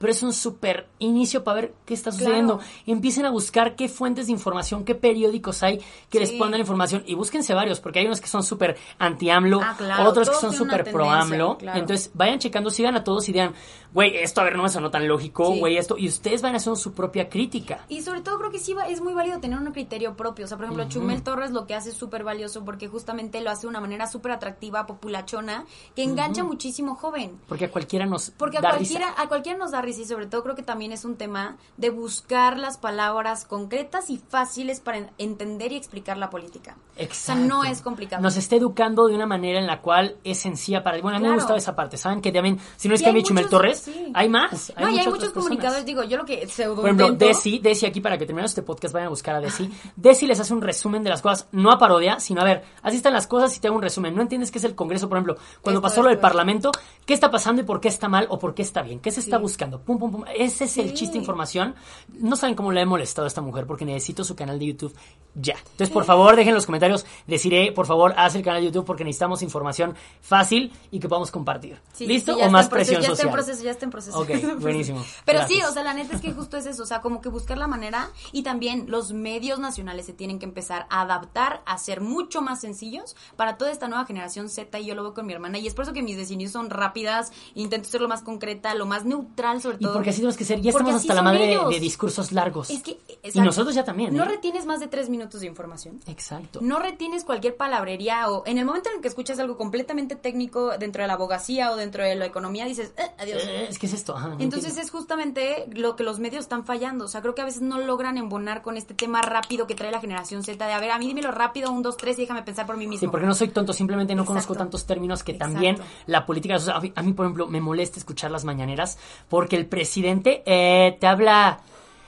pero 0.05 0.13
es 0.13 0.23
un 0.23 0.35
súper 0.35 0.87
inicio 0.99 1.43
para 1.45 1.61
ver 1.63 1.75
qué 1.87 1.95
está 1.95 2.13
sucediendo. 2.13 2.59
Claro. 2.59 2.71
Empiecen 2.87 3.25
a 3.25 3.31
buscar 3.31 3.75
qué 3.75 3.89
fuentes 3.89 4.27
de 4.27 4.33
información, 4.33 4.85
qué 4.85 4.95
periódicos 4.95 5.63
hay 5.63 5.81
que 6.11 6.21
les 6.21 6.39
dar 6.39 6.61
información 6.61 7.03
y 7.07 7.15
búsquense 7.15 7.55
varios, 7.55 7.81
porque 7.81 8.01
hay 8.01 8.07
unos 8.07 8.21
que 8.21 8.27
son 8.29 8.43
súper 8.43 8.77
anti-AMLO, 8.99 9.61
Ah, 9.63 9.75
claro, 9.79 10.11
otros 10.11 10.29
que 10.29 10.37
son 10.37 10.53
súper 10.53 10.85
pro-AMLO. 10.93 11.57
claro. 11.57 11.79
Entonces 11.79 12.11
vayan 12.13 12.39
checando, 12.39 12.69
sigan 12.69 12.95
a 12.97 13.03
todos 13.05 13.27
y 13.29 13.33
digan, 13.33 13.55
güey, 13.95 14.17
esto 14.19 14.43
a 14.43 14.45
ver 14.45 14.57
no 14.57 14.63
me 14.65 14.69
sonó 14.69 14.91
tan 14.91 15.09
lógico, 15.09 15.53
Sí. 15.55 15.59
güey, 15.61 15.77
esto. 15.79 15.97
Y 15.97 16.07
ustedes 16.09 16.43
van 16.43 16.55
haciendo 16.55 16.77
su 16.77 16.93
propia 16.93 17.31
crítica. 17.31 17.87
Y 17.89 18.03
sobre 18.03 18.21
todo 18.21 18.39
creo 18.39 18.51
que 18.51 18.59
sí 18.59 18.75
va- 18.75 18.89
es 18.89 19.01
muy 19.01 19.15
válido 19.15 19.41
tener 19.41 19.59
un 19.59 19.73
criterio 19.73 20.17
propio. 20.17 20.45
O 20.45 20.49
sea, 20.49 20.57
por 20.59 20.65
ejemplo, 20.67 20.87
Chumel 20.89 21.23
Torres 21.23 21.51
lo 21.53 21.67
que 21.67 21.75
hace 21.75 21.91
es 21.91 21.97
súper 21.97 22.25
valioso 22.25 22.63
porque 22.65 22.89
justamente 22.89 23.41
lo 23.41 23.51
hace 23.51 23.63
de 23.63 23.69
una 23.69 23.81
manera 23.81 24.07
súper 24.07 24.33
atractiva, 24.33 24.87
populachona, 24.87 25.65
que 25.97 26.03
engancha 26.03 26.45
muchísimo 26.45 26.95
joven. 26.97 27.41
Porque 27.49 27.67
a 27.67 27.71
cualquiera 27.71 28.05
nos 28.07 28.31
Porque 28.31 28.59
a 28.59 28.61
da 28.61 28.71
cualquiera, 28.71 29.09
risa. 29.11 29.23
a 29.23 29.29
cualquiera 29.29 29.59
nos 29.59 29.71
da 29.71 29.81
risa 29.81 29.94
y 29.99 30.05
sobre 30.05 30.27
todo 30.27 30.43
creo 30.43 30.55
que 30.55 30.63
también 30.63 30.93
es 30.93 31.05
un 31.05 31.17
tema 31.17 31.57
de 31.77 31.91
buscar 31.91 32.59
las 32.59 32.79
palabras 32.79 33.45
concretas 33.45 34.11
y 34.11 34.19
fáciles 34.19 34.81
para 34.81 34.99
en- 34.99 35.11
entender 35.19 35.73
y 35.73 35.77
explicar 35.77 36.17
la 36.17 36.31
política. 36.31 36.77
Exacto. 36.97 37.41
O 37.43 37.47
sea, 37.47 37.49
no 37.49 37.65
es 37.65 37.81
complicado. 37.83 38.23
Nos 38.23 38.37
está 38.37 38.57
educando 38.57 39.07
de 39.09 39.15
una 39.15 39.27
manera 39.27 39.59
en 39.59 39.67
la 39.67 39.81
cual 39.81 40.17
es 40.25 40.39
sencilla 40.39 40.83
para... 40.83 41.01
Bueno, 41.01 41.17
a 41.17 41.21
mí 41.21 41.25
me 41.25 41.29
Claro. 41.31 41.41
gustaba 41.41 41.59
esa 41.59 41.75
parte. 41.75 41.97
¿Saben? 41.97 42.21
Que 42.21 42.31
también, 42.33 42.59
si 42.77 42.89
no 42.89 42.95
es 42.95 43.03
que 43.03 43.09
hay 43.11 43.23
Chumel 43.23 43.45
muchos- 43.45 43.51
Torres, 43.51 43.79
sí. 43.81 44.11
hay 44.15 44.29
más. 44.29 44.73
no, 44.79 44.91
y 44.91 44.99
hay 44.99 45.07
muchos 45.09 45.31
comunicadores, 45.31 45.85
digo, 45.85 46.03
yo 46.05 46.17
lo 46.17 46.25
que 46.25 46.47
pseudo 46.49 46.77
Por 46.77 46.87
ejemplo, 46.87 47.07
intento- 47.09 47.27
Desi, 47.27 47.59
Desi 47.59 47.87
aquí 47.87 48.01
para 48.01 48.19
que 48.19 48.27
terminemos 48.27 48.51
este 48.51 48.63
podcast 48.63 48.95
vayan 48.95 49.07
a 49.07 49.11
buscar 49.11 49.35
a 49.37 49.41
Desi. 49.41 49.71
Desi 49.97 50.27
les 50.27 50.39
hace 50.41 50.53
un 50.55 50.63
resumen 50.63 51.03
de 51.03 51.11
las 51.11 51.23
cosas, 51.23 51.49
no 51.53 51.71
a 51.71 51.79
parodia, 51.79 52.21
sino 52.21 52.41
a 52.41 52.45
ver, 52.45 52.65
así 52.83 52.97
están 52.97 53.13
las 53.13 53.27
cosas 53.27 53.57
y 53.57 53.61
te 53.61 53.69
hago 53.69 53.77
un 53.77 53.83
resumen. 53.83 54.15
No 54.15 54.23
entiendes 54.23 54.51
qué 54.51 54.59
es 54.59 54.65
el 54.65 54.75
Congreso, 54.75 55.09
por 55.09 55.19
ejemplo, 55.19 55.37
cuando 55.63 55.79
Esto, 55.79 55.83
pasó 55.83 56.03
lo 56.03 56.09
del. 56.09 56.19
Parlamento, 56.25 56.71
qué 57.05 57.13
está 57.13 57.31
pasando 57.31 57.61
y 57.61 57.65
por 57.65 57.81
qué 57.81 57.89
está 57.89 58.09
mal 58.09 58.27
o 58.31 58.39
por 58.39 58.55
qué 58.55 58.63
está 58.63 58.81
bien, 58.83 58.99
qué 59.01 59.11
se 59.11 59.21
está 59.21 59.37
Sí. 59.37 59.43
buscando. 59.43 59.74
Pum, 59.81 59.99
pum, 59.99 60.11
pum. 60.13 60.25
Ese 60.37 60.65
es 60.65 60.79
el 60.79 60.89
Sí. 60.91 60.95
chiste 60.95 61.13
de 61.15 61.19
información. 61.21 61.75
No 62.13 62.37
saben 62.37 62.55
cómo 62.55 62.73
le 62.73 62.81
he 62.83 62.87
molestado 62.87 63.25
a 63.27 63.29
esta 63.29 63.41
mujer 63.41 63.67
porque 63.67 63.85
necesito 63.85 64.25
su 64.25 64.35
canal 64.37 64.59
de 64.59 64.67
YouTube 64.67 64.95
ya. 65.35 65.55
Entonces, 65.59 65.91
por 65.91 66.05
favor, 66.05 66.37
dejen 66.37 66.51
en 66.51 66.55
los 66.55 66.67
comentarios, 66.67 67.05
deciré, 67.27 67.73
por 67.73 67.87
favor, 67.87 68.15
haz 68.17 68.37
el 68.37 68.43
canal 68.43 68.61
de 68.61 68.67
YouTube 68.67 68.85
porque 68.85 69.03
necesitamos 69.05 69.43
información 69.43 69.97
fácil 70.21 70.73
y 70.93 71.01
que 71.01 71.09
podamos 71.09 71.31
compartir. 71.33 71.81
Sí, 71.93 72.07
¿Listo? 72.07 72.35
sí, 72.35 72.41
ya 72.41 72.47
o 72.47 72.51
más 72.51 72.67
en 72.67 72.71
proceso, 72.71 72.93
presión 72.93 73.03
ya 73.03 73.07
está 73.07 73.17
social. 73.17 73.29
en 73.29 73.33
proceso, 73.35 73.65
ya 73.65 73.71
está 73.73 73.85
en 73.85 73.91
proceso. 73.91 74.19
Ok, 74.21 74.29
buenísimo. 74.61 75.05
Pero 75.25 75.41
Gracias. 75.41 75.59
sí, 75.61 75.65
o 75.69 75.73
sea, 75.73 75.83
la 75.83 75.95
neta 75.95 76.15
es 76.15 76.21
que 76.23 76.33
justo 76.33 76.57
es 76.57 76.67
eso, 76.67 76.83
o 76.85 76.87
sea, 76.87 77.01
como 77.01 77.21
que 77.21 77.29
buscar 77.29 77.59
la 77.59 77.67
manera 77.67 78.11
y 78.33 78.43
también 78.45 78.85
los 78.89 79.13
medios 79.13 79.59
nacionales 79.59 80.07
se 80.07 80.13
tienen 80.13 80.39
que 80.39 80.45
empezar 80.45 80.87
a 80.89 81.01
adaptar 81.01 81.63
a 81.67 81.79
ser 81.79 82.01
mucho 82.01 82.41
más 82.41 82.61
sencillos 82.61 83.17
para 83.37 83.57
toda 83.59 83.73
esta 83.73 83.89
nueva 83.89 84.05
generación 84.07 84.49
Z 84.49 84.79
y 84.79 84.87
yo 84.87 84.95
lo 84.95 85.03
veo 85.03 85.15
con 85.15 85.27
mi 85.27 85.33
hermana 85.33 85.59
y 85.59 85.67
es 85.67 85.75
por 85.75 85.83
eso 85.85 85.93
que 85.93 86.03
mis 86.03 86.17
decisiones 86.17 86.53
son 86.53 86.71
rápidas, 86.71 87.33
intento 87.55 87.89
ser 87.89 88.01
lo 88.01 88.09
más 88.09 88.23
concreta, 88.23 88.75
lo 88.75 88.87
más 88.87 89.05
neutral 89.05 89.61
sobre 89.65 89.79
Y 89.81 89.87
porque 89.87 90.11
así 90.11 90.19
tenemos 90.19 90.37
que 90.37 90.45
ser. 90.45 90.61
Ya 90.61 90.71
estamos 90.71 90.95
hasta 90.95 91.15
la 91.15 91.23
madre 91.23 91.59
de, 91.71 91.81
discursos 91.81 92.33
largos. 92.33 92.71
Es 92.71 92.83
que, 92.83 92.99
y 93.23 93.41
nosotros 93.41 93.75
ya 93.75 93.85
también. 93.85 94.15
No 94.15 94.25
¿eh? 94.25 94.29
retienes 94.29 94.67
más 94.67 94.81
de 94.81 94.89
tres 94.89 95.09
minutos 95.11 95.41
de 95.41 95.47
información. 95.47 96.01
Exacto. 96.07 96.61
No 96.63 96.79
retienes 96.79 97.25
cualquier 97.25 97.57
palabrería 97.57 98.31
o 98.31 98.45
en 98.47 98.59
el 98.59 98.65
momento 98.65 98.91
en 98.91 98.97
el 98.97 99.03
que 99.03 99.09
escuchas 99.09 99.39
algo 99.39 99.57
completamente 99.57 100.17
técnico 100.17 100.77
dentro 100.79 101.03
de 101.03 101.09
la 101.09 101.15
abogacía 101.15 101.73
o 101.73 101.77
dentro 101.77 102.05
de 102.05 102.15
la 102.15 102.27
economía 102.27 102.65
dices, 102.67 102.93
"Eh, 102.97 103.03
adiós. 103.19 103.43
Eh, 103.45 103.67
es 103.69 103.79
que 103.79 103.87
es 103.87 103.95
esto. 103.95 104.17
ajá, 104.17 104.29
no 104.29 104.35
Entonces 104.35 104.71
entiendo. 104.71 104.83
es 104.83 104.91
justamente 104.91 105.67
lo 105.73 105.97
que 105.97 106.05
los 106.05 106.19
medios 106.21 106.43
están 106.45 106.65
fallando. 106.65 107.07
O 107.07 107.09
sea, 107.09 107.21
creo 107.23 107.35
que 107.35 107.43
a 107.43 107.45
veces 107.45 107.63
no 107.63 107.79
logran 107.79 108.19
embonar 108.19 108.63
con 108.63 108.77
este 108.77 108.95
tema 108.95 109.23
rápido 109.23 109.67
que 109.67 109.75
trae 109.75 109.91
la 109.91 110.01
generación 110.01 110.43
Z 110.43 110.65
de, 110.67 110.73
a 110.73 110.81
ver, 110.81 110.91
a 110.91 110.99
mí 110.99 111.07
dímelo 111.07 111.31
rápido, 111.31 111.71
un, 111.73 111.83
dos, 111.83 111.97
tres 111.97 112.19
y 112.19 112.23
déjame 112.23 112.43
pensar 112.43 112.67
por 112.67 112.77
mí 112.77 112.87
mismo. 112.87 113.01
Sí, 113.01 113.09
porque 113.09 113.27
no 113.27 113.35
soy 113.35 113.49
tonto, 113.49 113.73
simplemente 113.73 114.15
no 114.15 114.23
Exacto. 114.23 114.33
conozco 114.35 114.55
tantos 114.55 114.87
términos 114.87 115.23
que 115.25 115.33
Exacto. 115.33 115.55
también 115.55 115.77
la 116.07 116.27
política. 116.27 116.57
o 116.57 116.59
sea, 116.59 116.77
a 116.77 117.03
mí, 117.03 117.13
por 117.13 117.27
ejemplo, 117.27 117.47
me 117.47 117.61
molesta 117.61 117.99
escuchar 117.99 118.31
las 118.31 118.45
mañaneras 118.45 118.99
porque 119.29 119.54
el 119.57 119.67
presidente 119.67 120.43
eh, 120.47 120.97
te 121.01 121.07
habla 121.07 121.61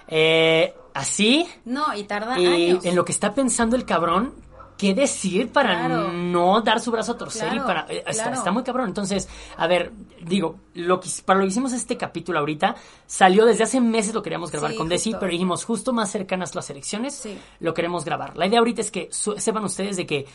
eh, 0.09 0.75
así 0.95 1.47
No, 1.65 1.95
y 1.95 2.05
tarda 2.05 2.39
y 2.39 2.71
años. 2.71 2.85
en 2.85 2.95
lo 2.97 3.05
que 3.05 3.13
está 3.13 3.35
pensando 3.35 3.77
el 3.77 3.85
cabrón. 3.85 4.35
¿Qué 4.77 4.93
decir 4.93 5.49
para 5.53 5.87
Claro. 5.87 6.13
no 6.13 6.61
dar 6.61 6.81
su 6.81 6.91
brazo 6.91 7.13
a 7.13 7.17
torcer 7.17 7.51
y 7.55 7.61
para 7.61 7.87
eh, 7.89 8.05
está, 8.07 8.25
claro. 8.25 8.37
está 8.37 8.53
muy 8.53 8.63
cabrón? 8.63 8.89
Entonces, 8.89 9.27
a 9.57 9.67
ver, 9.67 9.91
digo, 10.21 10.57
lo 10.75 11.01
que 11.01 11.09
para 11.25 11.39
lo 11.39 11.45
que 11.47 11.49
hicimos 11.49 11.73
este 11.73 11.97
capítulo 11.97 12.41
ahorita 12.41 12.75
salió 13.07 13.47
desde 13.47 13.65
hace 13.65 13.81
meses 13.81 14.13
lo 14.13 14.23
queríamos 14.23 14.53
grabar 14.53 14.73
Sí, 14.73 14.77
con 14.77 14.91
Desi, 14.91 15.15
pero 15.19 15.33
dijimos 15.33 15.65
justo 15.65 15.95
más 15.95 16.11
cercanas 16.11 16.55
las 16.55 16.69
elecciones 16.69 17.15
Sí. 17.15 17.39
lo 17.61 17.73
queremos 17.73 18.05
grabar. 18.05 18.37
La 18.37 18.47
idea 18.47 18.59
ahorita 18.59 18.83
es 18.83 18.91
que 18.91 19.09
sepan 19.11 19.65
ustedes 19.65 19.97
de 19.97 20.05
que 20.05 20.27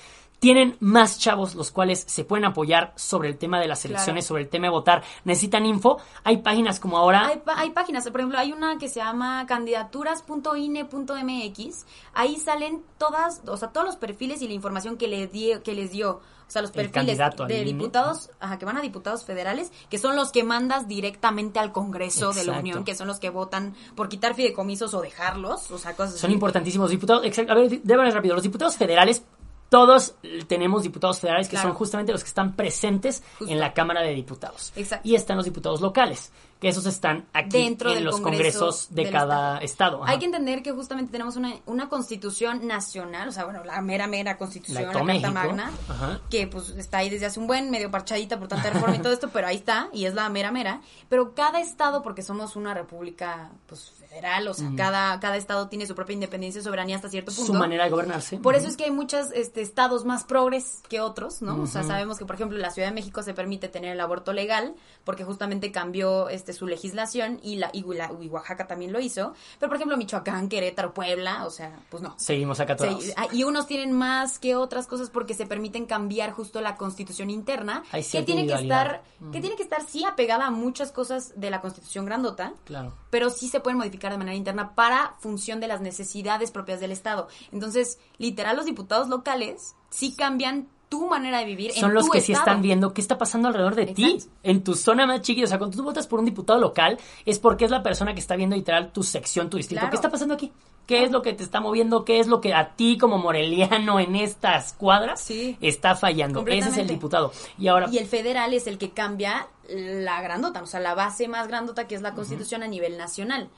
tienen 0.42 0.76
más 0.80 1.20
chavos 1.20 1.54
los 1.54 1.70
cuales 1.70 2.04
se 2.08 2.26
pueden 2.26 2.46
apoyar 2.46 2.94
sobre 2.96 3.30
el 3.30 3.38
tema 3.38 3.60
de 3.60 3.68
las 3.68 3.82
Claro. 3.82 3.94
elecciones, 3.94 4.26
sobre 4.26 4.42
el 4.42 4.50
tema 4.50 4.66
de 4.66 4.72
votar. 4.72 5.04
Necesitan 5.24 5.68
info. 5.68 6.00
Hay 6.24 6.38
páginas 6.38 6.80
como 6.80 6.98
ahora. 6.98 7.28
Hay, 7.28 7.40
hay 7.56 7.70
páginas, 7.70 8.10
por 8.10 8.22
ejemplo, 8.22 8.40
hay 8.40 8.52
una 8.52 8.80
que 8.80 8.90
se 8.90 9.02
llama 9.02 9.46
candidaturas.ine.mx. 9.46 11.86
Ahí 12.14 12.38
salen 12.38 12.84
todas, 12.98 13.42
o 13.48 13.56
sea, 13.56 13.68
todos 13.70 13.86
los 13.86 13.96
perfiles 13.98 14.42
y 14.42 14.48
la 14.48 14.54
información 14.54 14.98
que, 14.98 15.08
le 15.08 15.28
dio, 15.28 15.62
que 15.64 15.74
les 15.76 15.92
dio. 15.92 16.22
O 16.48 16.52
sea, 16.52 16.62
los 16.64 16.72
perfiles 16.72 17.18
de 17.18 17.62
INE. 17.62 17.64
diputados, 17.64 18.30
ajá, 18.42 18.58
que 18.60 18.66
van 18.66 18.78
a 18.78 18.82
diputados 18.82 19.24
federales, 19.24 19.72
que 19.90 19.98
son 19.98 20.18
los 20.18 20.34
que 20.34 20.44
mandas 20.44 20.86
directamente 20.88 21.60
al 21.60 21.72
Congreso 21.72 22.30
de 22.34 22.44
la 22.44 22.52
Exacto. 22.54 22.60
Unión, 22.60 22.84
que 22.84 22.94
son 22.94 23.08
los 23.08 23.20
que 23.22 23.30
votan 23.30 23.74
por 23.96 24.10
quitar 24.10 24.36
fideicomisos 24.36 24.94
o 24.94 25.00
dejarlos, 25.02 25.72
o 25.72 25.78
sea, 25.78 25.96
cosas 25.96 26.20
Son 26.20 26.28
así. 26.30 26.34
importantísimos 26.34 26.90
diputados. 26.90 27.24
exact- 27.24 27.50
A 27.52 27.54
ver, 27.54 27.82
déjame 27.82 28.12
rápido. 28.12 28.34
Los 28.36 28.44
diputados 28.44 28.76
federales 28.76 29.24
todos 29.72 30.16
tenemos 30.50 30.84
diputados 30.84 31.22
federales 31.22 31.48
que 31.48 31.52
Claro. 31.56 31.70
son 31.70 31.78
justamente 31.78 32.12
los 32.12 32.22
que 32.24 32.28
están 32.28 32.58
presentes 32.58 33.24
Justo. 33.40 33.54
en 33.54 33.58
la 33.58 33.74
Cámara 33.74 34.02
de 34.02 34.14
Diputados. 34.14 34.74
Exacto. 34.76 35.08
Y 35.08 35.16
están 35.16 35.38
los 35.38 35.46
diputados 35.46 35.80
locales, 35.80 36.30
que 36.62 36.70
esos 36.70 36.86
están 36.86 37.26
aquí 37.34 37.64
Dentro 37.64 37.92
en 37.92 38.06
los 38.06 38.22
Congreso 38.22 38.60
congresos 38.60 38.88
de 38.92 39.10
cada 39.10 39.58
estado. 39.58 40.04
Hay 40.06 40.20
que 40.20 40.26
entender 40.26 40.62
que 40.62 40.72
justamente 40.72 41.12
tenemos 41.12 41.36
una, 41.36 41.56
una 41.66 41.90
constitución 41.90 42.68
nacional, 42.68 43.30
o 43.30 43.32
sea, 43.32 43.46
bueno, 43.46 43.64
la 43.64 43.82
mera, 43.82 44.06
mera 44.06 44.38
constitución, 44.38 44.86
La 44.86 44.94
Carta. 44.94 45.32
Magna, 45.32 45.72
Ajá. 45.90 46.22
que 46.30 46.46
pues 46.46 46.70
está 46.70 47.00
ahí 47.00 47.10
desde 47.10 47.26
hace 47.26 47.40
un 47.40 47.48
buen, 47.48 47.72
medio 47.72 47.90
parchadita 47.90 48.38
por 48.38 48.48
tanta 48.48 48.70
reforma 48.70 48.96
y 48.96 49.00
todo 49.00 49.12
esto, 49.12 49.30
pero 49.34 49.48
ahí 49.48 49.56
está, 49.56 49.90
y 49.92 50.06
es 50.06 50.14
la 50.14 50.30
mera, 50.30 50.52
mera. 50.52 50.82
Pero 51.10 51.34
cada 51.34 51.60
estado, 51.60 52.04
porque 52.04 52.22
somos 52.22 52.56
una 52.56 52.76
república, 52.76 53.50
pues, 53.66 53.92
federal, 53.98 54.48
o 54.48 54.54
sea, 54.54 54.70
cada, 54.78 55.20
cada 55.20 55.38
estado 55.38 55.68
tiene 55.68 55.88
su 55.88 55.96
propia 55.96 56.14
independencia 56.14 56.60
y 56.60 56.64
soberanía 56.64 56.98
hasta 56.98 57.10
cierto 57.10 57.32
punto. 57.32 57.54
Su 57.54 57.58
manera 57.58 57.86
de 57.86 57.90
gobernarse. 57.90 58.38
Por 58.38 58.54
eso 58.54 58.68
es 58.68 58.78
que 58.78 58.84
hay 58.84 58.92
muchos 58.92 59.32
este, 59.34 59.62
estados 59.62 60.06
más 60.06 60.26
progres 60.26 60.84
que 60.90 61.02
otros, 61.02 61.42
¿no? 61.42 61.64
O 61.64 61.66
sea, 61.66 61.82
sabemos 61.82 62.20
que, 62.20 62.26
por 62.26 62.36
ejemplo, 62.36 62.60
la 62.60 62.70
Ciudad 62.70 62.90
de 62.90 62.94
México 62.94 63.24
se 63.24 63.34
permite 63.34 63.68
tener 63.68 63.94
el 63.94 64.00
aborto 64.00 64.32
legal 64.32 64.76
porque 65.04 65.24
justamente 65.24 65.72
cambió 65.72 66.30
este, 66.30 66.51
su 66.54 66.68
legislación 66.68 67.40
y, 67.44 67.56
la, 67.58 67.70
y, 67.74 67.84
la- 67.84 68.12
y 68.22 68.28
Oaxaca 68.30 68.68
también 68.68 68.92
lo 68.94 69.00
hizo. 69.00 69.34
Pero, 69.60 69.70
por 69.70 69.76
ejemplo, 69.78 69.98
Michoacán, 69.98 70.50
Querétaro, 70.50 70.94
Puebla, 70.94 71.46
o 71.46 71.50
sea, 71.50 71.80
pues 71.90 72.02
no. 72.04 72.14
Seguimos 72.18 72.60
acá 72.60 72.76
todos. 72.76 73.06
Ah, 73.18 73.28
y 73.32 73.44
unos 73.44 73.68
tienen 73.68 73.92
más 73.92 74.40
que 74.40 74.56
otras 74.56 74.88
cosas 74.88 75.10
porque 75.10 75.34
se 75.34 75.46
permiten 75.46 75.86
cambiar 75.86 76.32
justo 76.32 76.62
la 76.62 76.76
constitución 76.76 77.30
interna 77.30 77.84
Hay 77.92 78.04
que 78.04 78.24
tiene 78.24 78.46
que 78.48 78.54
estar 78.54 79.04
que 79.32 79.40
tiene 79.42 79.56
que 79.56 79.64
estar 79.64 79.82
sí 79.86 80.04
apegada 80.06 80.48
a 80.48 80.52
muchas 80.52 80.92
cosas 80.92 81.34
de 81.40 81.50
la 81.50 81.62
constitución 81.62 82.06
grandota 82.06 82.54
Claro. 82.66 82.94
pero 83.10 83.30
sí 83.30 83.48
se 83.50 83.60
pueden 83.60 83.78
modificar 83.78 84.12
de 84.12 84.18
manera 84.18 84.36
interna 84.36 84.74
para 84.76 85.16
función 85.20 85.60
de 85.60 85.68
las 85.68 85.82
necesidades 85.82 86.52
propias 86.52 86.80
del 86.80 86.92
Estado. 86.92 87.28
Entonces, 87.52 88.00
literal, 88.18 88.56
los 88.56 88.66
diputados 88.66 89.10
locales 89.10 89.76
sí 89.90 90.16
cambian 90.16 90.68
tu 90.92 91.08
manera 91.08 91.40
de 91.40 91.46
vivir 91.46 91.72
Son 91.72 91.92
en 91.92 91.96
los 91.96 92.08
tu 92.08 92.12
que 92.12 92.20
sí 92.20 92.34
están 92.34 92.62
viendo 92.62 92.94
qué 92.94 93.00
está 93.00 93.18
pasando 93.18 93.48
alrededor 93.48 93.76
de 93.76 93.86
ti, 93.88 94.18
en 94.44 94.62
tu 94.62 94.76
zona 94.76 95.08
más 95.08 95.22
chiquita. 95.22 95.46
O 95.46 95.48
sea, 95.48 95.58
cuando 95.58 95.78
tú 95.78 95.84
votas 95.84 96.06
por 96.06 96.20
un 96.20 96.26
diputado 96.26 96.60
local, 96.60 97.00
es 97.26 97.40
porque 97.40 97.64
es 97.64 97.72
la 97.72 97.82
persona 97.82 98.14
que 98.14 98.20
está 98.20 98.36
viendo 98.36 98.58
literal 98.58 98.92
tu 98.92 99.02
sección, 99.02 99.50
tu 99.50 99.56
distrito. 99.56 99.80
Claro. 99.80 99.90
¿Qué 99.90 99.96
está 99.96 100.10
pasando 100.10 100.34
aquí? 100.34 100.52
¿Qué 100.86 101.06
es 101.06 101.12
lo 101.12 101.22
que 101.22 101.32
te 101.32 101.44
está 101.44 101.62
moviendo? 101.62 102.04
¿Qué 102.04 102.20
es 102.20 102.28
lo 102.28 102.42
que 102.42 102.54
a 102.54 102.76
ti 102.76 102.98
como 102.98 103.18
moreliano 103.20 104.02
en 104.02 104.18
estas 104.18 104.74
cuadras 104.74 105.22
Sí. 105.22 105.58
está 105.62 105.96
fallando? 105.96 106.46
Ese 106.46 106.68
es 106.68 106.78
el 106.78 106.88
diputado. 106.88 107.32
Y 107.58 107.70
ahora, 107.70 107.88
Y 107.90 107.98
el 107.98 108.08
federal 108.08 108.54
es 108.54 108.68
el 108.68 108.78
que 108.78 108.92
cambia 108.92 109.48
la 109.70 110.22
grandota, 110.22 110.62
o 110.62 110.66
sea, 110.66 110.82
la 110.82 110.94
base 110.94 111.30
más 111.30 111.48
grandota 111.48 111.88
que 111.88 111.96
es 111.96 112.02
la 112.02 112.14
Constitución 112.14 112.64
a 112.64 112.68
nivel 112.68 112.98
nacional. 112.98 113.50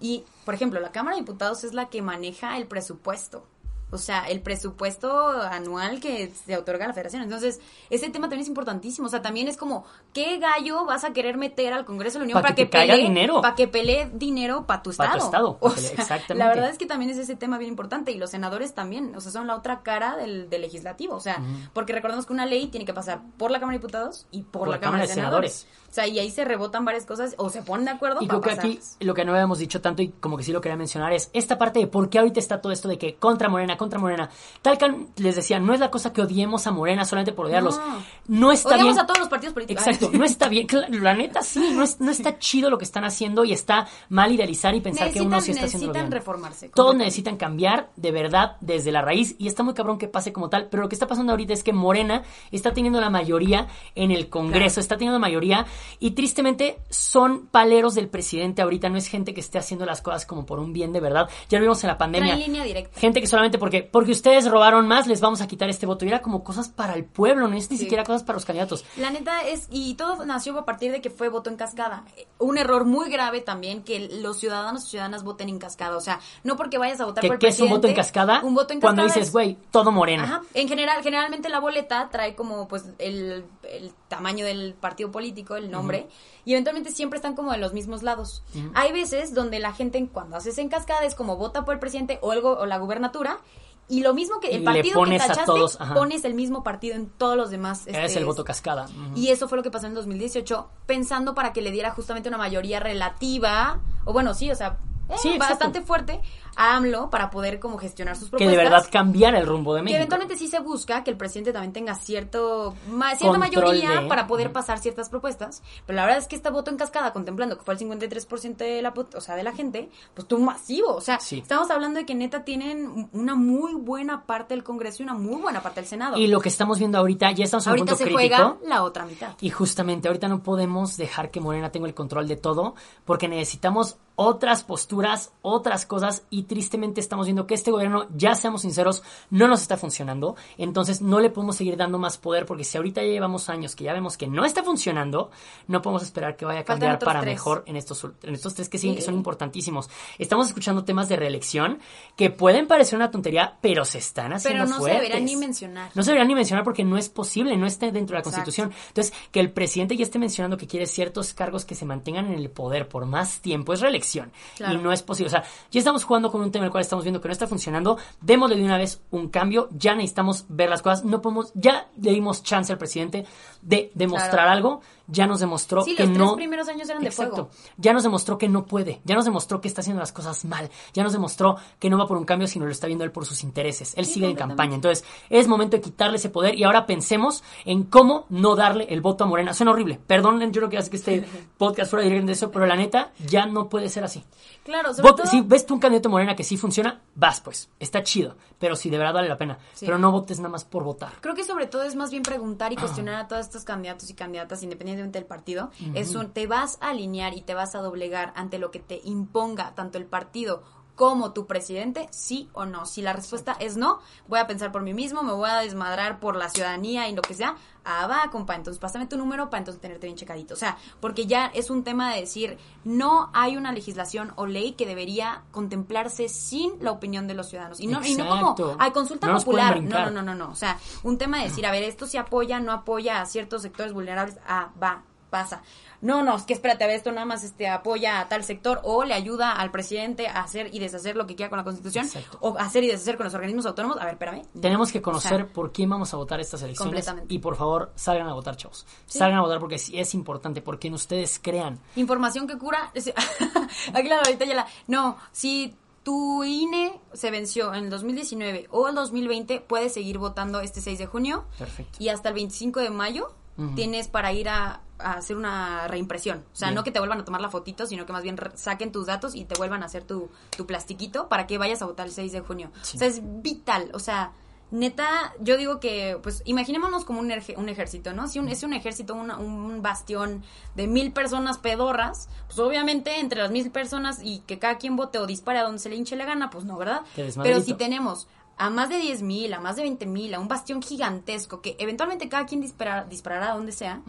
Y, 0.00 0.24
por 0.46 0.54
ejemplo, 0.54 0.80
la 0.80 0.90
Cámara 0.90 1.16
de 1.16 1.22
Diputados 1.22 1.64
es 1.64 1.74
la 1.74 1.90
que 1.90 2.00
maneja 2.00 2.56
el 2.56 2.66
presupuesto. 2.66 3.44
O 3.90 3.98
sea, 3.98 4.28
el 4.28 4.40
presupuesto 4.40 5.30
anual 5.42 6.00
que 6.00 6.30
se 6.30 6.56
otorga 6.56 6.84
a 6.84 6.88
la 6.88 6.94
federación. 6.94 7.22
Entonces, 7.22 7.60
ese 7.88 8.10
tema 8.10 8.26
también 8.26 8.42
es 8.42 8.48
importantísimo. 8.48 9.06
O 9.06 9.10
sea, 9.10 9.22
también 9.22 9.48
es 9.48 9.56
como, 9.56 9.84
¿qué 10.12 10.38
gallo 10.38 10.84
vas 10.84 11.04
a 11.04 11.12
querer 11.12 11.38
meter 11.38 11.72
al 11.72 11.84
Congreso 11.84 12.14
de 12.14 12.20
la 12.20 12.24
Unión 12.24 12.36
Pa' 12.36 12.42
para 12.42 12.54
que 12.54 12.66
pelee 12.66 12.98
dinero. 12.98 13.40
Para 13.40 13.54
que 13.54 13.68
pelee 13.68 14.10
dinero 14.12 14.66
para 14.66 14.82
tu 14.82 14.90
estado? 14.90 15.18
tu 15.18 15.24
estado, 15.24 15.58
O 15.60 15.70
sea, 15.70 15.92
exactamente. 15.92 16.34
La 16.34 16.48
verdad 16.48 16.70
es 16.70 16.78
que 16.78 16.86
también 16.86 17.10
es 17.10 17.18
ese 17.18 17.36
tema 17.36 17.58
bien 17.58 17.70
importante. 17.70 18.12
Y 18.12 18.18
los 18.18 18.30
senadores 18.30 18.74
también. 18.74 19.14
O 19.16 19.20
sea, 19.20 19.32
son 19.32 19.46
la 19.46 19.56
otra 19.56 19.82
cara 19.82 20.16
del, 20.16 20.50
del 20.50 20.62
legislativo. 20.62 21.14
O 21.14 21.20
sea, 21.20 21.42
porque 21.72 21.92
recordemos 21.92 22.26
que 22.26 22.32
una 22.32 22.46
ley 22.46 22.66
tiene 22.66 22.84
que 22.84 22.94
pasar 22.94 23.20
por 23.36 23.50
la 23.50 23.60
Cámara 23.60 23.78
de 23.78 23.80
Diputados 23.80 24.26
y 24.30 24.42
por, 24.42 24.68
la, 24.68 24.80
Cámara 24.80 25.06
de 25.06 25.14
Senadores. 25.14 25.66
O 25.90 25.94
sea, 25.94 26.06
y 26.06 26.18
ahí 26.18 26.30
se 26.30 26.44
rebotan 26.44 26.84
varias 26.84 27.06
cosas 27.06 27.34
o 27.38 27.48
se 27.48 27.62
ponen 27.62 27.86
de 27.86 27.92
acuerdo 27.92 28.20
Y 28.20 28.26
para 28.26 28.40
creo 28.40 28.54
que 28.54 28.60
aquí 28.60 28.80
lo 29.00 29.14
que 29.14 29.24
no 29.24 29.32
habíamos 29.32 29.58
dicho 29.58 29.80
tanto 29.80 30.02
y 30.02 30.08
como 30.08 30.36
que 30.36 30.42
sí 30.42 30.52
lo 30.52 30.60
quería 30.60 30.76
mencionar 30.76 31.14
es 31.14 31.30
esta 31.32 31.56
parte 31.56 31.80
de 31.80 31.86
por 31.86 32.10
qué 32.10 32.18
ahorita 32.18 32.38
está 32.38 32.60
todo 32.60 32.72
esto 32.72 32.88
de 32.88 32.98
que 32.98 33.16
contra 33.16 33.48
Morena, 33.48 33.77
contra 33.78 33.98
Morena. 33.98 34.28
Tal 34.60 34.76
que 34.76 35.06
les 35.16 35.34
decía, 35.36 35.58
no 35.58 35.72
es 35.72 35.80
la 35.80 35.90
cosa 35.90 36.12
que 36.12 36.20
odiemos 36.20 36.66
a 36.66 36.70
Morena 36.72 37.06
solamente 37.06 37.32
por 37.32 37.46
odiarlos. 37.46 37.78
No. 37.78 38.02
No, 38.28 38.52
está 38.52 38.74
Odiamos 38.74 38.94
bien. 38.94 39.04
a 39.04 39.06
todos 39.06 39.20
los 39.20 39.28
partidos 39.28 39.54
políticos. 39.54 39.86
Exacto, 39.86 40.10
no 40.12 40.24
está 40.24 40.48
bien. 40.48 40.66
La 40.90 41.14
neta 41.14 41.42
sí, 41.42 41.70
no, 41.72 41.82
es- 41.82 42.00
no 42.00 42.10
está 42.10 42.38
chido 42.38 42.68
lo 42.68 42.76
que 42.76 42.84
están 42.84 43.04
haciendo 43.04 43.44
y 43.44 43.52
está 43.52 43.88
mal 44.10 44.30
idealizar 44.32 44.74
y 44.74 44.80
pensar 44.82 45.04
que 45.08 45.20
necesitan, 45.20 45.26
uno 45.28 45.40
sí 45.40 45.50
está 45.52 45.64
haciendo 45.64 45.86
necesitan 45.86 46.10
bien. 46.10 46.12
reformarse. 46.12 46.68
Todos 46.68 46.94
necesitan 46.94 47.36
cambiar 47.38 47.88
de 47.96 48.10
verdad 48.12 48.56
desde 48.60 48.92
la 48.92 49.00
raíz 49.00 49.34
y 49.38 49.46
está 49.48 49.62
muy 49.62 49.72
cabrón 49.74 49.96
que 49.98 50.08
pase 50.08 50.32
como 50.32 50.50
tal, 50.50 50.68
pero 50.70 50.82
lo 50.82 50.88
que 50.88 50.94
está 50.94 51.06
pasando 51.06 51.32
ahorita 51.32 51.52
es 51.54 51.62
que 51.62 51.72
Morena 51.72 52.22
está 52.50 52.72
teniendo 52.72 53.00
la 53.00 53.08
mayoría 53.10 53.68
en 53.94 54.10
el 54.10 54.28
Congreso, 54.28 54.74
Claro. 54.74 54.80
está 54.80 54.96
teniendo 54.98 55.18
mayoría 55.20 55.66
y 56.00 56.10
tristemente 56.10 56.78
son 56.90 57.46
paleros 57.46 57.94
del 57.94 58.08
presidente 58.08 58.62
ahorita, 58.62 58.88
no 58.88 58.98
es 58.98 59.06
gente 59.06 59.32
que 59.34 59.40
esté 59.40 59.58
haciendo 59.58 59.86
las 59.86 60.02
cosas 60.02 60.26
como 60.26 60.44
por 60.44 60.58
un 60.58 60.72
bien 60.72 60.92
de 60.92 61.00
verdad. 61.00 61.28
Ya 61.48 61.58
lo 61.58 61.62
vimos 61.64 61.82
en 61.84 61.88
la 61.88 61.98
pandemia. 61.98 62.34
Línea 62.36 62.64
directa. 62.64 62.98
Gente 63.00 63.20
que 63.20 63.26
solamente 63.26 63.58
porque 63.70 63.82
porque 63.82 64.12
ustedes 64.12 64.50
robaron 64.50 64.86
más 64.88 65.06
les 65.06 65.20
vamos 65.20 65.40
a 65.40 65.46
quitar 65.46 65.68
este 65.68 65.86
voto 65.86 66.04
y 66.04 66.08
era 66.08 66.22
como 66.22 66.42
cosas 66.42 66.68
para 66.68 66.94
el 66.94 67.04
pueblo, 67.04 67.48
no 67.48 67.56
es 67.56 67.70
ni 67.70 67.76
Sí. 67.76 67.84
siquiera 67.84 68.04
cosas 68.04 68.22
para 68.22 68.36
los 68.36 68.44
candidatos. 68.44 68.84
La 68.96 69.10
neta 69.10 69.40
es, 69.42 69.66
y 69.70 69.94
todo 69.94 70.24
nació 70.24 70.58
a 70.58 70.64
partir 70.64 70.90
de 70.92 71.00
que 71.00 71.10
fue 71.10 71.28
voto 71.28 71.50
en 71.50 71.56
cascada. 71.56 72.04
Un 72.38 72.58
error 72.58 72.84
muy 72.84 73.10
grave 73.10 73.40
también 73.40 73.82
que 73.82 74.08
los 74.20 74.38
ciudadanos 74.38 74.84
y 74.86 74.90
ciudadanas 74.90 75.22
voten 75.24 75.48
en 75.48 75.58
cascada. 75.58 75.96
O 75.96 76.00
sea, 76.00 76.20
no 76.44 76.56
porque 76.56 76.78
vayas 76.78 77.00
a 77.00 77.04
votar 77.04 77.20
¿Qué, 77.22 77.28
por 77.28 77.34
el 77.36 77.40
qué 77.40 77.48
es 77.48 77.60
un 77.60 77.68
voto 77.70 77.88
en 77.88 77.94
cascada? 77.94 78.40
Un 78.42 78.54
voto 78.54 78.72
en 78.72 78.80
Cuando 78.80 79.02
cascada 79.02 79.14
dices, 79.14 79.28
es- 79.28 79.32
güey, 79.32 79.58
todo 79.70 79.92
morena. 79.92 80.22
Ajá. 80.24 80.42
En 80.54 80.68
general, 80.68 81.02
generalmente 81.02 81.48
la 81.48 81.60
boleta 81.60 82.08
trae 82.10 82.34
como 82.34 82.66
pues 82.68 82.84
el, 82.98 83.44
el 83.70 83.92
tamaño 84.08 84.44
del 84.44 84.74
partido 84.74 85.10
político, 85.10 85.56
el 85.56 85.70
nombre, 85.70 86.08
y 86.44 86.52
eventualmente 86.52 86.90
siempre 86.90 87.18
están 87.18 87.34
como 87.34 87.52
de 87.52 87.58
los 87.58 87.72
mismos 87.72 88.02
lados. 88.02 88.42
Hay 88.74 88.92
veces 88.92 89.34
donde 89.34 89.58
la 89.58 89.72
gente 89.72 90.04
cuando 90.12 90.36
haces 90.36 90.58
en 90.58 90.68
cascada 90.68 91.04
es 91.04 91.14
como 91.14 91.36
vota 91.36 91.64
por 91.64 91.74
el 91.74 91.80
presidente 91.80 92.18
o, 92.22 92.32
el 92.32 92.44
o 92.44 92.66
la 92.66 92.78
gubernatura 92.78 93.40
y 93.88 94.02
lo 94.02 94.12
mismo 94.12 94.38
que 94.38 94.54
el 94.54 94.64
partido 94.64 95.02
que 95.04 95.18
tachaste 95.18 95.44
todos, 95.46 95.78
pones 95.94 96.24
el 96.24 96.34
mismo 96.34 96.62
partido 96.62 96.94
en 96.94 97.08
todos 97.08 97.36
los 97.36 97.50
demás. 97.50 97.86
es 97.86 97.96
este, 97.96 98.18
el 98.18 98.26
voto 98.26 98.44
cascada. 98.44 98.86
Y 99.14 99.28
eso 99.28 99.48
fue 99.48 99.56
lo 99.56 99.62
que 99.62 99.70
pasó 99.70 99.86
en 99.86 99.94
2018, 99.94 100.68
pensando 100.86 101.34
para 101.34 101.52
que 101.52 101.62
le 101.62 101.70
diera 101.70 101.90
justamente 101.92 102.28
una 102.28 102.38
mayoría 102.38 102.80
relativa, 102.80 103.80
o 104.04 104.12
bueno, 104.12 104.34
sí, 104.34 104.50
o 104.50 104.54
sea, 104.54 104.78
eh, 105.08 105.14
Sí, 105.16 105.38
bastante 105.38 105.80
fuerte 105.80 106.20
a 106.58 106.76
AMLO 106.76 107.08
para 107.08 107.30
poder 107.30 107.60
como 107.60 107.78
gestionar 107.78 108.16
sus 108.16 108.24
que 108.26 108.30
propuestas. 108.30 108.56
de 108.56 108.62
verdad 108.64 108.86
cambiara 108.90 109.38
el 109.38 109.46
rumbo 109.46 109.74
de 109.74 109.80
Que 109.80 109.84
México. 109.84 109.96
eventualmente 109.98 110.36
sí 110.36 110.48
se 110.48 110.58
busca 110.58 111.04
que 111.04 111.10
el 111.12 111.16
presidente 111.16 111.52
también 111.52 111.72
tenga 111.72 111.94
cierto 111.94 112.74
ma- 112.90 113.14
cierta 113.14 113.38
Control 113.38 113.38
mayoría 113.38 114.00
de- 114.02 114.08
para 114.08 114.26
poder 114.26 114.52
pasar 114.52 114.78
ciertas 114.80 115.08
propuestas, 115.08 115.62
pero 115.86 115.96
la 115.96 116.02
verdad 116.02 116.18
es 116.18 116.26
que 116.26 116.34
este 116.36 116.50
voto 116.50 116.70
en 116.70 116.76
cascada, 116.76 117.12
contemplando 117.12 117.56
que 117.56 117.64
fue 117.64 117.74
el 117.74 117.78
53% 117.80 118.56
de 118.64 118.82
la, 118.82 118.92
o 119.16 119.20
sea, 119.20 119.36
de 119.36 119.44
la 119.44 119.52
gente, 119.52 119.88
pues 120.14 120.26
tuvo 120.26 120.40
masivo, 120.40 120.94
o 120.94 121.00
sea, 121.00 121.20
Sí. 121.20 121.38
estamos 121.38 121.70
hablando 121.70 122.00
de 122.00 122.06
que 122.06 122.14
neta 122.16 122.42
tienen 122.44 123.08
una 123.12 123.36
muy 123.36 123.74
buena 123.74 124.26
parte 124.26 124.54
del 124.54 124.64
Congreso 124.64 125.02
y 125.02 125.04
una 125.04 125.14
muy 125.14 125.40
buena 125.40 125.62
parte 125.62 125.80
del 125.80 125.88
Senado. 125.88 126.16
Y 126.16 126.26
lo 126.26 126.40
que 126.40 126.48
estamos 126.48 126.78
viendo 126.80 126.98
ahorita, 126.98 127.30
ya 127.32 127.44
estamos 127.44 127.66
en 127.66 127.70
Ahorita 127.70 127.84
punto 127.92 127.96
se 127.98 128.04
crítico. 128.04 128.36
juega 128.36 128.56
la 128.66 128.82
otra 128.82 129.04
mitad. 129.06 129.34
Y 129.40 129.50
justamente 129.50 130.08
ahorita 130.08 130.26
no 130.26 130.42
podemos 130.42 130.96
dejar 130.96 131.30
que 131.30 131.40
Morena 131.40 131.70
tenga 131.70 131.86
el 131.86 131.94
control 131.94 132.26
de 132.26 132.36
todo, 132.36 132.74
porque 133.04 133.28
necesitamos 133.28 133.96
otras 134.16 134.64
posturas, 134.64 135.32
otras 135.42 135.86
cosas, 135.86 136.24
y 136.28 136.42
tristemente 136.48 137.00
estamos 137.00 137.26
viendo 137.26 137.46
que 137.46 137.54
este 137.54 137.70
gobierno, 137.70 138.06
ya 138.16 138.34
seamos 138.34 138.62
sinceros, 138.62 139.02
no 139.30 139.46
nos 139.46 139.62
está 139.62 139.76
funcionando. 139.76 140.34
Entonces 140.56 141.00
no 141.02 141.20
le 141.20 141.30
podemos 141.30 141.56
seguir 141.56 141.76
dando 141.76 141.98
más 141.98 142.18
poder, 142.18 142.46
porque 142.46 142.64
si 142.64 142.76
ahorita 142.76 143.02
ya 143.02 143.08
llevamos 143.08 143.48
años 143.48 143.76
que 143.76 143.84
ya 143.84 143.92
vemos 143.92 144.16
que 144.16 144.26
no 144.26 144.44
está 144.44 144.64
funcionando, 144.64 145.30
no 145.68 145.82
podemos 145.82 146.02
esperar 146.02 146.36
que 146.36 146.44
vaya 146.44 146.60
a 146.60 146.64
cambiar 146.64 146.98
para 146.98 147.20
tres. 147.20 147.34
mejor 147.34 147.62
en 147.66 147.76
estos, 147.76 148.04
en 148.22 148.34
estos 148.34 148.54
tres 148.54 148.68
que 148.68 148.78
siguen, 148.78 148.94
Sí. 148.96 149.00
que 149.00 149.04
son 149.04 149.14
importantísimos. 149.14 149.90
Estamos 150.18 150.48
escuchando 150.48 150.84
temas 150.84 151.08
de 151.08 151.16
reelección 151.16 151.78
que 152.16 152.30
pueden 152.30 152.66
parecer 152.66 152.96
una 152.96 153.10
tontería, 153.10 153.58
pero 153.60 153.84
se 153.84 153.98
están 153.98 154.32
haciendo 154.32 154.64
Pero 154.64 154.78
no 154.78 154.84
se 154.84 154.90
deberían 154.90 155.24
ni 155.24 155.36
mencionar. 155.36 155.90
No 155.94 156.02
se 156.02 156.10
deberían 156.10 156.28
ni 156.28 156.34
mencionar 156.34 156.64
porque 156.64 156.84
no 156.84 156.96
es 156.96 157.08
posible, 157.10 157.56
no 157.56 157.66
está 157.66 157.86
dentro 157.86 158.14
de 158.14 158.14
la 158.14 158.18
Exacto. 158.20 158.36
Constitución. 158.44 158.72
Entonces, 158.88 159.12
que 159.30 159.40
el 159.40 159.50
presidente 159.52 159.96
ya 159.96 160.04
esté 160.04 160.18
mencionando 160.18 160.56
que 160.56 160.66
quiere 160.66 160.86
ciertos 160.86 161.34
cargos 161.34 161.64
que 161.64 161.74
se 161.74 161.84
mantengan 161.84 162.26
en 162.26 162.34
el 162.38 162.48
poder 162.50 162.88
por 162.88 163.04
más 163.06 163.40
tiempo 163.40 163.72
es 163.72 163.80
reelección. 163.80 164.32
Claro. 164.56 164.74
Y 164.78 164.82
no 164.82 164.92
es 164.92 165.02
posible. 165.02 165.28
O 165.28 165.30
sea, 165.30 165.44
ya 165.70 165.78
estamos 165.78 166.04
jugando 166.04 166.27
con 166.30 166.40
un 166.40 166.50
tema 166.50 166.64
el 166.66 166.70
cual 166.70 166.82
estamos 166.82 167.04
viendo 167.04 167.20
que 167.20 167.28
no 167.28 167.32
está 167.32 167.46
funcionando. 167.46 167.98
Démosle 168.20 168.56
de 168.56 168.64
una 168.64 168.78
vez 168.78 169.00
un 169.10 169.28
cambio. 169.28 169.68
Ya 169.72 169.94
necesitamos 169.94 170.44
ver 170.48 170.68
las 170.70 170.82
cosas. 170.82 171.04
No 171.04 171.20
podemos, 171.22 171.50
ya 171.54 171.88
le 172.00 172.10
dimos 172.12 172.42
chance 172.42 172.72
al 172.72 172.78
presidente 172.78 173.26
de 173.62 173.90
demostrar 173.94 174.30
Claro. 174.32 174.50
algo. 174.50 174.80
Ya 175.10 175.26
nos 175.26 175.40
demostró 175.40 175.82
Sí, 175.82 175.96
que 175.96 176.04
los 176.04 176.12
tres 176.12 176.26
no. 176.26 176.36
primeros 176.36 176.68
años 176.68 176.88
eran 176.88 177.02
de 177.02 177.08
Exacto. 177.08 177.34
fuego. 177.34 177.50
Ya 177.78 177.92
nos 177.94 178.02
demostró 178.02 178.36
que 178.38 178.48
no 178.48 178.66
puede. 178.66 179.00
Ya 179.04 179.14
nos 179.14 179.24
demostró 179.24 179.60
que 179.60 179.66
está 179.66 179.80
haciendo 179.80 180.00
las 180.00 180.12
cosas 180.12 180.44
mal. 180.44 180.70
Ya 180.92 181.02
nos 181.02 181.12
demostró 181.14 181.56
que 181.78 181.88
no 181.88 181.96
va 181.98 182.06
por 182.06 182.18
un 182.18 182.24
cambio, 182.26 182.46
sino 182.46 182.66
lo 182.66 182.72
está 182.72 182.86
viendo 182.86 183.04
él 183.04 183.10
por 183.10 183.24
sus 183.24 183.42
intereses. 183.42 183.94
Él 183.96 184.04
Sí, 184.06 184.14
sigue 184.14 184.28
en 184.28 184.36
campaña. 184.36 184.74
Entonces, 184.74 185.04
es 185.30 185.48
momento 185.48 185.76
de 185.78 185.82
quitarle 185.82 186.16
ese 186.18 186.28
poder 186.28 186.54
y 186.56 186.64
ahora 186.64 186.84
pensemos 186.86 187.42
en 187.64 187.84
cómo 187.84 188.26
no 188.28 188.54
darle 188.54 188.84
el 188.90 189.00
voto 189.00 189.24
a 189.24 189.26
Morena. 189.26 189.54
Suena 189.54 189.72
horrible. 189.72 189.98
Perdonen, 190.06 190.52
yo 190.52 190.60
creo 190.60 190.68
que 190.70 190.76
hace 190.78 190.90
que 190.90 190.96
este 190.98 191.24
podcast 191.58 191.90
fuera 191.90 192.04
directo 192.04 192.26
de 192.26 192.32
eso, 192.34 192.50
pero 192.50 192.66
la 192.66 192.76
neta, 192.76 193.12
ya 193.26 193.46
no 193.46 193.68
puede 193.68 193.88
ser 193.88 194.04
así. 194.04 194.22
Claro, 194.64 194.92
sobre 194.92 195.08
Vote- 195.10 195.22
todo... 195.22 195.30
si 195.30 195.40
ves 195.40 195.64
tú 195.64 195.74
un 195.74 195.80
candidato 195.80 196.10
Morena 196.10 196.36
que 196.36 196.44
sí 196.44 196.56
funciona, 196.58 197.00
vas 197.14 197.40
pues. 197.40 197.70
Está 197.80 198.02
chido. 198.02 198.36
Pero 198.58 198.76
si 198.76 198.90
de 198.90 198.98
verdad 198.98 199.14
vale 199.14 199.28
la 199.28 199.36
pena. 199.36 199.58
Sí. 199.74 199.86
Pero 199.86 199.98
no 199.98 200.10
votes 200.10 200.38
nada 200.38 200.50
más 200.50 200.64
por 200.64 200.84
votar. 200.84 201.12
Creo 201.20 201.34
que 201.34 201.44
sobre 201.44 201.66
todo 201.66 201.82
es 201.82 201.94
más 201.94 202.10
bien 202.10 202.22
preguntar 202.22 202.72
y 202.72 202.76
cuestionar 202.76 203.14
a 203.16 203.28
todos 203.28 203.46
estos 203.46 203.64
candidatos 203.64 204.10
y 204.10 204.14
candidatas, 204.14 204.62
independientemente 204.62 205.18
del 205.18 205.26
partido. 205.26 205.70
Es 205.94 206.14
un, 206.14 206.30
te 206.30 206.46
vas 206.46 206.78
a 206.80 206.90
alinear 206.90 207.34
y 207.34 207.42
te 207.42 207.54
vas 207.54 207.74
a 207.74 207.80
doblegar 207.80 208.32
ante 208.36 208.58
lo 208.58 208.70
que 208.70 208.80
te 208.80 209.00
imponga 209.04 209.74
tanto 209.74 209.98
el 209.98 210.06
partido 210.06 210.62
como 210.98 211.32
tu 211.32 211.46
presidente, 211.46 212.08
sí 212.10 212.50
o 212.52 212.66
no. 212.66 212.84
Si 212.84 213.02
la 213.02 213.12
respuesta 213.12 213.56
es 213.60 213.76
no, 213.76 214.00
voy 214.26 214.40
a 214.40 214.48
pensar 214.48 214.72
por 214.72 214.82
mí 214.82 214.92
mismo, 214.92 215.22
me 215.22 215.32
voy 215.32 215.48
a 215.48 215.58
desmadrar 215.58 216.18
por 216.18 216.34
la 216.34 216.48
ciudadanía 216.50 217.08
y 217.08 217.14
lo 217.14 217.22
que 217.22 217.34
sea. 217.34 217.54
Ah, 217.84 218.08
va, 218.08 218.28
compa, 218.32 218.56
entonces 218.56 218.80
pásame 218.80 219.06
tu 219.06 219.16
número 219.16 219.48
para 219.48 219.60
entonces 219.60 219.80
tenerte 219.80 220.08
bien 220.08 220.16
checadito. 220.16 220.54
O 220.54 220.56
sea, 220.56 220.76
porque 221.00 221.26
ya 221.26 221.46
es 221.54 221.70
un 221.70 221.84
tema 221.84 222.12
de 222.12 222.22
decir, 222.22 222.58
no 222.82 223.30
hay 223.32 223.56
una 223.56 223.70
legislación 223.70 224.32
o 224.34 224.46
ley 224.46 224.72
que 224.72 224.86
debería 224.86 225.44
contemplarse 225.52 226.28
sin 226.28 226.72
la 226.80 226.90
opinión 226.90 227.28
de 227.28 227.34
los 227.34 227.48
ciudadanos. 227.48 227.78
Y 227.78 227.86
no, 227.86 228.04
y 228.04 228.16
no 228.16 228.28
como, 228.28 228.76
hay 228.80 228.90
consulta 228.90 229.28
No 229.28 229.38
popular. 229.38 229.80
No, 229.80 230.06
no, 230.06 230.10
no, 230.10 230.22
no, 230.22 230.34
no. 230.34 230.50
O 230.50 230.56
sea, 230.56 230.78
un 231.04 231.16
tema 231.16 231.38
de 231.38 231.44
decir, 231.44 231.64
a 231.64 231.70
ver, 231.70 231.84
esto 231.84 232.08
se 232.08 232.18
apoya, 232.18 232.58
no 232.58 232.72
apoya 232.72 233.20
a 233.20 233.26
ciertos 233.26 233.62
sectores 233.62 233.92
vulnerables. 233.92 234.36
Ah, 234.48 234.70
va, 234.82 235.04
pasa. 235.28 235.62
No, 236.00 236.22
no, 236.22 236.36
es 236.36 236.44
que 236.44 236.52
espérate, 236.52 236.84
a 236.84 236.86
ver, 236.86 236.96
esto 236.96 237.10
nada 237.10 237.26
más 237.26 237.42
este, 237.42 237.68
apoya 237.68 238.20
a 238.20 238.28
tal 238.28 238.44
sector 238.44 238.80
o 238.84 239.04
le 239.04 239.14
ayuda 239.14 239.52
al 239.52 239.70
presidente 239.70 240.28
a 240.28 240.42
hacer 240.42 240.72
y 240.72 240.78
deshacer 240.78 241.16
lo 241.16 241.26
que 241.26 241.34
quiera 241.34 241.50
con 241.50 241.58
la 241.58 241.64
Constitución 241.64 242.04
Exacto. 242.04 242.38
o 242.40 242.56
hacer 242.58 242.84
y 242.84 242.86
deshacer 242.86 243.16
con 243.16 243.24
los 243.24 243.34
organismos 243.34 243.66
autónomos. 243.66 243.98
A 244.00 244.04
ver, 244.04 244.14
espérame. 244.14 244.42
Tenemos 244.60 244.92
que 244.92 245.02
conocer 245.02 245.42
O 245.42 245.44
sea, 245.46 245.52
por 245.52 245.72
quién 245.72 245.90
vamos 245.90 246.14
a 246.14 246.16
votar 246.16 246.40
estas 246.40 246.62
elecciones. 246.62 246.78
Completamente. 246.78 247.34
Y 247.34 247.38
por 247.38 247.56
favor, 247.56 247.92
salgan 247.96 248.28
a 248.28 248.34
votar, 248.34 248.56
chavos. 248.56 248.86
Sí. 249.06 249.18
Salgan 249.18 249.38
a 249.38 249.42
votar 249.42 249.58
porque 249.58 249.78
sí 249.78 249.98
es 249.98 250.14
importante, 250.14 250.62
porque 250.62 250.88
en 250.88 250.94
ustedes 250.94 251.40
crean. 251.42 251.80
Información 251.96 252.46
que 252.46 252.56
cura. 252.58 252.92
Aquí 253.94 254.08
la 254.08 254.18
ahorita 254.18 254.44
ya 254.44 254.54
la. 254.54 254.66
No, 254.86 255.16
si 255.32 255.76
tu 256.04 256.44
INE 256.44 257.00
se 257.12 257.30
venció 257.30 257.74
en 257.74 257.84
el 257.84 257.90
2019 257.90 258.68
o 258.70 258.88
el 258.88 258.94
2020, 258.94 259.60
puedes 259.60 259.92
seguir 259.92 260.18
votando 260.18 260.60
este 260.60 260.80
6 260.80 260.98
de 260.98 261.06
junio. 261.06 261.44
Perfecto. 261.58 261.98
Y 262.00 262.08
hasta 262.08 262.28
el 262.28 262.34
25 262.34 262.80
de 262.80 262.90
mayo 262.90 263.34
Tienes 263.74 264.06
para 264.08 264.32
ir 264.32 264.48
a, 264.48 264.82
a 264.98 265.12
hacer 265.14 265.36
una 265.36 265.88
reimpresión. 265.88 266.44
O 266.52 266.56
sea, 266.56 266.68
Bien. 266.68 266.76
no 266.76 266.84
que 266.84 266.92
te 266.92 267.00
vuelvan 267.00 267.20
a 267.20 267.24
tomar 267.24 267.40
la 267.40 267.50
fotito, 267.50 267.86
sino 267.86 268.06
que 268.06 268.12
más 268.12 268.22
bien 268.22 268.36
saquen 268.54 268.92
tus 268.92 269.06
datos 269.06 269.34
y 269.34 269.44
te 269.44 269.56
vuelvan 269.56 269.82
a 269.82 269.86
hacer 269.86 270.04
tu, 270.04 270.30
tu 270.56 270.64
plastiquito 270.66 271.28
para 271.28 271.46
que 271.46 271.58
vayas 271.58 271.82
a 271.82 271.86
votar 271.86 272.06
el 272.06 272.12
6 272.12 272.30
de 272.32 272.40
junio. 272.40 272.70
Sí. 272.82 272.96
O 272.96 272.98
sea, 273.00 273.08
es 273.08 273.20
vital. 273.42 273.90
O 273.94 273.98
sea, 273.98 274.30
neta, 274.70 275.32
yo 275.40 275.56
digo 275.56 275.80
que, 275.80 276.18
pues, 276.22 276.42
imaginémonos 276.44 277.04
como 277.04 277.20
un, 277.20 277.30
erge- 277.30 277.56
un 277.56 277.68
ejército, 277.68 278.12
¿no? 278.12 278.28
Si 278.28 278.38
un, 278.38 278.48
es 278.48 278.62
un 278.62 278.74
ejército, 278.74 279.14
una- 279.14 279.38
un 279.38 279.80
bastión 279.82 280.44
de 280.76 280.86
mil 280.86 281.12
personas 281.12 281.58
pedorras, 281.58 282.28
pues 282.46 282.58
obviamente 282.58 283.18
entre 283.18 283.40
las 283.40 283.50
mil 283.50 283.70
personas 283.70 284.20
y 284.22 284.40
que 284.40 284.58
cada 284.58 284.76
quien 284.78 284.94
vote 284.96 285.18
o 285.18 285.26
dispare 285.26 285.58
a 285.58 285.62
donde 285.62 285.78
se 285.78 285.88
le 285.88 285.96
hinche 285.96 286.16
la 286.16 286.26
gana, 286.26 286.50
pues 286.50 286.64
no, 286.64 286.76
¿verdad? 286.76 287.00
Pero 287.42 287.60
si 287.62 287.74
tenemos 287.74 288.28
a 288.58 288.70
más 288.70 288.88
de 288.88 288.98
10 288.98 289.22
mil, 289.22 289.54
a 289.54 289.60
más 289.60 289.76
de 289.76 289.82
20 289.82 290.06
mil, 290.06 290.34
a 290.34 290.40
un 290.40 290.48
bastión 290.48 290.82
gigantesco 290.82 291.60
que 291.60 291.76
eventualmente 291.78 292.28
cada 292.28 292.44
quien 292.44 292.60
disparará, 292.60 293.04
disparará 293.04 293.52
a 293.52 293.54
donde 293.54 293.72
sea, 293.72 294.02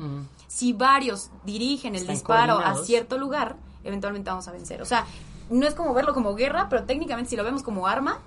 si 0.47 0.73
varios 0.73 1.29
dirigen 1.45 1.93
el 1.95 2.01
Están 2.01 2.15
disparo 2.15 2.57
a 2.57 2.75
cierto 2.83 3.17
lugar, 3.17 3.57
eventualmente 3.83 4.29
vamos 4.29 4.47
a 4.47 4.51
vencer. 4.51 4.81
O 4.81 4.85
sea, 4.85 5.05
no 5.49 5.67
es 5.67 5.75
como 5.75 5.93
verlo 5.93 6.13
como 6.13 6.35
guerra, 6.35 6.67
pero 6.69 6.83
técnicamente 6.83 7.29
si 7.29 7.35
lo 7.35 7.43
vemos 7.43 7.63
como 7.63 7.87
arma, 7.87 8.19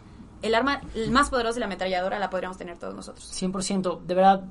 el 0.43 0.55
arma 0.55 0.81
el 0.95 1.11
más 1.11 1.31
poderoso 1.31 1.55
de 1.55 1.61
la 1.61 1.67
ametralladora 1.67 2.19
la 2.19 2.31
podríamos 2.31 2.57
tener 2.57 2.79
todos 2.79 2.95
nosotros. 2.95 3.31
100%. 3.41 4.03
De 4.03 4.15
verdad, 4.15 4.45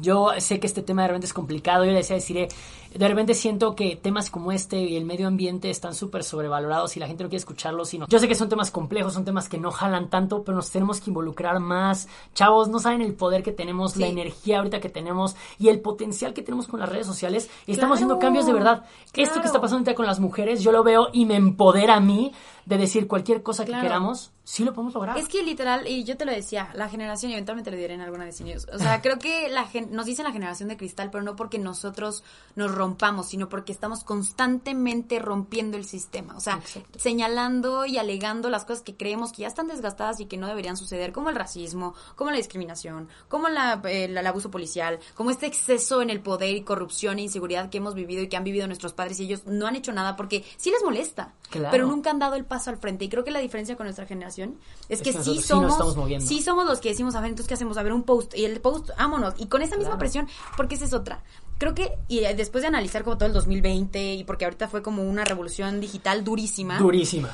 yo 0.00 0.30
sé 0.38 0.60
que 0.60 0.66
este 0.66 0.82
tema 0.82 1.02
de 1.02 1.08
repente 1.08 1.26
es 1.26 1.32
complicado. 1.32 1.84
Yo 1.84 1.90
le 1.90 1.98
decía, 1.98 2.16
deciré, 2.16 2.48
de 2.94 3.08
repente 3.08 3.34
siento 3.34 3.74
que 3.74 3.96
temas 3.96 4.30
como 4.30 4.52
este 4.52 4.78
y 4.78 4.96
el 4.96 5.04
medio 5.04 5.26
ambiente 5.26 5.70
están 5.70 5.94
súper 5.94 6.24
sobrevalorados 6.24 6.96
y 6.96 7.00
la 7.00 7.06
gente 7.06 7.24
no 7.24 7.30
quiere 7.30 7.40
escucharlos. 7.40 7.88
Sino... 7.88 8.06
Yo 8.08 8.18
sé 8.18 8.28
que 8.28 8.34
son 8.34 8.48
temas 8.48 8.70
complejos, 8.70 9.14
son 9.14 9.24
temas 9.24 9.48
que 9.48 9.58
no 9.58 9.70
jalan 9.70 10.10
tanto, 10.10 10.42
pero 10.42 10.56
nos 10.56 10.70
tenemos 10.70 11.00
que 11.00 11.10
involucrar 11.10 11.58
más. 11.60 12.08
Chavos, 12.34 12.68
no 12.68 12.78
saben 12.78 13.00
el 13.00 13.14
poder 13.14 13.42
que 13.42 13.52
tenemos, 13.52 13.96
la 13.96 14.06
energía 14.06 14.58
ahorita 14.58 14.80
que 14.80 14.88
tenemos 14.88 15.36
y 15.58 15.68
el 15.68 15.80
potencial 15.80 16.34
que 16.34 16.42
tenemos 16.42 16.66
con 16.66 16.80
las 16.80 16.88
redes 16.88 17.06
sociales. 17.06 17.50
Y 17.66 17.72
estamos 17.72 17.94
haciendo 17.96 18.18
cambios 18.18 18.46
de 18.46 18.52
verdad. 18.52 18.84
Esto 19.14 19.40
que 19.40 19.46
está 19.46 19.60
pasando 19.60 19.78
ahorita 19.78 19.94
con 19.94 20.06
las 20.06 20.20
mujeres, 20.20 20.62
yo 20.62 20.72
lo 20.72 20.82
veo 20.82 21.08
y 21.12 21.26
me 21.26 21.36
empodera 21.36 21.96
a 21.96 22.00
mí 22.00 22.32
de 22.66 22.78
decir 22.78 23.06
cualquier 23.08 23.42
cosa 23.42 23.64
que 23.64 23.72
queramos, 23.72 24.32
sí 24.44 24.64
lo 24.64 24.72
podemos 24.72 24.94
lograr. 24.94 25.16
Es 25.18 25.28
que 25.28 25.42
literal, 25.42 25.86
y 25.86 26.04
yo 26.04 26.16
te 26.16 26.24
lo 26.24 26.32
decía, 26.32 26.70
la 26.74 26.88
generación, 26.88 27.30
y 27.30 27.34
eventualmente 27.34 27.70
lo 27.70 27.76
diré 27.76 27.94
en 27.94 28.00
alguna 28.00 28.24
de 28.24 28.44
News, 28.44 28.66
O 28.72 28.78
sea, 28.78 29.00
creo 29.02 29.18
que 29.18 29.48
la 29.48 29.64
gen- 29.66 29.92
nos 29.92 30.06
dicen 30.06 30.24
la 30.24 30.32
generación 30.32 30.68
de 30.68 30.76
cristal, 30.76 31.10
pero 31.10 31.22
no 31.22 31.36
porque 31.36 31.58
nosotros 31.58 32.24
nos 32.56 32.74
rompamos, 32.74 33.28
sino 33.28 33.48
porque 33.48 33.72
estamos 33.72 34.04
constantemente 34.04 35.18
rompiendo 35.18 35.76
el 35.76 35.84
sistema. 35.84 36.36
O 36.36 36.40
sea, 36.40 36.54
Exacto. 36.56 36.98
señalando 36.98 37.86
y 37.86 37.98
alegando 37.98 38.50
las 38.50 38.64
cosas 38.64 38.82
que 38.82 38.96
creemos 38.96 39.32
que 39.32 39.42
ya 39.42 39.48
están 39.48 39.68
desgastadas 39.68 40.18
y 40.20 40.26
que 40.26 40.36
no 40.36 40.46
deberían 40.46 40.76
suceder, 40.76 41.12
como 41.12 41.28
el 41.30 41.36
racismo, 41.36 41.94
como 42.16 42.30
la 42.30 42.36
discriminación, 42.36 43.08
como 43.28 43.48
la, 43.48 43.80
eh, 43.84 44.08
la- 44.08 44.20
el 44.20 44.26
abuso 44.26 44.50
policial, 44.50 44.98
como 45.14 45.30
este 45.30 45.46
exceso 45.46 46.02
en 46.02 46.10
el 46.10 46.20
poder 46.20 46.54
y 46.56 46.62
corrupción 46.62 47.18
e 47.18 47.22
inseguridad 47.22 47.70
que 47.70 47.78
hemos 47.78 47.94
vivido 47.94 48.22
y 48.22 48.28
que 48.28 48.36
han 48.36 48.44
vivido 48.44 48.66
nuestros 48.66 48.92
padres 48.92 49.20
y 49.20 49.24
ellos 49.24 49.46
no 49.46 49.66
han 49.66 49.76
hecho 49.76 49.92
nada 49.92 50.16
porque 50.16 50.44
sí 50.56 50.70
les 50.70 50.82
molesta, 50.82 51.34
Claro. 51.50 51.68
pero 51.70 51.86
nunca 51.86 52.10
han 52.10 52.18
dado 52.18 52.34
el 52.34 52.44
paso 52.52 52.68
al 52.68 52.76
frente. 52.76 53.06
Y 53.06 53.08
creo 53.08 53.24
que 53.24 53.30
la 53.30 53.38
diferencia 53.38 53.76
con 53.76 53.86
nuestra 53.86 54.04
generación 54.04 54.58
es, 54.90 54.98
Es 55.00 55.02
que, 55.02 55.12
que 55.12 55.22
sí 55.24 55.36
nosotros 55.36 55.44
sí 55.46 55.54
nos 55.62 55.94
somos, 55.94 56.22
sí 56.28 56.42
somos 56.42 56.66
los 56.66 56.80
que 56.80 56.90
decimos, 56.90 57.14
a 57.14 57.20
ver, 57.22 57.30
entonces, 57.30 57.48
¿qué 57.48 57.54
hacemos? 57.54 57.78
A 57.78 57.82
ver, 57.82 57.94
un 57.94 58.02
post. 58.02 58.34
Y 58.36 58.44
el 58.44 58.60
post, 58.60 58.90
vámonos. 58.98 59.32
Y 59.38 59.46
con 59.46 59.62
esa 59.62 59.76
misma 59.76 59.92
Claro. 59.92 59.98
presión, 60.00 60.28
porque 60.56 60.74
esa 60.74 60.84
es 60.84 60.92
otra. 60.92 61.22
Creo 61.56 61.74
que, 61.74 61.92
y 62.08 62.18
eh, 62.24 62.34
después 62.34 62.60
de 62.60 62.68
analizar 62.68 63.04
como 63.04 63.16
todo 63.16 63.26
el 63.26 63.32
2020, 63.32 64.14
y 64.14 64.24
porque 64.24 64.44
ahorita 64.44 64.68
fue 64.68 64.82
como 64.82 65.02
una 65.02 65.24
revolución 65.24 65.80
digital 65.80 66.24
durísima, 66.24 66.78
Durísima. 66.78 67.30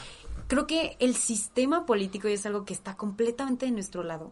creo 0.46 0.66
que 0.68 0.96
el 1.00 1.16
sistema 1.16 1.84
político, 1.84 2.28
es 2.28 2.46
algo 2.46 2.64
que 2.64 2.74
está 2.74 2.96
completamente 2.96 3.66
de 3.66 3.72
nuestro 3.72 4.02
lado, 4.04 4.30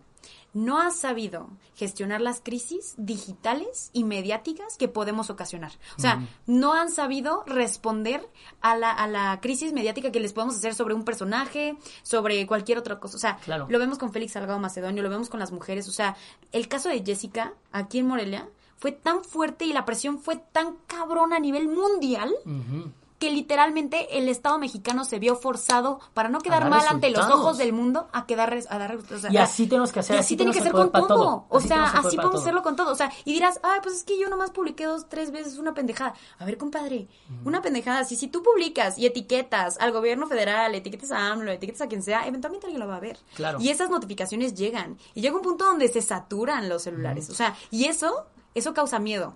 no 0.54 0.80
ha 0.80 0.90
sabido 0.90 1.48
gestionar 1.74 2.20
las 2.20 2.40
crisis 2.40 2.94
digitales 2.96 3.90
y 3.92 4.04
mediáticas 4.04 4.76
que 4.78 4.88
podemos 4.88 5.28
ocasionar. 5.30 5.72
O 5.98 6.00
sea, 6.00 6.16
Mm. 6.16 6.28
no 6.46 6.72
han 6.74 6.90
sabido 6.90 7.42
responder 7.46 8.26
a 8.62 8.76
la, 8.76 8.90
a 8.90 9.06
la 9.06 9.38
crisis 9.42 9.72
mediática 9.72 10.10
que 10.10 10.20
les 10.20 10.32
podemos 10.32 10.56
hacer 10.56 10.74
sobre 10.74 10.94
un 10.94 11.04
personaje, 11.04 11.76
sobre 12.02 12.46
cualquier 12.46 12.78
otra 12.78 12.98
cosa. 12.98 13.16
O 13.16 13.20
sea, 13.20 13.36
Claro. 13.44 13.66
lo 13.68 13.78
vemos 13.78 13.98
con 13.98 14.12
Félix 14.12 14.32
Salgado 14.32 14.58
Macedonio, 14.58 15.02
lo 15.02 15.10
vemos 15.10 15.28
con 15.28 15.40
las 15.40 15.52
mujeres. 15.52 15.88
O 15.88 15.92
sea, 15.92 16.16
el 16.52 16.68
caso 16.68 16.88
de 16.88 17.04
Jessica, 17.04 17.52
aquí 17.72 17.98
en 17.98 18.06
Morelia, 18.06 18.48
fue 18.78 18.92
tan 18.92 19.24
fuerte 19.24 19.64
y 19.66 19.72
la 19.72 19.84
presión 19.84 20.18
fue 20.18 20.36
tan 20.52 20.76
cabrona 20.86 21.36
a 21.36 21.40
nivel 21.40 21.68
mundial. 21.68 22.34
Que 23.18 23.30
literalmente 23.30 24.18
el 24.18 24.28
Estado 24.28 24.58
mexicano 24.58 25.04
se 25.04 25.18
vio 25.18 25.36
forzado 25.36 26.00
para 26.14 26.28
no 26.28 26.40
quedar 26.40 26.62
dar 26.62 26.70
mal 26.70 26.86
ante 26.88 27.10
los 27.10 27.26
ojos 27.26 27.58
del 27.58 27.72
mundo 27.72 28.08
a 28.12 28.26
quedar 28.26 28.58
a 28.68 28.78
dar 28.78 28.96
o 28.96 29.18
sea, 29.18 29.32
Y 29.32 29.36
así 29.38 29.66
tenemos 29.66 29.92
que 29.92 30.00
hacer, 30.00 30.16
y 30.16 30.18
así 30.18 30.26
así 30.26 30.36
tiene 30.36 30.52
que 30.52 30.60
ser 30.60 30.72
con 30.72 30.90
todo. 30.92 31.46
O 31.48 31.58
Así 31.58 31.68
sea, 31.68 31.84
así 31.84 32.16
podemos 32.16 32.32
todo. 32.32 32.40
hacerlo 32.42 32.62
con 32.62 32.76
todo. 32.76 32.92
O 32.92 32.94
sea, 32.94 33.10
y 33.24 33.32
dirás, 33.32 33.60
ay, 33.62 33.80
pues 33.82 33.96
es 33.96 34.04
que 34.04 34.18
yo 34.18 34.28
nomás 34.28 34.50
publiqué 34.50 34.84
dos, 34.84 35.08
tres 35.08 35.30
veces 35.30 35.58
una 35.58 35.72
pendejada. 35.74 36.14
A 36.38 36.44
ver, 36.44 36.58
compadre, 36.58 37.08
una 37.44 37.62
pendejada. 37.62 38.04
Si, 38.04 38.16
si 38.16 38.28
tú 38.28 38.42
publicas 38.42 38.98
y 38.98 39.06
etiquetas 39.06 39.78
al 39.78 39.92
gobierno 39.92 40.26
federal, 40.26 40.74
etiquetas 40.74 41.10
a 41.12 41.30
AMLO, 41.32 41.50
etiquetas 41.52 41.82
a 41.82 41.88
quien 41.88 42.02
sea, 42.02 42.26
eventualmente 42.26 42.66
alguien 42.66 42.80
lo 42.80 42.88
va 42.88 42.96
a 42.96 43.00
ver. 43.00 43.18
Claro. 43.34 43.58
Y 43.60 43.70
esas 43.70 43.90
notificaciones 43.90 44.54
llegan. 44.54 44.98
Y 45.14 45.22
llega 45.22 45.36
un 45.36 45.42
punto 45.42 45.64
donde 45.64 45.88
se 45.88 46.02
saturan 46.02 46.68
los 46.68 46.82
celulares. 46.82 47.30
O 47.30 47.34
sea, 47.34 47.56
y 47.70 47.86
eso, 47.86 48.26
eso 48.54 48.74
causa 48.74 48.98
miedo. 48.98 49.34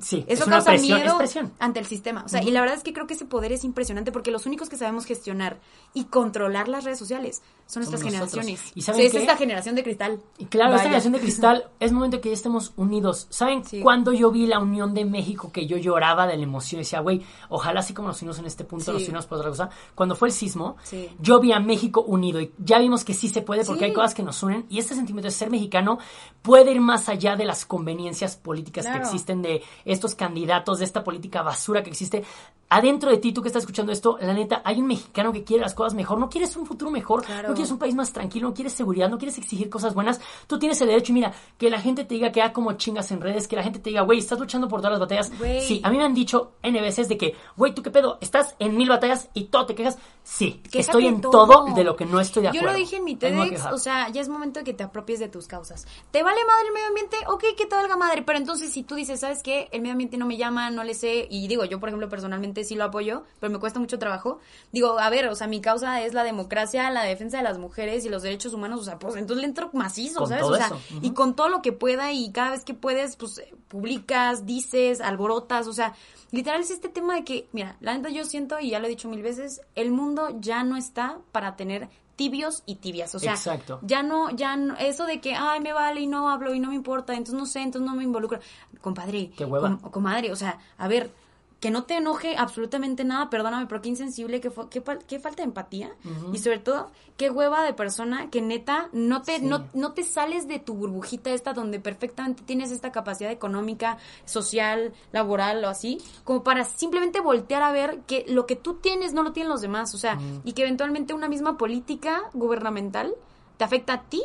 Sí, 0.00 0.24
Eso 0.28 0.44
es 0.44 0.48
causa 0.48 0.70
presión, 0.70 1.00
miedo 1.00 1.20
es 1.20 1.36
ante 1.58 1.80
el 1.80 1.86
sistema. 1.86 2.22
O 2.24 2.28
sea, 2.28 2.42
y 2.42 2.50
la 2.50 2.60
verdad 2.60 2.76
es 2.76 2.82
que 2.84 2.92
creo 2.92 3.06
que 3.06 3.14
ese 3.14 3.24
poder 3.24 3.52
es 3.52 3.64
impresionante 3.64 4.12
porque 4.12 4.30
los 4.30 4.46
únicos 4.46 4.68
que 4.68 4.76
sabemos 4.76 5.04
gestionar 5.04 5.58
y 5.94 6.04
controlar 6.04 6.68
las 6.68 6.84
redes 6.84 6.98
sociales 6.98 7.42
son 7.66 7.80
nuestras 7.82 8.02
generaciones. 8.02 8.72
¿Y 8.74 8.80
O 8.80 8.82
sea, 8.82 8.94
saben 8.94 9.06
es 9.08 9.14
esta 9.14 9.36
generación 9.36 9.74
de 9.74 9.82
cristal. 9.82 10.20
Y 10.38 10.46
claro, 10.46 10.70
esta 10.72 10.84
generación 10.84 11.12
de 11.12 11.20
cristal 11.20 11.68
es 11.80 11.92
momento 11.92 12.20
que 12.20 12.28
ya 12.30 12.34
estemos 12.34 12.72
unidos. 12.76 13.26
¿Saben 13.30 13.64
Sí. 13.64 13.80
cuándo 13.80 14.12
yo 14.12 14.30
vi 14.30 14.46
la 14.46 14.58
unión 14.58 14.94
de 14.94 15.04
México 15.04 15.50
que 15.52 15.66
yo 15.66 15.76
lloraba 15.76 16.26
de 16.26 16.36
la 16.36 16.42
emoción? 16.44 16.80
Y 16.80 16.84
decía, 16.84 17.00
güey, 17.00 17.22
ojalá 17.48 17.80
así 17.80 17.92
como 17.92 18.08
nos 18.08 18.22
unimos 18.22 18.38
en 18.38 18.46
este 18.46 18.64
punto, 18.64 18.86
Sí. 18.86 18.92
nos 18.92 19.02
unimos 19.08 19.26
por 19.26 19.38
otra 19.38 19.50
cosa. 19.50 19.70
Cuando 19.94 20.14
fue 20.14 20.28
el 20.28 20.34
sismo, 20.34 20.76
Sí. 20.84 21.10
yo 21.20 21.40
vi 21.40 21.52
a 21.52 21.60
México 21.60 22.02
unido 22.02 22.40
y 22.40 22.52
ya 22.58 22.78
vimos 22.78 23.04
que 23.04 23.14
sí 23.14 23.28
se 23.28 23.42
puede 23.42 23.64
porque 23.64 23.86
hay 23.86 23.92
cosas 23.92 24.14
que 24.14 24.22
nos 24.22 24.42
unen. 24.42 24.64
Y 24.70 24.78
este 24.78 24.94
sentimiento 24.94 25.26
de 25.26 25.32
ser 25.32 25.50
mexicano 25.50 25.98
puede 26.42 26.70
ir 26.72 26.80
más 26.80 27.08
allá 27.08 27.36
de 27.36 27.44
las 27.44 27.66
conveniencias 27.66 28.36
políticas 28.36 28.86
que 28.86 28.96
existen, 28.96 29.42
de 29.42 29.62
estos 29.92 30.14
candidatos, 30.14 30.78
de 30.78 30.84
esta 30.84 31.02
política 31.04 31.42
basura 31.42 31.82
que 31.82 31.90
existe. 31.90 32.24
Adentro 32.70 33.10
de 33.10 33.16
ti, 33.16 33.32
tú 33.32 33.40
que 33.40 33.48
estás 33.48 33.62
escuchando 33.62 33.92
esto, 33.92 34.18
la 34.20 34.34
neta, 34.34 34.60
hay 34.62 34.78
un 34.78 34.86
mexicano 34.86 35.32
que 35.32 35.42
quiere 35.42 35.62
las 35.62 35.72
cosas 35.74 35.94
mejor. 35.94 36.18
No 36.18 36.28
quieres 36.28 36.54
un 36.56 36.66
futuro 36.66 36.90
mejor, 36.90 37.24
Claro. 37.24 37.48
no 37.48 37.54
quieres 37.54 37.70
un 37.72 37.78
país 37.78 37.94
más 37.94 38.12
tranquilo, 38.12 38.48
no 38.48 38.54
quieres 38.54 38.74
seguridad, 38.74 39.08
no 39.08 39.16
quieres 39.16 39.38
exigir 39.38 39.70
cosas 39.70 39.94
buenas. 39.94 40.20
Tú 40.46 40.58
tienes 40.58 40.78
el 40.82 40.88
derecho 40.88 41.12
y 41.12 41.14
mira, 41.14 41.32
que 41.56 41.70
la 41.70 41.80
gente 41.80 42.04
te 42.04 42.14
diga 42.14 42.30
que 42.30 42.42
ah, 42.42 42.52
como 42.52 42.74
chingas 42.74 43.10
en 43.10 43.22
redes, 43.22 43.48
que 43.48 43.56
la 43.56 43.62
gente 43.62 43.78
te 43.78 43.88
diga, 43.88 44.02
güey, 44.02 44.18
estás 44.18 44.38
luchando 44.38 44.68
por 44.68 44.80
todas 44.80 44.92
las 44.92 45.00
batallas. 45.00 45.32
Sí, 45.66 45.80
a 45.82 45.88
mí 45.90 45.96
me 45.96 46.04
han 46.04 46.12
dicho 46.12 46.52
N 46.62 46.78
veces 46.82 47.08
de 47.08 47.16
que, 47.16 47.34
güey, 47.56 47.74
¿tú 47.74 47.82
qué 47.82 47.90
pedo? 47.90 48.18
¿Estás 48.20 48.54
en 48.58 48.76
mil 48.76 48.88
batallas 48.90 49.30
y 49.32 49.44
todo 49.44 49.64
te 49.64 49.74
quejas? 49.74 49.96
Sí, 50.22 50.60
Quéjate 50.64 50.80
estoy 50.80 51.06
en 51.06 51.22
todo. 51.22 51.46
todo. 51.46 51.74
de 51.74 51.84
lo 51.84 51.96
que 51.96 52.04
no 52.04 52.20
estoy 52.20 52.42
de 52.42 52.48
Yo 52.48 52.60
acuerdo. 52.60 52.72
lo 52.72 52.78
dije 52.78 52.96
en 52.96 53.04
mi 53.04 53.16
TEDx, 53.16 53.64
o 53.72 53.78
sea, 53.78 54.10
ya 54.10 54.20
es 54.20 54.28
momento 54.28 54.60
de 54.60 54.64
que 54.64 54.74
te 54.74 54.82
apropies 54.84 55.20
de 55.20 55.28
tus 55.28 55.46
causas. 55.46 55.86
¿Te 56.10 56.22
vale 56.22 56.44
madre 56.44 56.66
el 56.68 56.74
medio 56.74 56.88
ambiente? 56.88 57.16
Ok, 57.28 57.44
que 57.56 57.64
te 57.64 57.74
valga 57.74 57.96
madre, 57.96 58.22
pero 58.22 58.36
entonces 58.38 58.70
si 58.70 58.82
tú 58.82 58.94
dices, 58.94 59.20
¿sabes 59.20 59.42
qué? 59.42 59.70
El 59.78 59.82
medio 59.82 59.92
ambiente 59.92 60.16
no 60.16 60.26
me 60.26 60.36
llama, 60.36 60.70
no 60.70 60.82
le 60.82 60.94
sé, 60.94 61.26
y 61.30 61.46
digo, 61.46 61.64
yo 61.64 61.78
por 61.78 61.88
ejemplo 61.88 62.08
personalmente 62.08 62.64
sí 62.64 62.74
lo 62.74 62.84
apoyo, 62.84 63.22
pero 63.38 63.52
me 63.52 63.58
cuesta 63.58 63.78
mucho 63.78 63.98
trabajo. 63.98 64.40
Digo, 64.72 64.98
a 64.98 65.08
ver, 65.08 65.28
o 65.28 65.34
sea, 65.34 65.46
mi 65.46 65.60
causa 65.60 66.02
es 66.02 66.14
la 66.14 66.24
democracia, 66.24 66.90
la 66.90 67.04
defensa 67.04 67.38
de 67.38 67.44
las 67.44 67.58
mujeres 67.58 68.04
y 68.04 68.08
los 68.08 68.22
derechos 68.22 68.52
humanos, 68.52 68.80
o 68.80 68.84
sea, 68.84 68.98
pues 68.98 69.14
entonces 69.16 69.42
le 69.42 69.48
entro 69.48 69.70
macizo, 69.72 70.20
Con 70.20 70.28
¿sabes? 70.28 70.42
todo 70.42 70.54
O 70.54 70.56
sea, 70.56 70.66
eso, 70.66 70.80
y 71.00 71.12
con 71.12 71.36
todo 71.36 71.48
lo 71.48 71.62
que 71.62 71.72
pueda 71.72 72.12
y 72.12 72.32
cada 72.32 72.50
vez 72.50 72.64
que 72.64 72.74
puedes, 72.74 73.16
pues 73.16 73.40
publicas, 73.68 74.46
dices, 74.46 75.00
alborotas, 75.00 75.68
o 75.68 75.72
sea, 75.72 75.94
literal 76.32 76.60
es 76.60 76.70
este 76.70 76.88
tema 76.88 77.14
de 77.14 77.24
que, 77.24 77.48
mira, 77.52 77.76
la 77.80 77.94
neta 77.96 78.08
yo 78.08 78.24
siento, 78.24 78.58
y 78.58 78.70
ya 78.70 78.80
lo 78.80 78.86
he 78.86 78.90
dicho 78.90 79.08
mil 79.08 79.22
veces, 79.22 79.60
el 79.74 79.92
mundo 79.92 80.36
ya 80.40 80.64
no 80.64 80.76
está 80.76 81.18
para 81.32 81.54
tener 81.56 81.88
tibios 82.18 82.64
y 82.66 82.74
tibias, 82.74 83.14
o 83.14 83.18
sea, 83.20 83.32
Exacto. 83.34 83.78
ya 83.82 84.02
no, 84.02 84.28
ya 84.30 84.56
no, 84.56 84.76
eso 84.76 85.06
de 85.06 85.20
que, 85.20 85.34
ay, 85.36 85.60
me 85.60 85.72
vale 85.72 86.00
y 86.00 86.06
no 86.08 86.28
hablo 86.28 86.52
y 86.52 86.58
no 86.58 86.68
me 86.70 86.74
importa, 86.74 87.12
entonces 87.14 87.36
no 87.36 87.46
sé, 87.46 87.60
entonces 87.62 87.88
no 87.88 87.96
me 87.96 88.02
involucro. 88.02 88.40
Compadre, 88.80 89.30
Qué 89.36 89.44
hueva. 89.44 89.78
com- 89.80 89.90
comadre, 89.92 90.32
o 90.32 90.36
sea, 90.36 90.58
a 90.78 90.88
ver, 90.88 91.12
que 91.60 91.70
no 91.72 91.84
te 91.84 91.96
enoje 91.96 92.36
absolutamente 92.36 93.02
nada, 93.04 93.30
perdóname, 93.30 93.66
pero 93.66 93.82
qué 93.82 93.88
insensible, 93.88 94.40
qué, 94.40 94.50
qué, 94.70 94.82
qué 95.08 95.18
falta 95.18 95.42
de 95.42 95.48
empatía. 95.48 95.90
Y 96.32 96.38
sobre 96.38 96.60
todo, 96.60 96.92
qué 97.16 97.30
hueva 97.30 97.64
de 97.64 97.72
persona 97.74 98.30
que 98.30 98.40
neta 98.40 98.88
no 98.92 99.22
te, 99.22 99.38
Sí. 99.38 99.44
no, 99.44 99.66
no 99.74 99.92
te 99.92 100.04
sales 100.04 100.46
de 100.46 100.60
tu 100.60 100.74
burbujita 100.74 101.30
esta 101.30 101.54
donde 101.54 101.80
perfectamente 101.80 102.44
tienes 102.44 102.70
esta 102.70 102.92
capacidad 102.92 103.32
económica, 103.32 103.98
social, 104.24 104.92
laboral 105.10 105.64
o 105.64 105.68
así, 105.68 105.98
como 106.22 106.44
para 106.44 106.64
simplemente 106.64 107.20
voltear 107.20 107.62
a 107.62 107.72
ver 107.72 108.02
que 108.06 108.24
lo 108.28 108.46
que 108.46 108.54
tú 108.54 108.74
tienes 108.74 109.12
no 109.12 109.24
lo 109.24 109.32
tienen 109.32 109.50
los 109.50 109.60
demás, 109.60 109.94
o 109.94 109.98
sea, 109.98 110.16
y 110.44 110.52
que 110.52 110.62
eventualmente 110.62 111.12
una 111.12 111.28
misma 111.28 111.58
política 111.58 112.22
gubernamental 112.34 113.14
te 113.56 113.64
afecta 113.64 113.94
a 113.94 114.02
ti 114.04 114.22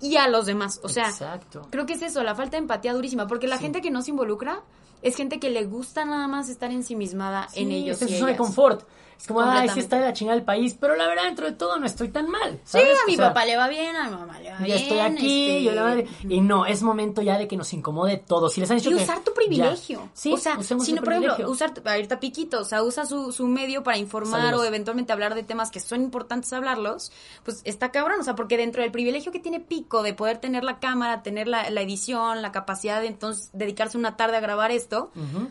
y 0.00 0.16
a 0.16 0.28
los 0.28 0.46
demás, 0.46 0.80
o 0.82 0.88
sea, 0.88 1.08
Exacto. 1.08 1.66
Creo 1.70 1.86
que 1.86 1.94
es 1.94 2.02
eso, 2.02 2.22
la 2.22 2.34
falta 2.34 2.52
de 2.52 2.62
empatía 2.62 2.92
durísima, 2.94 3.26
porque 3.26 3.46
la 3.46 3.58
gente 3.58 3.80
que 3.80 3.90
no 3.90 4.02
se 4.02 4.10
involucra 4.10 4.62
es 5.02 5.16
gente 5.16 5.38
que 5.38 5.50
le 5.50 5.64
gusta 5.64 6.04
nada 6.04 6.26
más 6.28 6.48
estar 6.48 6.70
ensimismada 6.72 7.48
en 7.54 7.68
Sí, 7.68 7.74
ellos. 7.74 8.02
en 8.02 8.08
y 8.08 8.12
su 8.12 8.18
zona 8.18 8.32
de 8.32 8.36
confort. 8.38 8.82
Es 9.18 9.26
como, 9.26 9.40
ay, 9.40 9.68
sí 9.70 9.80
está 9.80 9.96
de 9.98 10.04
la 10.04 10.12
chingada 10.12 10.38
el 10.38 10.44
país, 10.44 10.76
pero 10.80 10.94
la 10.94 11.08
verdad, 11.08 11.24
dentro 11.24 11.46
de 11.46 11.52
todo, 11.52 11.76
no 11.78 11.86
estoy 11.86 12.08
tan 12.08 12.28
mal. 12.30 12.60
Sí, 12.64 12.78
a 12.78 13.06
mi 13.06 13.14
O 13.14 13.16
sea, 13.16 13.28
papá 13.28 13.44
le 13.44 13.56
va 13.56 13.66
bien, 13.68 13.96
a 13.96 14.04
mi 14.04 14.10
mamá 14.16 14.38
le 14.38 14.52
va 14.52 14.58
bien. 14.58 14.76
estoy 14.78 14.98
aquí, 15.00 15.48
este, 15.48 15.62
yo 15.64 15.72
la 15.72 15.82
madre. 15.82 16.06
Y 16.28 16.40
no, 16.40 16.66
es 16.66 16.82
momento 16.82 17.20
ya 17.20 17.36
de 17.36 17.48
que 17.48 17.56
nos 17.56 17.72
incomode 17.72 18.16
todo. 18.18 18.48
Si 18.48 18.60
les 18.60 18.70
han 18.70 18.76
dicho 18.78 18.90
Y 18.90 18.96
que. 18.96 19.02
usar 19.02 19.18
tu 19.24 19.32
ya. 19.32 19.34
privilegio. 19.34 20.08
Sí, 20.14 20.32
o 20.32 20.36
sea, 20.36 20.56
usemos 20.56 20.86
si 20.86 20.92
no, 20.92 21.02
por 21.02 21.12
ejemplo, 21.14 21.34
privilegio. 21.34 21.52
usar, 21.52 21.74
tu- 21.74 21.88
ahorita 21.88 22.20
Piquito, 22.20 22.60
o 22.60 22.64
sea, 22.64 22.82
usa 22.84 23.06
su, 23.06 23.32
su 23.32 23.48
medio 23.48 23.82
para 23.82 23.96
informar 23.98 24.40
Saludos. 24.42 24.60
o 24.62 24.64
eventualmente 24.64 25.12
hablar 25.12 25.34
de 25.34 25.42
temas 25.42 25.72
que 25.72 25.80
son 25.80 26.00
importantes 26.02 26.52
hablarlos, 26.52 27.10
pues 27.44 27.60
está 27.64 27.90
cabrón, 27.90 28.20
o 28.20 28.22
sea, 28.22 28.36
porque 28.36 28.56
dentro 28.56 28.82
del 28.82 28.92
privilegio 28.92 29.32
que 29.32 29.40
tiene 29.40 29.58
Pico 29.58 30.04
de 30.04 30.14
poder 30.14 30.38
tener 30.38 30.62
la 30.62 30.78
cámara, 30.78 31.22
tener 31.24 31.48
la, 31.48 31.68
la 31.70 31.80
edición, 31.82 32.40
la 32.40 32.52
capacidad 32.52 33.00
de 33.00 33.08
entonces 33.08 33.50
dedicarse 33.52 33.98
una 33.98 34.16
tarde 34.16 34.36
a 34.36 34.40
grabar 34.40 34.70
esto, 34.70 35.10
Ujú. 35.16 35.48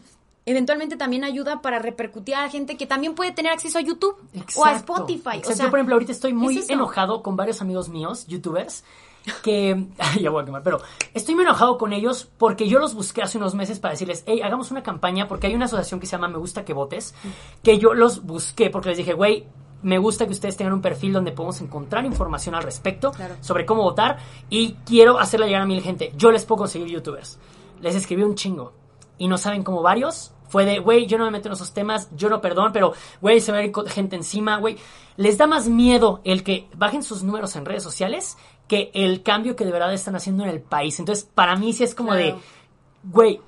Eventualmente 0.47 0.95
también 0.97 1.23
ayuda 1.23 1.61
para 1.61 1.77
repercutir 1.77 2.33
a 2.35 2.41
la 2.41 2.49
gente 2.49 2.77
que 2.77 2.87
también 2.87 3.13
puede 3.13 3.31
tener 3.33 3.51
acceso 3.51 3.77
a 3.77 3.81
YouTube 3.81 4.15
o 4.55 4.65
a 4.65 4.71
Spotify. 4.73 5.37
exacto. 5.37 5.49
O 5.51 5.53
sea, 5.55 5.65
Yo, 5.65 5.69
por 5.69 5.79
ejemplo, 5.79 5.95
ahorita 5.95 6.11
estoy 6.13 6.33
muy 6.33 6.57
es 6.57 6.69
enojado 6.69 7.21
con 7.21 7.35
varios 7.35 7.61
amigos 7.61 7.89
míos, 7.89 8.25
youtubers, 8.27 8.83
que... 9.43 9.85
Ya 10.21 10.29
voy 10.29 10.41
a 10.41 10.45
quemar, 10.45 10.63
pero 10.63 10.79
estoy 11.13 11.35
muy 11.35 11.43
enojado 11.43 11.77
con 11.77 11.91
ellos 11.91 12.29
porque 12.37 12.67
yo 12.69 12.79
los 12.79 12.95
busqué 12.95 13.21
hace 13.21 13.37
unos 13.37 13.55
meses 13.55 13.79
para 13.79 13.91
decirles, 13.91 14.23
hey, 14.25 14.41
hagamos 14.41 14.71
una 14.71 14.81
campaña 14.83 15.27
porque 15.27 15.47
hay 15.47 15.53
una 15.55 15.65
asociación 15.65 15.99
que 15.99 16.05
se 16.05 16.13
llama 16.13 16.29
Me 16.29 16.37
Gusta 16.37 16.63
Que 16.63 16.73
Votes, 16.73 17.13
que 17.61 17.77
yo 17.77 17.93
los 17.93 18.25
busqué 18.25 18.69
porque 18.69 18.89
les 18.89 18.97
dije, 18.97 19.13
güey, 19.13 19.45
me 19.83 19.97
gusta 19.99 20.25
que 20.25 20.31
ustedes 20.31 20.55
tengan 20.57 20.73
un 20.73 20.81
perfil 20.81 21.13
donde 21.13 21.33
podemos 21.33 21.59
encontrar 21.61 22.05
información 22.05 22.55
al 22.55 22.63
respecto 22.63 23.11
Claro. 23.11 23.35
sobre 23.41 23.65
cómo 23.65 23.83
votar 23.83 24.17
y 24.49 24.73
quiero 24.85 25.19
hacerle 25.19 25.47
llegar 25.47 25.61
a 25.63 25.65
mil 25.67 25.81
gente. 25.83 26.13
Yo 26.15 26.31
les 26.31 26.45
puedo 26.45 26.59
conseguir 26.59 26.87
youtubers. 26.87 27.37
Les 27.81 27.95
escribí 27.95 28.23
un 28.23 28.33
chingo 28.35 28.73
y 29.19 29.27
no 29.27 29.37
saben 29.37 29.63
cómo 29.63 29.81
varios. 29.83 30.31
Fue 30.49 30.65
de, 30.65 30.79
güey, 30.79 31.05
yo 31.07 31.17
no 31.17 31.25
me 31.25 31.31
meto 31.31 31.47
en 31.49 31.53
esos 31.53 31.73
temas, 31.73 32.09
yo 32.15 32.29
no 32.29 32.41
perdón, 32.41 32.71
pero, 32.73 32.93
güey, 33.21 33.39
se 33.41 33.51
va 33.51 33.59
a 33.59 33.63
ir 33.63 33.73
gente 33.87 34.15
encima, 34.15 34.57
güey. 34.57 34.77
Les 35.17 35.37
da 35.37 35.47
más 35.47 35.67
miedo 35.67 36.21
el 36.23 36.43
que 36.43 36.67
bajen 36.75 37.03
sus 37.03 37.23
números 37.23 37.55
en 37.55 37.65
redes 37.65 37.83
sociales 37.83 38.37
que 38.67 38.91
el 38.93 39.23
cambio 39.23 39.55
que 39.55 39.65
de 39.65 39.71
verdad 39.71 39.93
están 39.93 40.15
haciendo 40.15 40.43
en 40.43 40.49
el 40.49 40.61
país. 40.61 40.99
Entonces, 40.99 41.27
para 41.33 41.55
mí 41.55 41.73
sí 41.73 41.83
es 41.83 41.95
como 41.95 42.11
Claro. 42.11 42.25
de, 42.25 42.35
güey, 43.03 43.41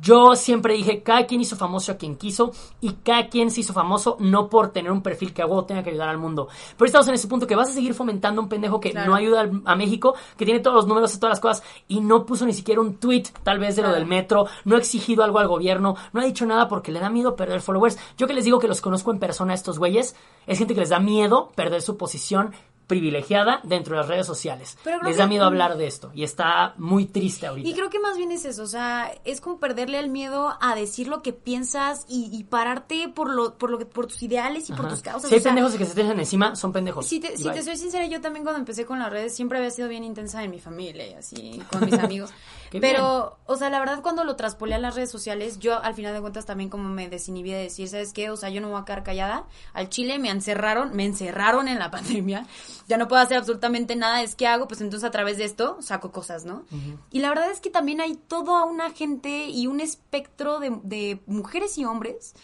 yo 0.00 0.34
siempre 0.34 0.74
dije, 0.74 1.02
cada 1.02 1.26
quien 1.26 1.40
hizo 1.40 1.56
famoso 1.56 1.92
a 1.92 1.96
quien 1.96 2.16
quiso 2.16 2.50
y 2.80 2.92
cada 3.04 3.28
quien 3.28 3.50
se 3.50 3.60
hizo 3.60 3.72
famoso 3.72 4.16
no 4.20 4.48
por 4.48 4.70
tener 4.72 4.90
un 4.90 5.02
perfil 5.02 5.32
que 5.32 5.42
a 5.42 5.46
huevo 5.46 5.64
tenga 5.64 5.82
que 5.82 5.90
ayudar 5.90 6.08
al 6.08 6.18
mundo. 6.18 6.48
Pero 6.76 6.86
estamos 6.86 7.06
en 7.08 7.14
ese 7.14 7.28
punto 7.28 7.46
que 7.46 7.54
vas 7.54 7.68
a 7.70 7.72
seguir 7.72 7.94
fomentando 7.94 8.40
un 8.42 8.48
pendejo 8.48 8.80
que 8.80 8.90
Claro. 8.90 9.10
no 9.10 9.16
ayuda 9.16 9.48
a 9.64 9.76
México, 9.76 10.14
que 10.36 10.44
tiene 10.44 10.60
todos 10.60 10.74
los 10.76 10.86
números 10.86 11.14
y 11.14 11.18
todas 11.20 11.32
las 11.32 11.40
cosas 11.40 11.62
y 11.88 12.00
no 12.00 12.26
puso 12.26 12.46
ni 12.46 12.52
siquiera 12.52 12.80
un 12.80 12.96
tweet 12.96 13.24
tal 13.42 13.58
vez 13.58 13.76
de 13.76 13.82
lo 13.82 13.92
del 13.92 14.06
metro, 14.06 14.46
no 14.64 14.76
ha 14.76 14.78
exigido 14.78 15.22
algo 15.22 15.38
al 15.38 15.48
gobierno, 15.48 15.94
no 16.12 16.20
ha 16.20 16.24
dicho 16.24 16.46
nada 16.46 16.68
porque 16.68 16.90
le 16.92 17.00
da 17.00 17.10
miedo 17.10 17.36
perder 17.36 17.60
followers. 17.60 17.98
Yo 18.16 18.26
que 18.26 18.34
les 18.34 18.44
digo 18.44 18.58
que 18.58 18.68
los 18.68 18.80
conozco 18.80 19.12
en 19.12 19.18
persona 19.18 19.52
a 19.52 19.54
estos 19.54 19.78
güeyes, 19.78 20.16
es 20.46 20.58
gente 20.58 20.74
que 20.74 20.80
les 20.80 20.88
da 20.90 20.98
miedo 20.98 21.50
perder 21.54 21.82
su 21.82 21.96
posición 21.96 22.52
privilegiada 22.86 23.60
dentro 23.64 23.94
de 23.96 24.00
las 24.02 24.08
redes 24.08 24.26
sociales. 24.26 24.78
Pero 24.84 25.02
Les 25.02 25.16
da 25.16 25.24
que- 25.24 25.28
miedo 25.30 25.44
hablar 25.44 25.76
de 25.76 25.86
esto 25.86 26.10
y 26.14 26.22
está 26.24 26.74
muy 26.78 27.06
triste 27.06 27.46
ahorita. 27.46 27.68
Y 27.68 27.74
creo 27.74 27.90
que 27.90 27.98
más 27.98 28.16
bien 28.16 28.32
es 28.32 28.44
eso, 28.44 28.62
o 28.62 28.66
sea, 28.66 29.12
es 29.24 29.40
como 29.40 29.58
perderle 29.58 29.98
el 29.98 30.08
miedo 30.08 30.56
a 30.60 30.74
decir 30.74 31.08
lo 31.08 31.22
que 31.22 31.32
piensas 31.32 32.04
y, 32.08 32.28
y 32.32 32.44
pararte 32.44 33.08
por 33.08 33.30
lo, 33.32 33.58
por 33.58 33.70
lo 33.70 33.78
que, 33.78 33.86
por 33.86 34.06
tus 34.06 34.22
ideales 34.22 34.70
y 34.70 34.72
por 34.72 34.88
tus 34.88 35.02
causas. 35.02 35.28
Si 35.28 35.34
hay 35.34 35.40
o 35.40 35.42
sea, 35.42 35.52
pendejos 35.52 35.74
que 35.76 35.84
se 35.86 35.94
te 35.94 36.02
echan 36.02 36.18
encima, 36.18 36.54
son 36.56 36.72
pendejos. 36.72 37.06
Si 37.06 37.20
te, 37.20 37.36
si 37.36 37.48
te 37.50 37.62
soy 37.62 37.76
sincera, 37.76 38.06
yo 38.06 38.20
también 38.20 38.44
cuando 38.44 38.60
empecé 38.60 38.84
con 38.86 38.98
las 38.98 39.10
redes 39.10 39.34
siempre 39.34 39.58
había 39.58 39.70
sido 39.70 39.88
bien 39.88 40.04
intensa 40.04 40.42
en 40.44 40.50
mi 40.50 40.58
familia 40.60 41.06
y 41.08 41.14
así, 41.14 41.62
con 41.72 41.84
mis 41.84 41.94
amigos. 41.98 42.30
Qué 42.76 42.80
Pero, 42.80 43.38
o 43.46 43.56
sea, 43.56 43.70
la 43.70 43.78
verdad 43.78 44.02
cuando 44.02 44.24
lo 44.24 44.36
traspolé 44.36 44.74
a 44.74 44.78
las 44.78 44.94
redes 44.94 45.10
sociales, 45.10 45.58
yo 45.58 45.82
al 45.82 45.94
final 45.94 46.14
de 46.14 46.20
cuentas 46.20 46.46
también 46.46 46.70
como 46.70 46.88
me 46.88 47.08
desinhibí 47.08 47.50
de 47.50 47.58
decir, 47.58 47.88
¿sabes 47.88 48.12
qué? 48.12 48.30
O 48.30 48.36
sea, 48.36 48.50
yo 48.50 48.60
no 48.60 48.68
me 48.68 48.74
voy 48.74 48.82
a 48.82 48.84
quedar 48.84 49.02
callada. 49.02 49.46
Al 49.72 49.88
Chile 49.88 50.18
me 50.18 50.30
encerraron, 50.30 50.94
me 50.94 51.04
encerraron 51.04 51.68
en 51.68 51.78
la 51.78 51.90
pandemia. 51.92 52.46
Ya 52.88 52.96
no 52.96 53.08
puedo 53.08 53.22
hacer 53.22 53.38
absolutamente 53.38 53.96
nada. 53.96 54.22
Es 54.22 54.34
que 54.34 54.46
hago, 54.46 54.68
pues 54.68 54.80
entonces 54.80 55.06
a 55.06 55.10
través 55.10 55.38
de 55.38 55.44
esto 55.44 55.78
saco 55.80 56.12
cosas, 56.12 56.44
¿no? 56.44 56.64
Y 57.10 57.20
la 57.20 57.28
verdad 57.28 57.50
es 57.50 57.60
que 57.60 57.70
también 57.70 58.00
hay 58.00 58.14
toda 58.14 58.64
una 58.64 58.90
gente 58.90 59.46
y 59.46 59.66
un 59.66 59.80
espectro 59.80 60.60
de, 60.60 60.78
de 60.82 61.20
mujeres 61.26 61.78
y 61.78 61.84
hombres 61.84 62.34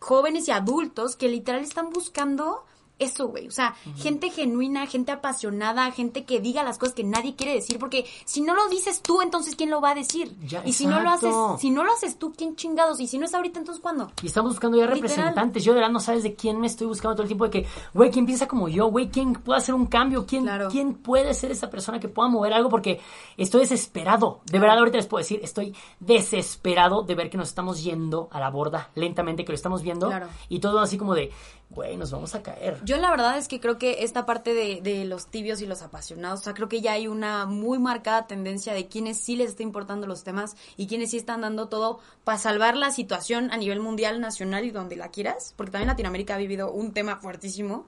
jóvenes 0.00 0.48
y 0.48 0.50
adultos 0.50 1.14
que 1.14 1.28
literal 1.28 1.60
están 1.60 1.90
buscando 1.90 2.64
eso, 3.00 3.28
güey. 3.28 3.48
O 3.48 3.50
sea, 3.50 3.74
gente 3.96 4.30
genuina, 4.30 4.86
gente 4.86 5.10
apasionada, 5.12 5.90
gente 5.90 6.24
que 6.24 6.40
diga 6.40 6.62
las 6.62 6.78
cosas 6.78 6.94
que 6.94 7.04
nadie 7.04 7.34
quiere 7.34 7.54
decir, 7.54 7.78
porque 7.78 8.06
si 8.24 8.40
no 8.40 8.54
lo 8.54 8.68
dices 8.68 9.02
tú, 9.02 9.22
entonces 9.22 9.56
¿quién 9.56 9.70
lo 9.70 9.80
va 9.80 9.90
a 9.90 9.94
decir? 9.94 10.36
Ya, 10.46 10.62
y 10.64 10.72
si 10.72 10.86
no 10.86 11.00
lo 11.00 11.10
haces, 11.10 11.34
si 11.58 11.70
no 11.70 11.84
lo 11.84 11.92
haces 11.92 12.18
tú, 12.18 12.32
¿quién 12.36 12.56
chingados? 12.56 13.00
Y 13.00 13.06
si 13.06 13.18
no 13.18 13.24
es 13.24 13.34
ahorita, 13.34 13.58
entonces 13.58 13.82
¿cuándo? 13.82 14.12
Y 14.22 14.26
estamos 14.26 14.52
buscando 14.52 14.76
ya 14.76 14.84
Literal. 14.84 15.02
representantes. 15.02 15.64
Yo 15.64 15.72
de 15.72 15.80
verdad 15.80 15.92
no 15.92 16.00
sabes 16.00 16.22
de 16.22 16.34
quién 16.34 16.60
me 16.60 16.66
estoy 16.66 16.86
buscando 16.86 17.14
todo 17.14 17.22
el 17.22 17.28
tiempo. 17.28 17.44
De 17.44 17.50
que, 17.50 17.66
güey, 17.94 18.10
¿quién 18.10 18.26
piensa 18.26 18.46
como 18.46 18.68
yo? 18.68 18.86
Güey, 18.86 19.08
¿quién 19.10 19.32
puede 19.32 19.58
hacer 19.58 19.74
un 19.74 19.86
cambio? 19.86 20.26
¿Quién, 20.26 20.42
Claro. 20.44 20.68
¿Quién 20.68 20.94
puede 20.94 21.32
ser 21.34 21.50
esa 21.50 21.70
persona 21.70 22.00
que 22.00 22.08
pueda 22.08 22.28
mover 22.28 22.52
algo? 22.52 22.68
Porque 22.68 23.00
estoy 23.36 23.60
desesperado. 23.60 24.40
De 24.46 24.58
verdad, 24.58 24.78
ahorita 24.78 24.96
les 24.96 25.06
puedo 25.06 25.20
decir, 25.20 25.40
estoy 25.42 25.74
desesperado 25.98 27.02
de 27.02 27.14
ver 27.14 27.30
que 27.30 27.36
nos 27.36 27.48
estamos 27.48 27.82
yendo 27.82 28.28
a 28.30 28.40
la 28.40 28.50
borda 28.50 28.90
lentamente, 28.94 29.44
que 29.44 29.52
lo 29.52 29.56
estamos 29.56 29.82
viendo. 29.82 30.08
Claro. 30.08 30.28
Y 30.48 30.58
todo 30.60 30.80
así 30.80 30.98
como 30.98 31.14
de, 31.14 31.30
güey, 31.70 31.96
nos 31.96 32.10
vamos 32.10 32.34
a 32.34 32.42
caer. 32.42 32.78
Yo 32.84 32.96
la 32.96 33.10
verdad 33.10 33.38
es 33.38 33.46
que 33.48 33.60
creo 33.60 33.78
que 33.78 34.02
esta 34.02 34.26
parte 34.26 34.54
de, 34.54 34.80
de 34.82 35.04
los 35.04 35.26
tibios 35.28 35.60
y 35.60 35.66
los 35.66 35.82
apasionados, 35.82 36.40
o 36.40 36.42
sea, 36.42 36.54
creo 36.54 36.68
que 36.68 36.80
ya 36.80 36.92
hay 36.92 37.06
una 37.06 37.46
muy 37.46 37.78
marcada 37.78 38.26
tendencia 38.26 38.72
de 38.74 38.88
quienes 38.88 39.18
sí 39.18 39.36
les 39.36 39.50
está 39.50 39.62
importando 39.62 40.06
los 40.06 40.24
temas 40.24 40.56
y 40.76 40.86
quienes 40.88 41.10
sí 41.12 41.16
están 41.16 41.42
dando 41.42 41.68
todo 41.68 42.00
para 42.24 42.38
salvar 42.38 42.76
la 42.76 42.90
situación 42.90 43.50
a 43.52 43.56
nivel 43.56 43.78
mundial, 43.80 44.20
nacional 44.20 44.64
y 44.64 44.70
donde 44.72 44.96
la 44.96 45.08
quieras, 45.10 45.54
porque 45.56 45.72
también 45.72 45.88
Latinoamérica 45.88 46.34
ha 46.34 46.38
vivido 46.38 46.72
un 46.72 46.92
tema 46.92 47.16
fuertísimo. 47.16 47.86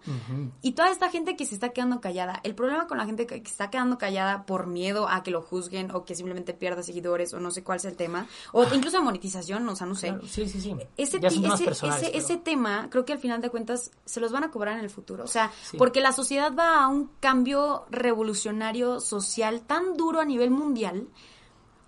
Y 0.62 0.72
toda 0.72 0.90
esta 0.90 1.10
gente 1.10 1.36
que 1.36 1.44
se 1.44 1.54
está 1.54 1.70
quedando 1.70 2.00
callada, 2.00 2.40
el 2.44 2.54
problema 2.54 2.86
con 2.86 2.98
la 2.98 3.04
gente 3.06 3.26
que 3.26 3.36
está 3.36 3.68
quedando 3.70 3.98
callada 3.98 4.46
por 4.46 4.66
miedo 4.68 5.08
a 5.08 5.22
que 5.22 5.30
lo 5.32 5.42
juzguen 5.42 5.90
o 5.90 6.04
que 6.04 6.14
simplemente 6.14 6.54
pierda 6.54 6.82
seguidores 6.82 7.34
o 7.34 7.40
no 7.40 7.50
sé 7.50 7.62
cuál 7.64 7.76
es 7.78 7.84
el 7.84 7.96
tema, 7.96 8.26
o 8.52 8.64
incluso 8.74 8.98
de 8.98 9.02
monetización, 9.02 9.68
o 9.68 9.74
sea, 9.76 9.86
no 9.86 9.94
sé 9.96 10.08
Claro, 10.08 10.26
sí, 10.26 10.48
sí, 10.48 10.60
sí. 10.60 10.76
ese, 10.96 11.18
ya 11.20 11.30
son 11.30 11.44
ese, 11.46 11.64
ese, 11.70 11.80
pero- 11.80 12.18
ese 12.18 12.36
tema, 12.36 12.88
creo 12.90 13.04
que 13.04 13.12
al 13.12 13.18
final 13.18 13.40
de 13.40 13.50
cuentas 13.50 13.71
se 13.76 14.20
los 14.20 14.32
van 14.32 14.44
a 14.44 14.50
cobrar 14.50 14.78
en 14.78 14.84
el 14.84 14.90
futuro. 14.90 15.24
O 15.24 15.28
sea, 15.28 15.50
Sí. 15.64 15.76
porque 15.76 16.00
la 16.00 16.12
sociedad 16.12 16.52
va 16.56 16.82
a 16.82 16.88
un 16.88 17.10
cambio 17.20 17.84
revolucionario 17.90 19.00
social 19.00 19.62
tan 19.62 19.96
duro 19.96 20.20
a 20.20 20.24
nivel 20.24 20.50
mundial 20.50 21.08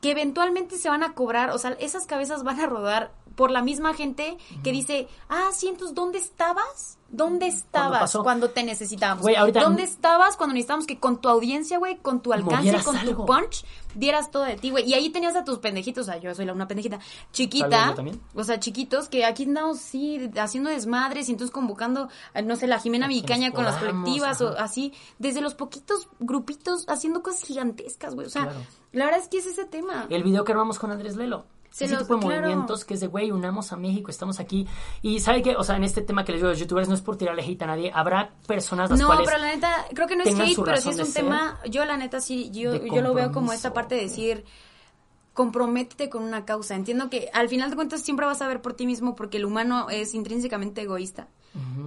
que 0.00 0.10
eventualmente 0.10 0.76
se 0.76 0.88
van 0.90 1.02
a 1.02 1.14
cobrar, 1.14 1.50
o 1.50 1.58
sea, 1.58 1.70
esas 1.80 2.06
cabezas 2.06 2.42
van 2.44 2.60
a 2.60 2.66
rodar 2.66 3.12
por 3.36 3.50
la 3.50 3.62
misma 3.62 3.94
gente 3.94 4.36
que 4.62 4.72
dice, 4.72 5.08
ah, 5.28 5.48
sí, 5.52 5.68
entonces, 5.68 5.94
¿dónde 5.94 6.18
estabas? 6.18 6.98
¿Dónde 7.10 7.46
estabas 7.46 8.12
cuando 8.24 8.50
te 8.50 8.64
necesitábamos? 8.64 9.22
Güey, 9.22 9.36
ahorita- 9.36 9.60
¿Dónde 9.62 9.84
estabas 9.84 10.36
cuando 10.36 10.54
necesitábamos 10.54 10.86
que 10.86 10.98
con 10.98 11.20
tu 11.20 11.28
audiencia, 11.28 11.78
güey, 11.78 11.96
con 11.98 12.20
tu 12.20 12.32
alcance, 12.32 12.82
con 12.84 12.98
tu 13.04 13.24
punch, 13.24 13.64
dieras 13.94 14.32
todo 14.32 14.42
de 14.42 14.56
ti, 14.56 14.70
güey? 14.70 14.84
Y 14.88 14.94
ahí 14.94 15.10
tenías 15.10 15.36
a 15.36 15.44
tus 15.44 15.58
pendejitos, 15.58 16.08
o 16.08 16.10
sea, 16.10 16.20
yo 16.20 16.34
soy 16.34 16.44
la 16.44 16.52
una 16.52 16.66
pendejita 16.66 16.98
chiquita, 17.32 17.94
o 18.34 18.42
sea, 18.42 18.58
chiquitos 18.58 19.08
que 19.08 19.24
aquí 19.24 19.44
andamos, 19.44 19.78
sí, 19.78 20.28
haciendo 20.36 20.70
desmadres 20.70 21.28
y 21.28 21.32
entonces 21.32 21.52
convocando, 21.54 22.08
a, 22.34 22.42
no 22.42 22.56
sé, 22.56 22.66
la 22.66 22.80
Jimena 22.80 23.06
Vicaña 23.06 23.52
con 23.52 23.64
las 23.64 23.76
colectivas 23.76 24.40
o 24.40 24.48
así, 24.58 24.92
desde 25.20 25.40
los 25.40 25.54
poquitos 25.54 26.08
grupitos 26.18 26.84
haciendo 26.88 27.22
cosas 27.22 27.42
gigantescas, 27.44 28.14
güey. 28.16 28.26
O 28.26 28.30
sea, 28.30 28.42
Claro. 28.44 28.58
la 28.92 29.04
verdad 29.04 29.20
es 29.20 29.28
que 29.28 29.38
es 29.38 29.46
ese 29.46 29.64
tema. 29.66 30.06
El 30.10 30.24
video 30.24 30.44
que 30.44 30.50
armamos 30.52 30.80
con 30.80 30.90
Andrés 30.90 31.14
Lelo. 31.16 31.44
Se 31.74 31.86
ese 31.86 31.96
tipo 31.96 32.14
de 32.14 32.20
claro. 32.20 32.40
movimientos 32.42 32.84
que 32.84 32.94
es 32.94 33.00
de, 33.00 33.08
güey, 33.08 33.32
unamos 33.32 33.72
a 33.72 33.76
México, 33.76 34.08
estamos 34.10 34.38
aquí. 34.38 34.64
Y 35.02 35.18
¿sabe 35.18 35.42
qué? 35.42 35.56
O 35.56 35.64
sea, 35.64 35.74
en 35.76 35.82
este 35.82 36.02
tema 36.02 36.24
que 36.24 36.30
les 36.30 36.40
digo 36.40 36.48
de 36.48 36.52
los 36.54 36.60
youtubers, 36.60 36.88
no 36.88 36.94
es 36.94 37.00
por 37.00 37.16
tirarle 37.16 37.42
hate 37.42 37.62
a 37.62 37.66
nadie, 37.66 37.90
habrá 37.92 38.30
personas 38.46 38.90
las 38.90 39.00
No, 39.00 39.06
cuales... 39.06 39.26
pero 39.28 39.38
la 39.42 39.48
neta, 39.54 39.84
creo 39.92 40.06
que 40.06 40.14
no 40.14 40.22
es 40.22 40.38
hate, 40.38 40.56
pero 40.64 40.76
sí 40.76 40.90
es 40.90 40.98
un 41.00 41.12
tema, 41.12 41.58
yo 41.68 41.84
la 41.84 41.96
neta 41.96 42.20
sí, 42.20 42.50
yo, 42.52 42.76
yo 42.86 43.02
lo 43.02 43.12
veo 43.12 43.32
como 43.32 43.52
esta 43.52 43.72
parte 43.74 43.96
de 43.96 44.02
decir, 44.02 44.44
comprométete 45.32 46.08
con 46.08 46.22
una 46.22 46.44
causa. 46.44 46.76
Entiendo 46.76 47.10
que 47.10 47.28
al 47.32 47.48
final 47.48 47.70
de 47.70 47.76
cuentas 47.76 48.02
siempre 48.02 48.24
vas 48.26 48.40
a 48.40 48.46
ver 48.48 48.62
por 48.62 48.74
ti 48.74 48.86
mismo 48.86 49.16
porque 49.16 49.38
el 49.38 49.44
humano 49.44 49.90
es 49.90 50.14
intrínsecamente 50.14 50.82
egoísta. 50.82 51.28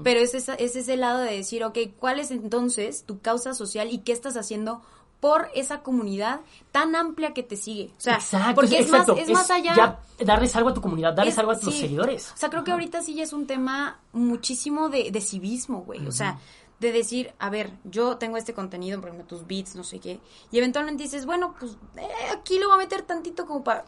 Pero 0.04 0.22
es, 0.22 0.34
esa- 0.34 0.56
es 0.56 0.78
ese 0.78 0.96
lado 0.96 1.20
de 1.20 1.32
decir, 1.34 1.64
ok, 1.66 1.78
¿cuál 2.00 2.20
es 2.20 2.32
entonces 2.32 3.04
tu 3.04 3.20
causa 3.20 3.54
social 3.54 3.90
y 3.92 3.98
qué 4.00 4.14
estás 4.14 4.38
haciendo 4.38 4.82
por 5.20 5.50
esa 5.56 5.82
comunidad 5.82 6.42
tan 6.72 6.96
amplia 6.96 7.34
que 7.34 7.44
te 7.44 7.56
sigue? 7.56 7.92
O 7.98 8.02
sea, 8.02 8.16
exacto, 8.16 8.56
porque 8.56 8.80
es, 8.80 8.86
exacto, 8.86 9.14
más, 9.16 9.24
es, 9.24 9.30
más 9.32 9.50
allá... 9.52 9.76
Ya 9.76 10.00
darles 10.26 10.56
algo 10.56 10.70
a 10.70 10.74
tu 10.74 10.82
comunidad, 10.82 11.14
darles 11.14 11.34
Es- 11.34 11.40
algo 11.40 11.52
a 11.52 11.60
tus 11.60 11.74
sí. 11.74 11.82
seguidores. 11.82 12.32
O 12.34 12.38
sea, 12.38 12.50
creo 12.50 12.64
que 12.64 12.72
ahorita 12.72 13.02
sí 13.02 13.16
ya 13.16 13.24
es 13.24 13.34
un 13.34 13.48
tema 13.48 14.00
muchísimo 14.14 14.90
de, 14.90 15.12
de 15.12 15.22
civismo, 15.22 15.82
güey. 15.84 16.06
O 16.08 16.12
sea, 16.12 16.40
de 16.80 16.92
decir, 16.92 17.34
a 17.40 17.50
ver, 17.50 17.72
yo 17.84 18.18
tengo 18.18 18.38
este 18.38 18.54
contenido, 18.54 19.00
por 19.00 19.10
ejemplo, 19.10 19.28
tus 19.28 19.48
beats, 19.48 19.76
no 19.76 19.84
sé 19.84 20.00
qué. 20.00 20.20
Y 20.52 20.58
eventualmente 20.60 21.04
dices, 21.04 21.26
bueno, 21.26 21.56
pues 21.60 21.76
eh, 21.96 22.08
aquí 22.38 22.60
lo 22.60 22.68
voy 22.68 22.76
a 22.76 22.78
meter 22.78 23.02
tantito 23.02 23.46
como 23.48 23.64
para 23.64 23.84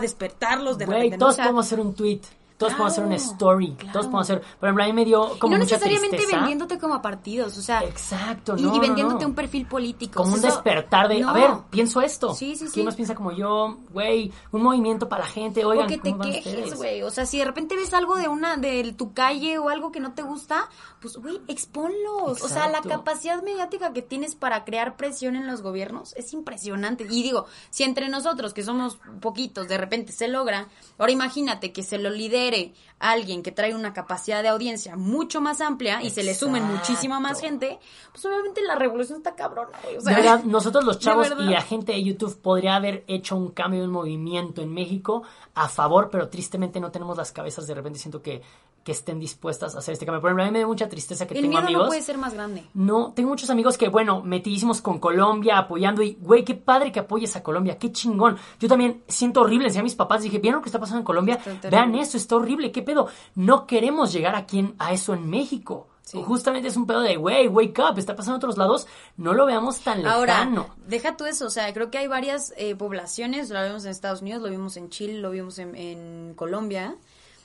despertarlos 0.00 0.76
de 0.78 0.84
Güey, 0.86 0.96
repente. 0.98 1.16
¿no? 1.16 1.20
todos 1.20 1.32
O 1.32 1.36
sea, 1.36 1.44
podemos 1.44 1.66
hacer 1.66 1.80
un 1.80 1.94
tweet. 1.94 2.20
Todos 2.64 2.72
podemos 2.74 2.92
hacer 2.92 3.04
una 3.04 3.16
story. 3.16 3.72
claro. 3.74 3.92
Todos 3.92 4.06
podemos 4.06 4.30
hacer. 4.30 4.40
Por 4.58 4.68
ejemplo, 4.68 4.84
a 4.84 4.86
mí 4.86 4.92
me 4.92 5.04
dio 5.04 5.34
y 5.34 5.38
como 5.38 5.54
no 5.56 5.62
mucha 5.62 5.74
necesariamente 5.76 6.16
tristeza. 6.16 6.38
vendiéndote 6.38 6.78
como 6.78 6.94
a 6.94 7.02
partidos, 7.02 7.56
o 7.58 7.62
sea, 7.62 7.82
Exacto, 7.84 8.54
y, 8.56 8.62
no, 8.62 8.68
y 8.68 8.76
no, 8.76 8.80
vendiéndote 8.80 9.22
no. 9.22 9.28
un 9.28 9.34
perfil 9.34 9.66
político. 9.66 10.14
Como 10.22 10.32
O 10.32 10.34
un 10.34 10.40
sea, 10.40 10.50
despertar 10.50 11.08
de, 11.08 11.22
a 11.22 11.26
no. 11.26 11.32
ver, 11.34 11.50
pienso 11.70 12.00
esto. 12.00 12.34
Sí, 12.34 12.56
sí, 12.56 12.66
sí. 12.66 12.72
¿Quién 12.74 12.86
más 12.86 12.94
piensa 12.96 13.14
como 13.14 13.32
yo? 13.32 13.76
Güey, 13.90 14.32
un 14.52 14.62
movimiento 14.62 15.08
para 15.08 15.22
la 15.24 15.28
gente. 15.30 15.64
Oigan, 15.64 15.86
o 15.86 15.88
que 15.88 15.98
te 15.98 16.10
¿cómo 16.10 16.22
van 16.24 16.32
quejes, 16.32 16.74
güey. 16.76 17.02
O 17.02 17.10
sea, 17.10 17.26
si 17.26 17.38
de 17.38 17.44
repente 17.44 17.76
ves 17.76 17.92
algo 17.94 18.16
de 18.16 18.28
una, 18.28 18.56
de 18.56 18.92
tu 18.96 19.12
calle 19.12 19.58
o 19.58 19.68
algo 19.68 19.92
que 19.92 20.00
no 20.00 20.12
te 20.14 20.22
gusta, 20.22 20.68
pues, 21.00 21.16
güey, 21.16 21.40
exponlos. 21.48 22.42
O 22.42 22.48
sea, 22.48 22.62
la 22.68 22.78
Exacto. 22.78 22.88
capacidad 22.88 23.42
mediática 23.42 23.92
que 23.92 24.02
tienes 24.02 24.34
para 24.34 24.64
crear 24.64 24.96
presión 24.96 25.36
en 25.36 25.46
los 25.46 25.62
gobiernos 25.62 26.14
es 26.16 26.32
impresionante. 26.32 27.04
Y 27.10 27.22
digo, 27.22 27.46
si 27.70 27.82
entre 27.84 28.08
nosotros, 28.08 28.54
que 28.54 28.62
somos 28.62 28.98
poquitos, 29.20 29.68
de 29.68 29.78
repente 29.78 30.12
se 30.12 30.28
logra, 30.28 30.68
ahora 30.98 31.12
imagínate 31.12 31.72
que 31.72 31.82
se 31.82 31.98
lo 31.98 32.10
lidere 32.10 32.53
alguien 32.98 33.42
que 33.42 33.52
trae 33.52 33.74
una 33.74 33.92
capacidad 33.92 34.42
de 34.42 34.48
audiencia 34.48 34.96
mucho 34.96 35.40
más 35.40 35.60
amplia 35.60 36.02
y 36.02 36.10
se 36.10 36.22
le 36.22 36.34
sumen 36.34 36.64
muchísima 36.64 37.20
más 37.20 37.40
gente, 37.40 37.78
pues 38.12 38.24
obviamente 38.24 38.62
la 38.62 38.76
revolución 38.76 39.18
está 39.18 39.34
cabrona, 39.34 39.78
güey. 39.82 39.98
O 39.98 40.00
De 40.00 40.14
verdad, 40.14 40.42
nosotros 40.44 40.84
los 40.84 40.98
chavos 40.98 41.28
y 41.38 41.44
la 41.44 41.60
gente 41.60 41.92
de 41.92 42.02
YouTube 42.02 42.36
podría 42.40 42.76
haber 42.76 43.04
hecho 43.06 43.36
un 43.36 43.50
cambio, 43.50 43.84
un 43.84 43.90
movimiento 43.90 44.62
en 44.62 44.72
México 44.72 45.22
a 45.54 45.68
favor, 45.68 46.08
pero 46.10 46.28
tristemente 46.28 46.80
no 46.80 46.90
tenemos 46.90 47.16
las 47.16 47.32
cabezas 47.32 47.66
de 47.66 47.74
repente 47.74 47.98
siento 47.98 48.22
que, 48.22 48.42
que 48.84 48.92
estén 48.92 49.18
dispuestas 49.18 49.74
a 49.74 49.78
hacer 49.78 49.94
este 49.94 50.04
cambio. 50.06 50.20
Por 50.20 50.28
ejemplo, 50.30 50.44
a 50.44 50.46
mí 50.46 50.52
me 50.52 50.60
da 50.60 50.66
mucha 50.66 50.88
tristeza 50.88 51.26
que 51.26 51.34
el 51.34 51.40
tengo 51.40 51.52
miedo 51.52 51.64
amigos. 51.64 51.82
no 51.84 51.88
puede 51.88 52.02
ser 52.02 52.18
más 52.18 52.34
grande. 52.34 52.64
No, 52.74 53.12
tengo 53.14 53.30
muchos 53.30 53.48
amigos 53.50 53.78
que, 53.78 53.88
bueno, 53.88 54.22
metidísimos 54.22 54.82
con 54.82 54.98
Colombia, 54.98 55.56
apoyando 55.58 56.02
y, 56.02 56.18
güey, 56.20 56.44
qué 56.44 56.54
padre 56.54 56.92
que 56.92 57.00
apoyes 57.00 57.34
a 57.34 57.42
Colombia, 57.42 57.78
qué 57.78 57.90
chingón. 57.90 58.36
Yo 58.60 58.68
también 58.68 59.02
siento 59.08 59.40
horrible, 59.40 59.64
decía 59.68 59.80
a 59.80 59.84
mis 59.84 59.94
papás, 59.94 60.22
dije, 60.22 60.38
¿vieron 60.38 60.58
lo 60.58 60.62
que 60.62 60.68
está 60.68 60.78
pasando 60.78 60.98
en 61.00 61.04
Colombia? 61.04 61.40
Vean 61.70 61.94
eso, 61.94 62.16
está 62.18 62.36
horrible, 62.36 62.70
qué 62.70 62.82
pedo. 62.82 63.08
No 63.34 63.66
queremos 63.66 64.12
llegar 64.12 64.36
aquí 64.36 64.58
en- 64.58 64.74
a 64.78 64.92
eso 64.92 65.14
en 65.14 65.28
México. 65.30 65.88
Sí. 66.02 66.20
Justamente 66.22 66.68
es 66.68 66.76
un 66.76 66.86
pedo 66.86 67.00
de, 67.00 67.16
güey, 67.16 67.48
wake 67.48 67.78
up, 67.80 67.98
está 67.98 68.14
pasando 68.14 68.34
en 68.34 68.36
otros 68.36 68.58
lados, 68.58 68.86
no 69.16 69.32
lo 69.32 69.46
veamos 69.46 69.80
tan 69.80 70.02
lejano. 70.02 70.14
Ahora, 70.18 70.66
deja 70.86 71.16
tú 71.16 71.24
eso, 71.24 71.46
o 71.46 71.50
sea, 71.50 71.72
creo 71.72 71.90
que 71.90 71.96
hay 71.96 72.06
varias 72.06 72.52
eh, 72.58 72.76
poblaciones, 72.76 73.48
lo 73.48 73.64
vimos 73.64 73.86
en 73.86 73.90
Estados 73.92 74.20
Unidos, 74.20 74.42
lo 74.42 74.50
vimos 74.50 74.76
en 74.76 74.90
Chile, 74.90 75.14
lo 75.14 75.30
vimos 75.30 75.58
en, 75.58 75.74
en 75.74 76.34
Colombia. 76.34 76.94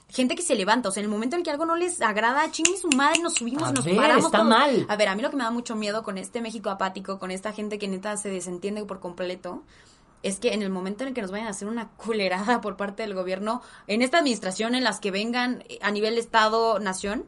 Gente 0.10 0.36
que 0.36 0.42
se 0.42 0.56
levanta, 0.56 0.90
o 0.90 0.92
sea, 0.92 1.02
en 1.02 1.06
el 1.06 1.12
momento 1.12 1.36
en 1.36 1.44
que 1.44 1.52
algo 1.52 1.66
no 1.66 1.76
les 1.76 2.02
agrada, 2.02 2.50
chingue 2.52 2.78
su 2.78 2.90
madre, 2.90 3.22
nos 3.22 3.36
subimos, 3.36 3.70
A 3.70 3.72
nos 3.74 3.86
ver, 3.86 3.96
paramos. 3.96 4.26
está 4.26 4.40
todos. 4.40 4.50
mal. 4.50 4.86
A 4.90 4.96
ver, 4.96 5.08
a 5.08 5.16
mí 5.16 5.22
lo 5.22 5.30
que 5.30 5.36
me 5.38 5.44
da 5.44 5.52
mucho 5.52 5.76
miedo 5.76 6.02
con 6.02 6.18
este 6.18 6.42
México 6.42 6.70
apático, 6.72 7.20
con 7.20 7.30
esta 7.30 7.54
gente 7.54 7.78
que 7.78 7.88
neta 7.88 8.18
se 8.18 8.30
desentiende 8.30 8.84
por 8.86 9.00
completo, 9.00 9.64
es 10.24 10.40
que 10.40 10.54
en 10.54 10.64
el 10.64 10.70
momento 10.72 11.04
en 11.04 11.10
el 11.10 11.14
que 11.14 11.22
nos 11.22 11.30
vayan 11.32 11.46
a 11.48 11.52
hacer 11.52 11.68
una 11.68 11.90
culerada 11.98 12.60
por 12.60 12.76
parte 12.76 13.04
del 13.04 13.14
gobierno, 13.14 13.62
en 13.86 14.02
esta 14.02 14.18
administración, 14.18 14.74
en 14.74 14.84
las 14.84 15.00
que 15.00 15.12
vengan 15.12 15.64
eh, 15.70 15.78
a 15.82 15.92
nivel 15.92 16.18
Estado, 16.18 16.80
nación, 16.80 17.26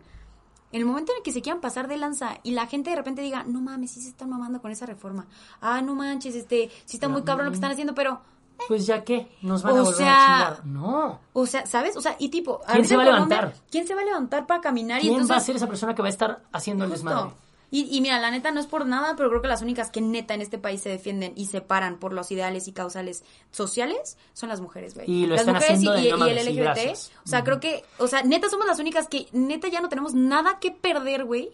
en 0.72 0.80
el 0.80 0.86
momento 0.86 1.12
en 1.12 1.18
el 1.18 1.24
que 1.24 1.34
se 1.34 1.42
quieran 1.42 1.62
pasar 1.62 1.88
de 1.88 1.98
lanza 1.98 2.40
y 2.44 2.52
la 2.52 2.66
gente 2.66 2.90
de 2.90 2.96
repente 2.96 3.22
diga, 3.22 3.44
no 3.44 3.62
mames, 3.62 3.92
sí 3.92 4.02
se 4.02 4.10
están 4.10 4.30
mamando 4.30 4.62
con 4.62 4.72
esa 4.72 4.86
reforma. 4.86 5.28
Ah, 5.60 5.82
no 5.82 5.94
manches, 5.96 6.34
este, 6.34 6.72
sí 6.86 6.96
está 6.98 7.10
muy 7.10 7.24
cabrón 7.24 7.46
lo 7.46 7.52
que 7.52 7.56
están 7.56 7.72
haciendo, 7.72 7.94
pero, 7.94 8.22
Pues 8.68 8.86
ya 8.86 9.04
que, 9.04 9.28
nos 9.42 9.64
van 9.64 9.78
a 9.78 9.82
O 9.82 9.86
volver 9.86 9.98
sea, 9.98 10.48
a 10.48 10.56
chingar. 10.56 10.66
No. 10.66 11.20
o 11.34 11.46
sea, 11.46 11.66
¿sabes? 11.66 11.96
O 11.98 12.02
sea, 12.02 12.16
y 12.20 12.30
tipo, 12.30 12.62
¿Quién 12.72 12.86
se 12.86 12.96
va 12.96 13.04
a 13.04 13.06
en 13.08 13.12
Colombia, 13.14 13.38
levantar? 13.38 13.62
¿Quién 13.72 13.88
se 13.88 13.96
va 13.96 14.02
a 14.02 14.06
levantar 14.06 14.48
para 14.48 14.62
caminar? 14.62 15.00
y 15.00 15.02
¿Quién 15.04 15.14
entonces, 15.14 15.32
va 15.36 15.38
a 15.38 15.44
ser 15.44 15.56
esa 15.56 15.68
persona 15.68 15.96
que 15.96 16.02
va 16.02 16.08
a 16.08 16.12
estar 16.12 16.42
haciendo 16.52 16.86
el 16.86 16.92
desmadre? 16.92 17.32
Y, 17.74 17.88
y 17.96 18.02
mira, 18.02 18.20
la 18.20 18.32
neta 18.32 18.52
no 18.52 18.60
es 18.60 18.68
por 18.68 18.86
nada, 18.86 19.16
pero 19.16 19.30
creo 19.30 19.42
que 19.42 19.48
las 19.48 19.62
únicas 19.62 19.90
que 19.92 20.02
neta 20.02 20.34
en 20.34 20.42
este 20.42 20.58
país 20.58 20.82
se 20.82 20.90
defienden 20.90 21.32
y 21.38 21.46
se 21.46 21.62
paran 21.62 22.00
por 22.00 22.12
los 22.12 22.30
ideales 22.30 22.68
y 22.68 22.74
causales 22.74 23.24
sociales 23.52 24.18
son 24.34 24.50
las 24.50 24.60
mujeres, 24.60 24.94
güey. 24.94 25.10
Y 25.10 25.22
lo 25.26 25.36
las 25.36 25.42
están 25.42 25.56
mujeres 25.56 25.78
haciendo 25.78 25.98
y, 25.98 26.02
de 26.04 26.10
y- 26.10 26.12
no 26.20 26.28
y 26.28 26.32
el 26.32 26.46
LGBT. 26.54 26.98
O 27.24 27.28
sea, 27.30 27.44
creo 27.46 27.62
que, 27.62 27.86
o 27.98 28.08
sea, 28.08 28.24
neta 28.24 28.50
somos 28.50 28.68
las 28.68 28.80
únicas 28.80 29.08
que 29.08 29.28
neta 29.32 29.70
ya 29.70 29.80
no 29.80 29.88
tenemos 29.88 30.14
nada 30.14 30.60
que 30.60 30.72
perder, 30.72 31.24
güey. 31.24 31.50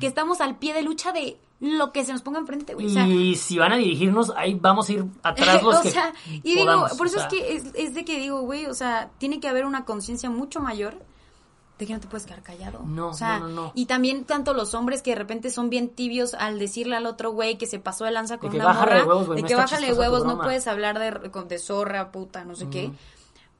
Que 0.00 0.06
estamos 0.06 0.40
al 0.40 0.56
pie 0.58 0.72
de 0.74 0.82
lucha 0.82 1.12
de 1.12 1.36
lo 1.60 1.92
que 1.92 2.04
se 2.04 2.12
nos 2.12 2.22
ponga 2.22 2.38
enfrente, 2.40 2.74
güey. 2.74 2.86
O 2.86 2.90
sea, 2.90 3.06
y 3.06 3.36
si 3.36 3.58
van 3.58 3.72
a 3.72 3.76
dirigirnos, 3.76 4.32
ahí 4.36 4.54
vamos 4.54 4.88
a 4.88 4.92
ir 4.92 5.04
atrás 5.22 5.62
los 5.62 5.76
o 5.78 5.82
que 5.82 5.90
sea, 5.90 6.12
y 6.42 6.54
digo, 6.56 6.86
por 6.98 7.06
o 7.06 7.10
eso 7.10 7.18
sea. 7.18 7.26
es 7.26 7.32
que 7.32 7.54
es, 7.56 7.64
es 7.74 7.94
de 7.94 8.04
que 8.04 8.18
digo, 8.18 8.40
güey, 8.42 8.66
o 8.66 8.74
sea, 8.74 9.10
tiene 9.18 9.40
que 9.40 9.48
haber 9.48 9.64
una 9.64 9.84
conciencia 9.84 10.28
mucho 10.30 10.60
mayor 10.60 10.98
de 11.78 11.86
que 11.86 11.92
no 11.92 12.00
te 12.00 12.06
puedes 12.06 12.24
quedar 12.26 12.42
callado. 12.42 12.82
No, 12.84 13.08
o 13.08 13.14
sea, 13.14 13.38
no, 13.40 13.48
no, 13.48 13.54
no. 13.54 13.72
y 13.74 13.86
también 13.86 14.24
tanto 14.24 14.52
los 14.54 14.74
hombres 14.74 15.02
que 15.02 15.10
de 15.10 15.16
repente 15.16 15.50
son 15.50 15.70
bien 15.70 15.88
tibios 15.88 16.34
al 16.34 16.58
decirle 16.58 16.96
al 16.96 17.06
otro 17.06 17.32
güey 17.32 17.56
que 17.58 17.66
se 17.66 17.78
pasó 17.80 18.04
de 18.04 18.10
lanza 18.12 18.38
con 18.38 18.50
que 18.50 18.56
una 18.58 18.72
morra, 18.72 18.94
de 18.96 19.02
huevos, 19.04 19.26
güey, 19.26 19.42
de 19.42 19.48
que 19.48 19.54
bájale 19.56 19.86
de 19.88 19.92
huevos, 19.94 20.20
no 20.20 20.30
broma. 20.34 20.44
puedes 20.44 20.66
hablar 20.68 20.98
de, 20.98 21.30
con- 21.30 21.48
de 21.48 21.58
zorra, 21.58 22.12
puta, 22.12 22.44
no 22.44 22.54
sé 22.54 22.68
qué. 22.68 22.92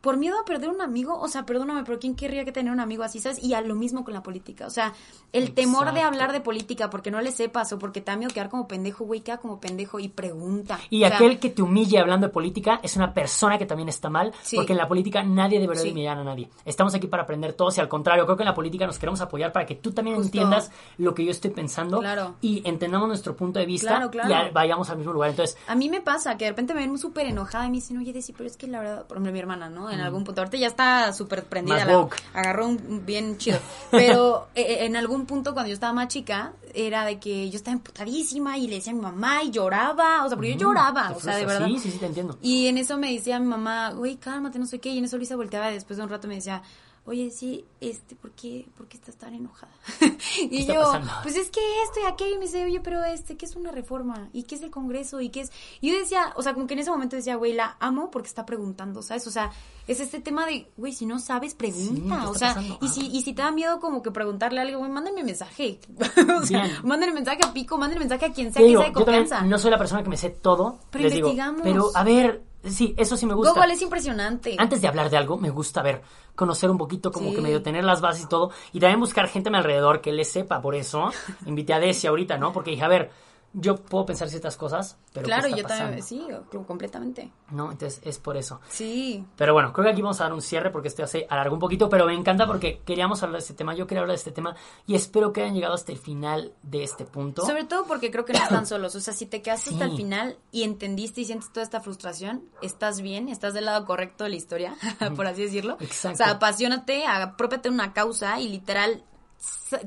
Por 0.04 0.18
miedo 0.18 0.38
a 0.38 0.44
perder 0.44 0.68
un 0.68 0.82
amigo, 0.82 1.18
o 1.18 1.26
sea, 1.28 1.46
perdóname, 1.46 1.82
pero 1.82 1.98
¿quién 1.98 2.14
querría 2.14 2.44
que 2.44 2.52
tener 2.52 2.70
un 2.72 2.78
amigo 2.78 3.02
así, 3.02 3.18
sabes? 3.20 3.42
Y 3.42 3.54
a 3.54 3.62
lo 3.62 3.74
mismo 3.74 4.04
con 4.04 4.12
la 4.12 4.22
política, 4.22 4.66
o 4.66 4.70
sea, 4.70 4.92
el 5.32 5.54
temor 5.54 5.92
de 5.94 6.02
hablar 6.02 6.32
de 6.32 6.40
política 6.42 6.90
porque 6.90 7.10
no 7.10 7.20
le 7.22 7.32
sepas 7.32 7.72
o 7.72 7.78
porque 7.78 8.02
te 8.02 8.10
da 8.10 8.16
miedo 8.18 8.30
quedar 8.32 8.50
como 8.50 8.68
pendejo, 8.68 9.04
güey, 9.06 9.22
queda 9.22 9.38
como 9.38 9.58
pendejo 9.60 9.98
y 9.98 10.08
pregunta. 10.10 10.78
Y 10.90 11.02
O 11.04 11.08
sea, 11.08 11.16
aquel 11.16 11.38
que 11.40 11.48
te 11.48 11.62
humille 11.62 11.98
hablando 11.98 12.26
de 12.26 12.32
política 12.34 12.80
es 12.82 12.96
una 12.96 13.14
persona 13.14 13.56
que 13.58 13.66
también 13.66 13.88
está 13.88 14.10
mal, 14.10 14.32
Sí. 14.42 14.56
porque 14.56 14.72
en 14.72 14.78
la 14.78 14.86
política 14.86 15.22
nadie 15.24 15.58
debería 15.58 15.82
Sí. 15.82 15.90
humillar 15.90 16.18
a 16.18 16.24
nadie. 16.24 16.50
Estamos 16.66 16.94
aquí 16.94 17.06
para 17.06 17.22
aprender 17.22 17.54
todos 17.54 17.78
y 17.78 17.80
al 17.80 17.88
contrario, 17.88 18.26
creo 18.26 18.36
que 18.36 18.42
en 18.42 18.48
la 18.48 18.54
política 18.54 18.86
nos 18.86 18.98
queremos 18.98 19.22
apoyar 19.22 19.52
para 19.52 19.64
que 19.64 19.74
tú 19.76 19.90
también 19.92 20.16
Justo. 20.18 20.28
entiendas 20.28 20.70
lo 20.98 21.14
que 21.14 21.24
yo 21.24 21.30
estoy 21.30 21.50
pensando 21.50 22.00
Claro. 22.00 22.34
y 22.42 22.62
entendamos 22.68 23.08
nuestro 23.08 23.34
punto 23.34 23.58
de 23.58 23.64
vista 23.64 23.88
Claro, 23.88 24.10
claro. 24.10 24.48
y 24.50 24.52
vayamos 24.52 24.90
al 24.90 24.98
mismo 24.98 25.14
lugar. 25.14 25.30
Entonces, 25.30 25.56
A 25.66 25.74
mí 25.74 25.88
me 25.88 26.02
pasa 26.02 26.36
que 26.36 26.44
de 26.44 26.50
repente 26.50 26.74
me 26.74 26.80
ven 26.80 26.98
súper 26.98 27.26
enojada 27.26 27.64
y 27.66 27.70
me 27.70 27.76
dicen, 27.76 27.96
oye, 27.96 28.12
Desi, 28.12 28.32
pero 28.34 28.46
es 28.48 28.56
que 28.58 28.66
la 28.66 28.80
verdad, 28.80 29.06
por 29.06 29.16
ejemplo, 29.16 29.32
mi 29.32 29.38
hermana, 29.38 29.70
¿no? 29.70 29.93
En 29.94 30.00
algún 30.00 30.24
punto, 30.24 30.40
ahorita 30.40 30.56
ya 30.56 30.66
está 30.66 31.12
súper 31.12 31.44
prendida, 31.44 31.84
la- 32.32 32.40
agarró 32.40 32.66
un 32.68 33.02
bien 33.06 33.38
chido. 33.38 33.58
Pero 33.90 34.48
eh, 34.54 34.78
en 34.84 34.96
algún 34.96 35.26
punto, 35.26 35.52
cuando 35.52 35.68
yo 35.68 35.74
estaba 35.74 35.92
más 35.92 36.08
chica, 36.08 36.52
era 36.74 37.04
de 37.04 37.18
que 37.20 37.48
yo 37.50 37.56
estaba 37.56 37.74
emputadísima 37.76 38.58
y 38.58 38.66
le 38.66 38.76
decía 38.76 38.92
a 38.92 38.96
mi 38.96 39.02
mamá 39.02 39.42
y 39.44 39.50
lloraba, 39.50 40.24
o 40.24 40.28
sea, 40.28 40.36
porque 40.36 40.52
yo 40.54 40.58
lloraba, 40.58 41.12
o 41.16 41.20
sea, 41.20 41.36
de 41.36 41.46
verdad. 41.46 41.66
Sí, 41.68 41.78
sí, 41.78 41.90
sí, 41.92 41.98
te 41.98 42.06
entiendo. 42.06 42.36
Y 42.42 42.66
en 42.66 42.78
eso 42.78 42.98
me 42.98 43.12
decía 43.12 43.38
mi 43.38 43.46
mamá, 43.46 43.90
güey, 43.92 44.16
cálmate, 44.16 44.58
no 44.58 44.66
sé 44.66 44.80
qué. 44.80 44.90
Y 44.90 44.98
en 44.98 45.04
eso 45.04 45.16
Luisa 45.16 45.36
volteaba 45.36 45.70
y 45.70 45.74
después 45.74 45.96
de 45.96 46.02
un 46.02 46.10
rato 46.10 46.26
me 46.28 46.34
decía, 46.34 46.62
oye, 47.06 47.30
sí, 47.30 47.64
este, 47.80 48.16
¿por 48.16 48.30
qué, 48.32 48.66
por 48.76 48.88
qué 48.88 48.96
estás 48.96 49.16
tan 49.16 49.34
enojada? 49.34 49.72
y 50.50 50.64
yo, 50.64 50.80
pasando? 50.80 51.12
pues 51.22 51.36
es 51.36 51.50
que 51.50 51.60
esto 51.82 52.00
y 52.02 52.06
aquello. 52.06 52.34
Y 52.36 52.38
me 52.38 52.46
dice, 52.46 52.64
oye, 52.64 52.80
pero 52.80 53.04
este, 53.04 53.36
¿qué 53.36 53.44
es 53.44 53.56
una 53.56 53.70
reforma? 53.70 54.28
¿Y 54.32 54.44
qué 54.44 54.54
es 54.54 54.62
el 54.62 54.70
Congreso? 54.70 55.20
¿Y 55.20 55.28
qué 55.28 55.40
es...? 55.40 55.52
Y 55.80 55.92
yo 55.92 55.98
decía, 55.98 56.32
o 56.36 56.42
sea, 56.42 56.54
como 56.54 56.66
que 56.66 56.74
en 56.74 56.80
ese 56.80 56.90
momento 56.90 57.16
decía, 57.16 57.36
güey, 57.36 57.52
la 57.52 57.76
amo 57.78 58.10
porque 58.10 58.28
está 58.28 58.46
preguntando, 58.46 59.02
¿sabes? 59.02 59.26
O 59.26 59.30
sea, 59.30 59.52
es 59.86 60.00
este 60.00 60.20
tema 60.20 60.46
de, 60.46 60.70
güey, 60.76 60.92
si 60.92 61.04
no 61.04 61.18
sabes, 61.18 61.54
pregunta. 61.54 62.20
¿qué 62.22 62.26
o 62.26 62.34
sea, 62.34 62.54
pasando? 62.54 62.78
y 62.80 62.88
si, 62.88 63.06
y 63.06 63.22
si 63.22 63.34
te 63.34 63.42
da 63.42 63.50
miedo 63.50 63.80
como 63.80 64.02
que 64.02 64.10
preguntarle 64.10 64.60
algo, 64.60 64.78
güey, 64.78 64.90
mándame 64.90 65.22
mensaje. 65.22 65.80
o 66.40 66.46
sea, 66.46 66.64
Bien. 66.64 66.76
mándale 66.84 67.12
mensaje 67.12 67.40
a 67.44 67.52
Pico, 67.52 67.76
mándale 67.76 68.00
mensaje 68.00 68.26
a 68.26 68.32
quien 68.32 68.52
sea 68.52 68.62
que 68.62 68.70
sea 68.70 68.86
de 68.86 68.92
confianza. 68.92 69.42
no 69.42 69.58
soy 69.58 69.70
la 69.70 69.78
persona 69.78 70.02
que 70.02 70.08
me 70.08 70.16
sé 70.16 70.30
todo. 70.30 70.78
Pero 70.90 71.04
les 71.04 71.14
digo, 71.14 71.34
pero 71.62 71.90
a 71.94 72.02
ver, 72.02 72.42
sí, 72.66 72.94
eso 72.96 73.16
sí 73.16 73.26
me 73.26 73.34
gusta. 73.34 73.52
Google 73.54 73.72
es 73.74 73.82
impresionante. 73.82 74.56
Antes 74.58 74.80
de 74.80 74.88
hablar 74.88 75.10
de 75.10 75.16
algo, 75.16 75.36
me 75.38 75.50
gusta 75.50 75.82
ver, 75.82 76.02
conocer 76.34 76.70
un 76.70 76.78
poquito, 76.78 77.10
como 77.12 77.30
Sí. 77.30 77.36
que 77.36 77.40
medio 77.42 77.62
tener 77.62 77.84
las 77.84 78.00
bases 78.00 78.24
y 78.24 78.28
todo. 78.28 78.50
Y 78.72 78.80
también 78.80 79.00
buscar 79.00 79.28
gente 79.28 79.48
a 79.48 79.52
mi 79.52 79.58
alrededor 79.58 80.00
que 80.00 80.12
le 80.12 80.24
sepa. 80.24 80.60
Por 80.60 80.74
eso 80.74 81.10
invité 81.46 81.74
a 81.74 81.78
Desi 81.80 82.06
ahorita, 82.06 82.38
¿no? 82.38 82.52
Porque 82.52 82.70
dije, 82.72 82.84
a 82.84 82.88
ver, 82.88 83.10
yo 83.54 83.76
puedo 83.76 84.04
pensar 84.04 84.28
ciertas 84.28 84.56
cosas, 84.56 84.98
pero 85.12 85.24
claro, 85.24 85.48
¿qué 85.48 85.60
está 85.60 85.74
yo 85.74 85.84
también, 85.84 86.02
sí, 86.02 86.26
completamente. 86.66 87.32
No, 87.50 87.70
entonces 87.70 88.00
es 88.04 88.18
por 88.18 88.36
eso. 88.36 88.60
Sí. 88.68 89.24
Pero 89.36 89.54
bueno, 89.54 89.72
creo 89.72 89.84
que 89.84 89.92
aquí 89.92 90.02
vamos 90.02 90.20
a 90.20 90.24
dar 90.24 90.32
un 90.32 90.42
cierre 90.42 90.70
porque 90.70 90.88
esto 90.88 91.02
ya 91.02 91.06
se 91.06 91.26
alargó 91.30 91.54
un 91.54 91.60
poquito, 91.60 91.88
pero 91.88 92.06
me 92.06 92.14
encanta 92.14 92.46
porque 92.46 92.80
queríamos 92.84 93.22
hablar 93.22 93.40
de 93.40 93.44
este 93.44 93.54
tema, 93.54 93.74
yo 93.74 93.86
quería 93.86 94.00
hablar 94.00 94.14
de 94.14 94.18
este 94.18 94.32
tema 94.32 94.56
y 94.86 94.96
espero 94.96 95.32
que 95.32 95.42
hayan 95.42 95.54
llegado 95.54 95.74
hasta 95.74 95.92
el 95.92 95.98
final 95.98 96.52
de 96.62 96.82
este 96.82 97.04
punto. 97.04 97.46
Sobre 97.46 97.64
todo 97.64 97.84
porque 97.86 98.10
creo 98.10 98.24
que 98.24 98.32
no 98.32 98.40
están 98.40 98.66
solos. 98.66 98.94
O 98.96 99.00
sea, 99.00 99.14
si 99.14 99.26
te 99.26 99.40
quedaste 99.40 99.70
hasta 99.70 99.84
el 99.84 99.96
final 99.96 100.36
y 100.50 100.64
entendiste 100.64 101.20
y 101.20 101.24
sientes 101.24 101.52
toda 101.52 101.62
esta 101.62 101.80
frustración, 101.80 102.44
estás 102.60 103.00
bien, 103.00 103.28
estás 103.28 103.54
del 103.54 103.66
lado 103.66 103.84
correcto 103.84 104.24
de 104.24 104.30
la 104.30 104.36
historia, 104.36 104.74
por 105.16 105.26
así 105.26 105.42
decirlo. 105.42 105.76
Exacto. 105.80 106.14
O 106.14 106.16
sea, 106.16 106.34
apasionate, 106.34 107.06
apropiate 107.06 107.68
una 107.68 107.92
causa 107.92 108.40
y 108.40 108.48
literal 108.48 109.04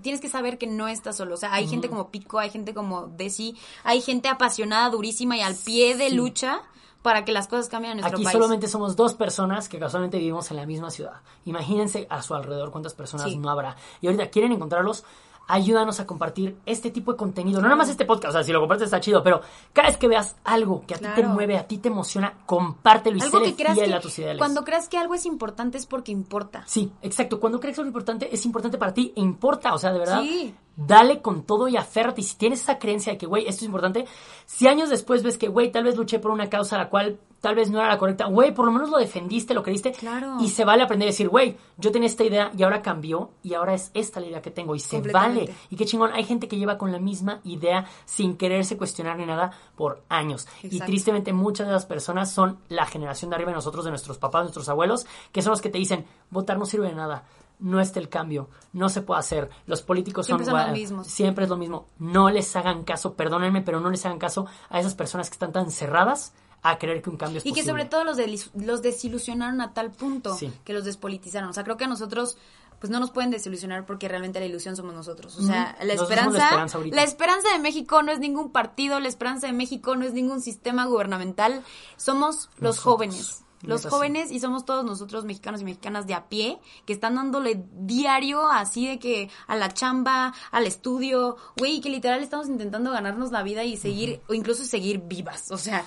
tienes 0.01 0.19
que 0.21 0.29
saber 0.29 0.57
que 0.57 0.67
no 0.67 0.87
estás 0.87 1.15
solo. 1.17 1.35
O 1.35 1.37
sea, 1.37 1.53
hay 1.53 1.67
gente 1.67 1.87
como 1.89 2.09
Pico, 2.09 2.39
hay 2.39 2.49
gente 2.49 2.73
como 2.73 3.07
Desi, 3.07 3.55
hay 3.83 4.01
gente 4.01 4.27
apasionada, 4.27 4.89
durísima 4.89 5.37
y 5.37 5.41
al 5.41 5.55
pie 5.55 5.95
de 5.95 6.09
Sí. 6.09 6.15
lucha 6.15 6.61
para 7.03 7.23
que 7.23 7.31
las 7.31 7.47
cosas 7.47 7.69
cambien 7.69 7.91
en 7.91 7.97
nuestro 7.99 8.17
Aquí 8.17 8.23
país. 8.25 8.33
solamente 8.33 8.67
somos 8.67 8.95
dos 8.97 9.13
personas 9.13 9.69
que 9.69 9.79
casualmente 9.79 10.17
vivimos 10.17 10.51
en 10.51 10.57
la 10.57 10.65
misma 10.65 10.89
ciudad. 10.91 11.21
Imagínense 11.45 12.05
a 12.09 12.21
su 12.21 12.35
alrededor 12.35 12.71
cuántas 12.71 12.95
personas 12.95 13.29
Sí. 13.29 13.37
no 13.37 13.49
habrá. 13.49 13.77
Y 14.01 14.07
ahorita 14.07 14.29
quieren 14.29 14.51
encontrarlos, 14.51 15.05
ayúdanos 15.47 15.99
a 15.99 16.05
compartir 16.05 16.57
este 16.65 16.91
tipo 16.91 17.11
de 17.11 17.17
contenido. 17.17 17.59
No 17.61 17.67
nada 17.67 17.77
más 17.77 17.89
este 17.89 18.05
podcast, 18.05 18.29
o 18.29 18.33
sea, 18.33 18.43
si 18.43 18.51
lo 18.51 18.59
compartes 18.59 18.85
está 18.85 18.99
chido, 18.99 19.23
pero 19.23 19.41
cada 19.73 19.87
vez 19.87 19.97
que 19.97 20.07
veas 20.07 20.35
algo 20.43 20.83
que 20.85 20.95
a 20.95 20.97
ti 20.97 21.07
te 21.15 21.23
mueve, 21.23 21.57
a 21.57 21.67
ti 21.67 21.77
te 21.77 21.87
emociona, 21.89 22.33
compártelo 22.45 23.17
y 23.17 23.21
Algo 23.21 23.41
que 23.41 23.55
creas 23.55 23.75
fiel 23.75 23.89
que 23.89 23.95
a 23.95 24.01
tus 24.01 24.19
ideales. 24.19 24.39
cuando 24.39 24.63
creas 24.63 24.87
que 24.89 24.97
algo 24.97 25.13
es 25.15 25.25
importante 25.25 25.77
es 25.77 25.85
porque 25.85 26.11
importa. 26.11 26.63
Sí, 26.65 26.91
exacto. 27.01 27.39
Cuando 27.39 27.59
crees 27.59 27.75
que 27.75 27.81
algo 27.81 27.89
importante 27.89 28.33
es 28.33 28.45
importante 28.45 28.77
para 28.77 28.93
ti 28.93 29.13
e 29.15 29.21
importa, 29.21 29.73
o 29.73 29.77
sea, 29.77 29.91
de 29.91 29.99
verdad. 29.99 30.21
Sí. 30.21 30.53
Dale 30.77 31.21
con 31.21 31.43
todo 31.43 31.67
y 31.67 31.75
aférrate. 31.75 32.21
Y 32.21 32.23
si 32.23 32.37
tienes 32.37 32.61
esa 32.61 32.79
creencia 32.79 33.11
de 33.13 33.17
que, 33.17 33.25
güey, 33.25 33.47
esto 33.47 33.61
es 33.61 33.63
importante, 33.63 34.05
si 34.45 34.67
años 34.67 34.89
después 34.89 35.23
ves 35.23 35.37
que, 35.37 35.47
güey, 35.47 35.71
tal 35.71 35.83
vez 35.83 35.97
luché 35.97 36.19
por 36.19 36.31
una 36.31 36.49
causa 36.49 36.77
la 36.77 36.89
cual 36.89 37.19
tal 37.41 37.55
vez 37.55 37.69
no 37.69 37.79
era 37.79 37.87
la 37.87 37.97
correcta, 37.97 38.25
güey, 38.25 38.53
por 38.53 38.65
lo 38.65 38.71
menos 38.71 38.89
lo 38.89 38.97
defendiste, 38.97 39.53
lo 39.53 39.63
creíste. 39.63 39.91
Claro. 39.91 40.37
Y 40.39 40.49
se 40.49 40.65
vale 40.65 40.83
aprender 40.83 41.07
a 41.07 41.11
decir, 41.11 41.29
güey, 41.29 41.57
yo 41.77 41.91
tenía 41.91 42.07
esta 42.07 42.23
idea 42.23 42.51
y 42.57 42.63
ahora 42.63 42.81
cambió 42.81 43.31
y 43.43 43.53
ahora 43.53 43.73
es 43.73 43.91
esta 43.93 44.19
la 44.19 44.27
idea 44.27 44.41
que 44.41 44.51
tengo 44.51 44.75
y 44.75 44.79
se 44.79 45.01
vale. 45.01 45.53
Y 45.69 45.75
qué 45.75 45.85
chingón, 45.85 46.11
hay 46.13 46.23
gente 46.23 46.47
que 46.47 46.57
lleva 46.57 46.77
con 46.77 46.91
la 46.91 46.99
misma 46.99 47.41
idea 47.43 47.85
sin 48.05 48.37
quererse 48.37 48.77
cuestionar 48.77 49.17
ni 49.17 49.25
nada 49.25 49.51
por 49.75 50.03
años. 50.09 50.47
Y 50.63 50.79
tristemente 50.79 51.33
muchas 51.33 51.67
de 51.67 51.73
las 51.73 51.85
personas 51.85 52.31
son 52.31 52.59
la 52.69 52.85
generación 52.85 53.29
de 53.29 53.35
arriba 53.35 53.51
de 53.51 53.55
nosotros, 53.55 53.85
de 53.85 53.91
nuestros 53.91 54.17
papás, 54.17 54.43
nuestros 54.43 54.69
abuelos, 54.69 55.05
que 55.31 55.41
son 55.41 55.51
los 55.51 55.61
que 55.61 55.69
te 55.69 55.77
dicen, 55.77 56.05
votar 56.29 56.57
no 56.57 56.65
sirve 56.65 56.87
de 56.87 56.95
nada. 56.95 57.23
No 57.59 57.79
está 57.81 57.99
el 57.99 58.07
cambio, 58.09 58.49
no 58.73 58.87
se 58.89 59.01
puede 59.01 59.19
hacer. 59.19 59.49
Los 59.65 59.81
políticos 59.81 60.27
Siempre 60.27 60.45
son, 60.45 60.51
son 60.53 60.61
los 60.61 60.69
gua- 60.69 60.73
mismos. 60.73 61.07
Siempre 61.07 61.45
es 61.45 61.49
lo 61.49 61.57
mismo. 61.57 61.87
No 61.97 62.29
les 62.29 62.55
hagan 62.55 62.83
caso, 62.83 63.15
perdónenme, 63.15 63.61
pero 63.63 63.79
no 63.79 63.89
les 63.89 64.05
hagan 64.05 64.19
caso 64.19 64.45
a 64.69 64.79
esas 64.79 64.93
personas 64.93 65.29
que 65.29 65.33
están 65.33 65.51
tan 65.53 65.71
cerradas 65.71 66.33
a 66.61 66.77
creer 66.77 67.01
que 67.01 67.09
un 67.09 67.17
cambio 67.17 67.37
es 67.39 67.45
Y 67.45 67.49
que 67.53 67.61
posible. 67.61 67.71
sobre 67.71 67.85
todo 67.85 68.03
los, 68.03 68.51
los 68.55 68.81
desilusionaron 68.81 69.61
a 69.61 69.73
tal 69.73 69.91
punto 69.91 70.35
Sí. 70.35 70.51
que 70.65 70.73
los 70.73 70.85
despolitizaron. 70.85 71.49
O 71.49 71.53
sea, 71.53 71.63
creo 71.63 71.77
que 71.77 71.85
a 71.85 71.87
nosotros 71.87 72.37
pues 72.79 72.91
no 72.91 72.99
nos 72.99 73.09
pueden 73.09 73.31
desilusionar 73.31 73.87
porque 73.87 74.07
realmente 74.07 74.39
la 74.39 74.45
ilusión 74.45 74.75
somos 74.75 74.93
nosotros. 74.93 75.35
O 75.39 75.41
sea, 75.41 75.75
la 75.81 75.93
esperanza, 75.93 76.37
la 76.37 76.45
esperanza 76.45 76.77
ahorita. 76.77 76.95
la 76.95 77.01
esperanza 77.03 77.47
de 77.53 77.57
México 77.57 78.03
no 78.03 78.11
es 78.11 78.19
ningún 78.19 78.51
partido, 78.51 78.99
la 78.99 79.07
esperanza 79.07 79.47
de 79.47 79.53
México 79.53 79.95
no 79.95 80.05
es 80.05 80.13
ningún 80.13 80.41
sistema 80.41 80.85
gubernamental, 80.85 81.63
somos 81.95 82.49
los 82.59 82.75
Nosotros. 82.75 82.79
jóvenes. 82.79 83.43
Los 83.61 83.85
jóvenes 83.87 84.31
y 84.31 84.39
somos 84.39 84.65
todos 84.65 84.85
nosotros 84.85 85.25
mexicanos 85.25 85.61
y 85.61 85.65
mexicanas 85.65 86.05
de 86.05 86.13
a 86.13 86.27
pie 86.29 86.59
que 86.85 86.93
están 86.93 87.15
dándole 87.15 87.63
diario 87.73 88.47
así 88.49 88.87
de 88.87 88.99
que 88.99 89.29
a 89.47 89.55
la 89.55 89.73
chamba, 89.73 90.33
al 90.51 90.67
estudio, 90.67 91.37
güey, 91.57 91.81
que 91.81 91.89
literal 91.89 92.21
estamos 92.21 92.47
intentando 92.47 92.91
ganarnos 92.91 93.31
la 93.31 93.43
vida 93.43 93.63
y 93.63 93.77
seguir 93.77 94.21
o 94.27 94.33
incluso 94.33 94.63
seguir 94.63 94.99
vivas. 94.99 95.51
O 95.51 95.57
sea, 95.57 95.83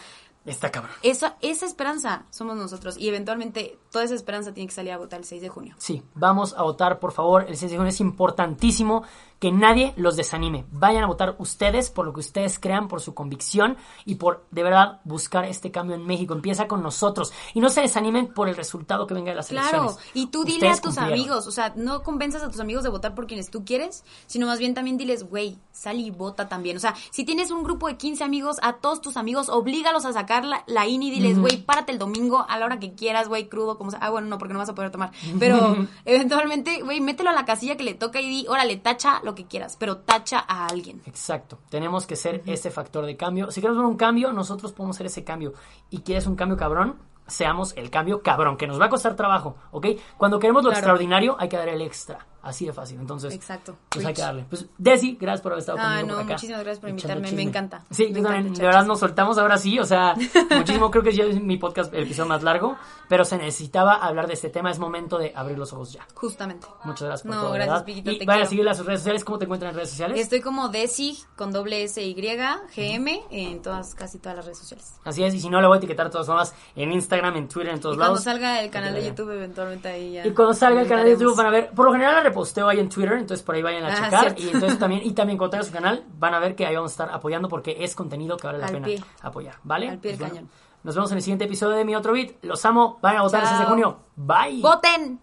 Está 0.46 0.70
cabrón. 0.72 0.92
esa, 1.02 1.36
esa 1.42 1.66
esperanza 1.66 2.24
somos 2.30 2.56
nosotros 2.56 2.96
y 2.96 3.08
eventualmente 3.08 3.78
toda 3.90 4.04
esa 4.04 4.14
esperanza 4.14 4.54
tiene 4.54 4.68
que 4.68 4.74
salir 4.74 4.92
a 4.92 4.98
votar 4.98 5.20
el 5.20 5.26
6 5.26 5.42
de 5.42 5.48
junio. 5.50 5.74
Sí, 5.78 6.02
vamos 6.14 6.54
a 6.56 6.62
votar, 6.62 6.98
por 6.98 7.12
favor. 7.12 7.44
El 7.46 7.56
6 7.56 7.70
de 7.72 7.76
junio 7.76 7.90
es 7.90 8.00
importantísimo 8.00 9.02
que 9.40 9.50
nadie 9.50 9.92
los 9.96 10.16
desanime. 10.16 10.66
Vayan 10.70 11.02
a 11.02 11.06
votar 11.08 11.34
ustedes 11.38 11.90
por 11.90 12.06
lo 12.06 12.12
que 12.12 12.20
ustedes 12.20 12.58
crean, 12.60 12.86
por 12.88 13.00
su 13.00 13.14
convicción 13.14 13.76
y 14.04 14.16
por 14.16 14.44
de 14.50 14.62
verdad 14.62 15.00
buscar 15.04 15.46
este 15.46 15.70
cambio 15.70 15.96
en 15.96 16.06
México. 16.06 16.34
Empieza 16.34 16.68
con 16.68 16.82
nosotros 16.82 17.32
y 17.54 17.60
no 17.60 17.70
se 17.70 17.80
desanimen 17.80 18.32
por 18.34 18.48
el 18.48 18.54
resultado 18.56 19.06
que 19.06 19.14
venga 19.14 19.30
de 19.30 19.36
las 19.36 19.48
Claro, 19.48 19.78
elecciones. 19.84 20.10
y 20.14 20.26
tú 20.26 20.44
dile 20.44 20.58
Ustedes 20.58 20.78
a 20.78 20.82
tus 20.82 20.98
amigos, 20.98 21.46
o 21.46 21.50
sea, 21.50 21.72
no 21.74 22.02
convenzas 22.02 22.42
a 22.42 22.50
tus 22.50 22.60
amigos 22.60 22.84
de 22.84 22.90
votar 22.90 23.14
por 23.14 23.26
quienes 23.26 23.50
tú 23.50 23.64
quieres, 23.64 24.04
sino 24.26 24.46
más 24.46 24.58
bien 24.58 24.74
también 24.74 24.98
diles, 24.98 25.24
güey, 25.24 25.58
sal 25.72 25.98
y 25.98 26.10
vota 26.10 26.48
también. 26.48 26.76
O 26.76 26.80
sea, 26.80 26.94
si 27.10 27.24
tienes 27.24 27.50
un 27.50 27.62
grupo 27.62 27.88
de 27.88 27.96
15 27.96 28.22
amigos, 28.22 28.58
a 28.62 28.74
todos 28.74 29.00
tus 29.00 29.16
amigos, 29.16 29.48
oblígalos 29.48 30.04
a 30.04 30.12
sacar 30.12 30.44
la, 30.44 30.64
la 30.66 30.86
INE 30.86 31.06
y 31.06 31.10
diles, 31.12 31.38
güey, 31.38 31.56
párate 31.56 31.92
el 31.92 31.98
domingo 31.98 32.44
a 32.46 32.58
la 32.58 32.66
hora 32.66 32.78
que 32.78 32.92
quieras, 32.94 33.26
güey, 33.28 33.48
crudo, 33.48 33.78
como 33.78 33.90
sea. 33.90 34.00
Ah, 34.02 34.10
bueno, 34.10 34.26
no, 34.28 34.36
porque 34.36 34.52
no 34.52 34.58
vas 34.60 34.68
a 34.68 34.74
poder 34.74 34.90
tomar. 34.90 35.12
Pero 35.38 35.76
eventualmente, 36.04 36.82
güey, 36.82 37.00
mételo 37.00 37.30
a 37.30 37.32
la 37.32 37.46
casilla 37.46 37.76
que 37.78 37.84
le 37.84 37.94
toca 37.94 38.20
y 38.20 38.28
di, 38.28 38.46
órale, 38.46 38.76
tacha 38.76 39.20
lo 39.30 39.34
que 39.34 39.46
quieras, 39.46 39.76
pero 39.78 39.98
tacha 39.98 40.44
a 40.46 40.66
alguien. 40.66 41.00
Exacto, 41.06 41.58
tenemos 41.70 42.06
que 42.06 42.16
ser 42.16 42.42
ese 42.46 42.70
factor 42.70 43.06
de 43.06 43.16
cambio. 43.16 43.50
Si 43.50 43.60
queremos 43.60 43.78
ver 43.82 43.90
un 43.90 43.96
cambio, 43.96 44.32
nosotros 44.32 44.72
podemos 44.72 44.96
ser 44.96 45.06
ese 45.06 45.24
cambio. 45.24 45.52
¿Y 45.90 46.00
quieres 46.00 46.26
un 46.26 46.36
cambio 46.36 46.56
cabrón? 46.56 46.96
Seamos 47.26 47.74
el 47.76 47.90
cambio 47.90 48.22
cabrón, 48.22 48.56
que 48.56 48.66
nos 48.66 48.80
va 48.80 48.86
a 48.86 48.88
costar 48.88 49.14
trabajo, 49.14 49.56
¿ok? 49.70 49.86
Cuando 50.18 50.38
queremos 50.40 50.64
lo 50.64 50.70
Claro. 50.70 50.78
extraordinario, 50.80 51.36
hay 51.38 51.48
que 51.48 51.56
dar 51.56 51.68
el 51.68 51.80
extra. 51.80 52.26
Así 52.42 52.64
de 52.66 52.72
fácil. 52.72 52.98
Entonces, 53.00 53.34
Exacto. 53.34 53.76
pues 53.88 54.04
hay 54.06 54.14
que 54.14 54.22
darle. 54.22 54.46
Pues, 54.48 54.66
Desi, 54.78 55.16
gracias 55.20 55.42
por 55.42 55.52
haber 55.52 55.60
estado 55.60 55.78
Ah, 55.80 55.96
conmigo 55.98 56.06
no, 56.08 56.14
por 56.14 56.22
acá. 56.24 56.32
muchísimas 56.34 56.60
gracias 56.62 56.80
por 56.80 56.88
echando 56.90 57.00
invitarme, 57.02 57.22
me 57.22 57.28
chisme. 57.28 57.42
encanta. 57.42 57.84
Sí, 57.90 58.02
Me 58.04 58.12
yo 58.12 58.18
encanta 58.20 58.36
también, 58.36 58.54
de 58.54 58.64
verdad 58.64 58.84
nos 58.86 58.98
soltamos 59.00 59.38
ahora 59.38 59.58
sí, 59.58 59.78
o 59.78 59.84
sea, 59.84 60.14
muchísimo, 60.56 60.90
creo 60.90 61.02
que 61.02 61.12
ya 61.12 61.24
es 61.24 61.40
mi 61.40 61.56
podcast, 61.58 61.92
el 61.92 62.04
episodio 62.04 62.28
más 62.28 62.42
largo, 62.42 62.76
pero 63.08 63.24
se 63.24 63.36
necesitaba 63.36 63.94
hablar 63.94 64.26
de 64.26 64.34
este 64.34 64.48
tema, 64.48 64.70
es 64.70 64.78
momento 64.78 65.18
de 65.18 65.32
abrir 65.36 65.58
los 65.58 65.72
ojos 65.72 65.92
ya. 65.92 66.06
Justamente. 66.14 66.66
Muchas 66.84 67.08
gracias 67.08 67.26
por 67.26 67.34
No, 67.36 67.42
todo, 67.42 67.52
gracias. 67.52 67.82
Piquito, 67.82 68.10
y 68.10 68.24
vayan 68.24 68.44
a 68.44 68.46
seguir 68.46 68.64
las 68.64 68.84
redes 68.84 69.00
sociales, 69.00 69.24
¿cómo 69.24 69.38
te 69.38 69.44
encuentran 69.44 69.70
en 69.70 69.76
redes 69.76 69.90
sociales? 69.90 70.18
Estoy 70.20 70.40
como 70.40 70.68
Desi 70.68 71.18
con 71.36 71.52
doble 71.52 71.84
S 71.84 72.02
Y 72.02 72.14
GM 72.14 73.22
en 73.30 73.62
todas 73.62 73.94
casi 73.94 74.18
todas 74.18 74.36
las 74.36 74.44
redes 74.46 74.58
sociales. 74.58 74.94
Así 75.04 75.22
es, 75.24 75.34
y 75.34 75.40
si 75.40 75.48
no, 75.50 75.60
le 75.60 75.66
voy 75.66 75.76
a 75.76 75.78
etiquetar 75.78 76.06
de 76.06 76.12
todas 76.12 76.26
formas 76.26 76.54
en 76.76 76.92
Instagram, 76.92 77.36
en 77.36 77.48
Twitter, 77.48 77.74
en 77.74 77.80
todos 77.80 77.96
Y 77.96 77.98
cuando 77.98 78.14
lados. 78.14 78.24
salga 78.24 78.60
el 78.62 78.70
canal 78.70 78.94
de. 78.94 79.00
YouTube, 79.10 79.30
eventualmente 79.32 79.88
ahí 79.88 80.12
ya. 80.12 80.26
Y 80.26 80.32
cuando 80.32 80.54
salga 80.54 80.82
el 80.82 80.88
canal 80.88 81.04
de 81.04 81.12
YouTube 81.12 81.36
van 81.36 81.46
a 81.46 81.50
ver, 81.50 81.70
por 81.70 81.86
lo 81.86 81.92
general 81.92 82.14
la 82.14 82.22
reposteo 82.30 82.68
ahí 82.68 82.80
en 82.80 82.88
Twitter, 82.88 83.12
entonces 83.12 83.44
por 83.44 83.54
ahí 83.54 83.62
vayan 83.62 83.84
a 83.84 83.88
Ah, 83.88 83.94
checar. 83.94 84.20
cierto. 84.20 84.42
Y 84.42 84.48
entonces 84.48 84.78
también, 84.78 85.02
y 85.04 85.12
también 85.12 85.36
cuando 85.38 85.50
tenga 85.52 85.64
su 85.64 85.72
canal, 85.72 86.04
van 86.18 86.34
a 86.34 86.38
ver 86.38 86.54
que 86.56 86.66
ahí 86.66 86.74
vamos 86.74 86.90
a 86.90 86.94
estar 86.94 87.10
apoyando 87.14 87.48
porque 87.48 87.76
es 87.84 87.94
contenido 87.94 88.36
que 88.36 88.46
vale 88.46 88.58
la 88.58 88.66
Al 88.66 88.72
pena 88.72 88.86
pie. 88.86 89.04
apoyar, 89.22 89.56
¿vale? 89.62 89.88
Al 89.90 89.98
pie 89.98 90.12
del 90.12 90.18
Pues 90.20 90.30
bueno, 90.30 90.46
cañón. 90.48 90.60
Nos 90.82 90.94
vemos 90.94 91.10
en 91.10 91.18
el 91.18 91.22
siguiente 91.22 91.44
episodio 91.44 91.76
de 91.76 91.84
Mi 91.84 91.94
Otro 91.94 92.12
Beat. 92.14 92.42
Los 92.42 92.64
amo, 92.64 92.98
vayan 93.02 93.18
a 93.20 93.22
votar 93.22 93.42
el 93.42 93.48
6 93.48 93.60
de 93.60 93.66
junio. 93.66 93.98
Bye. 94.16 94.62
¡Voten! 94.62 95.20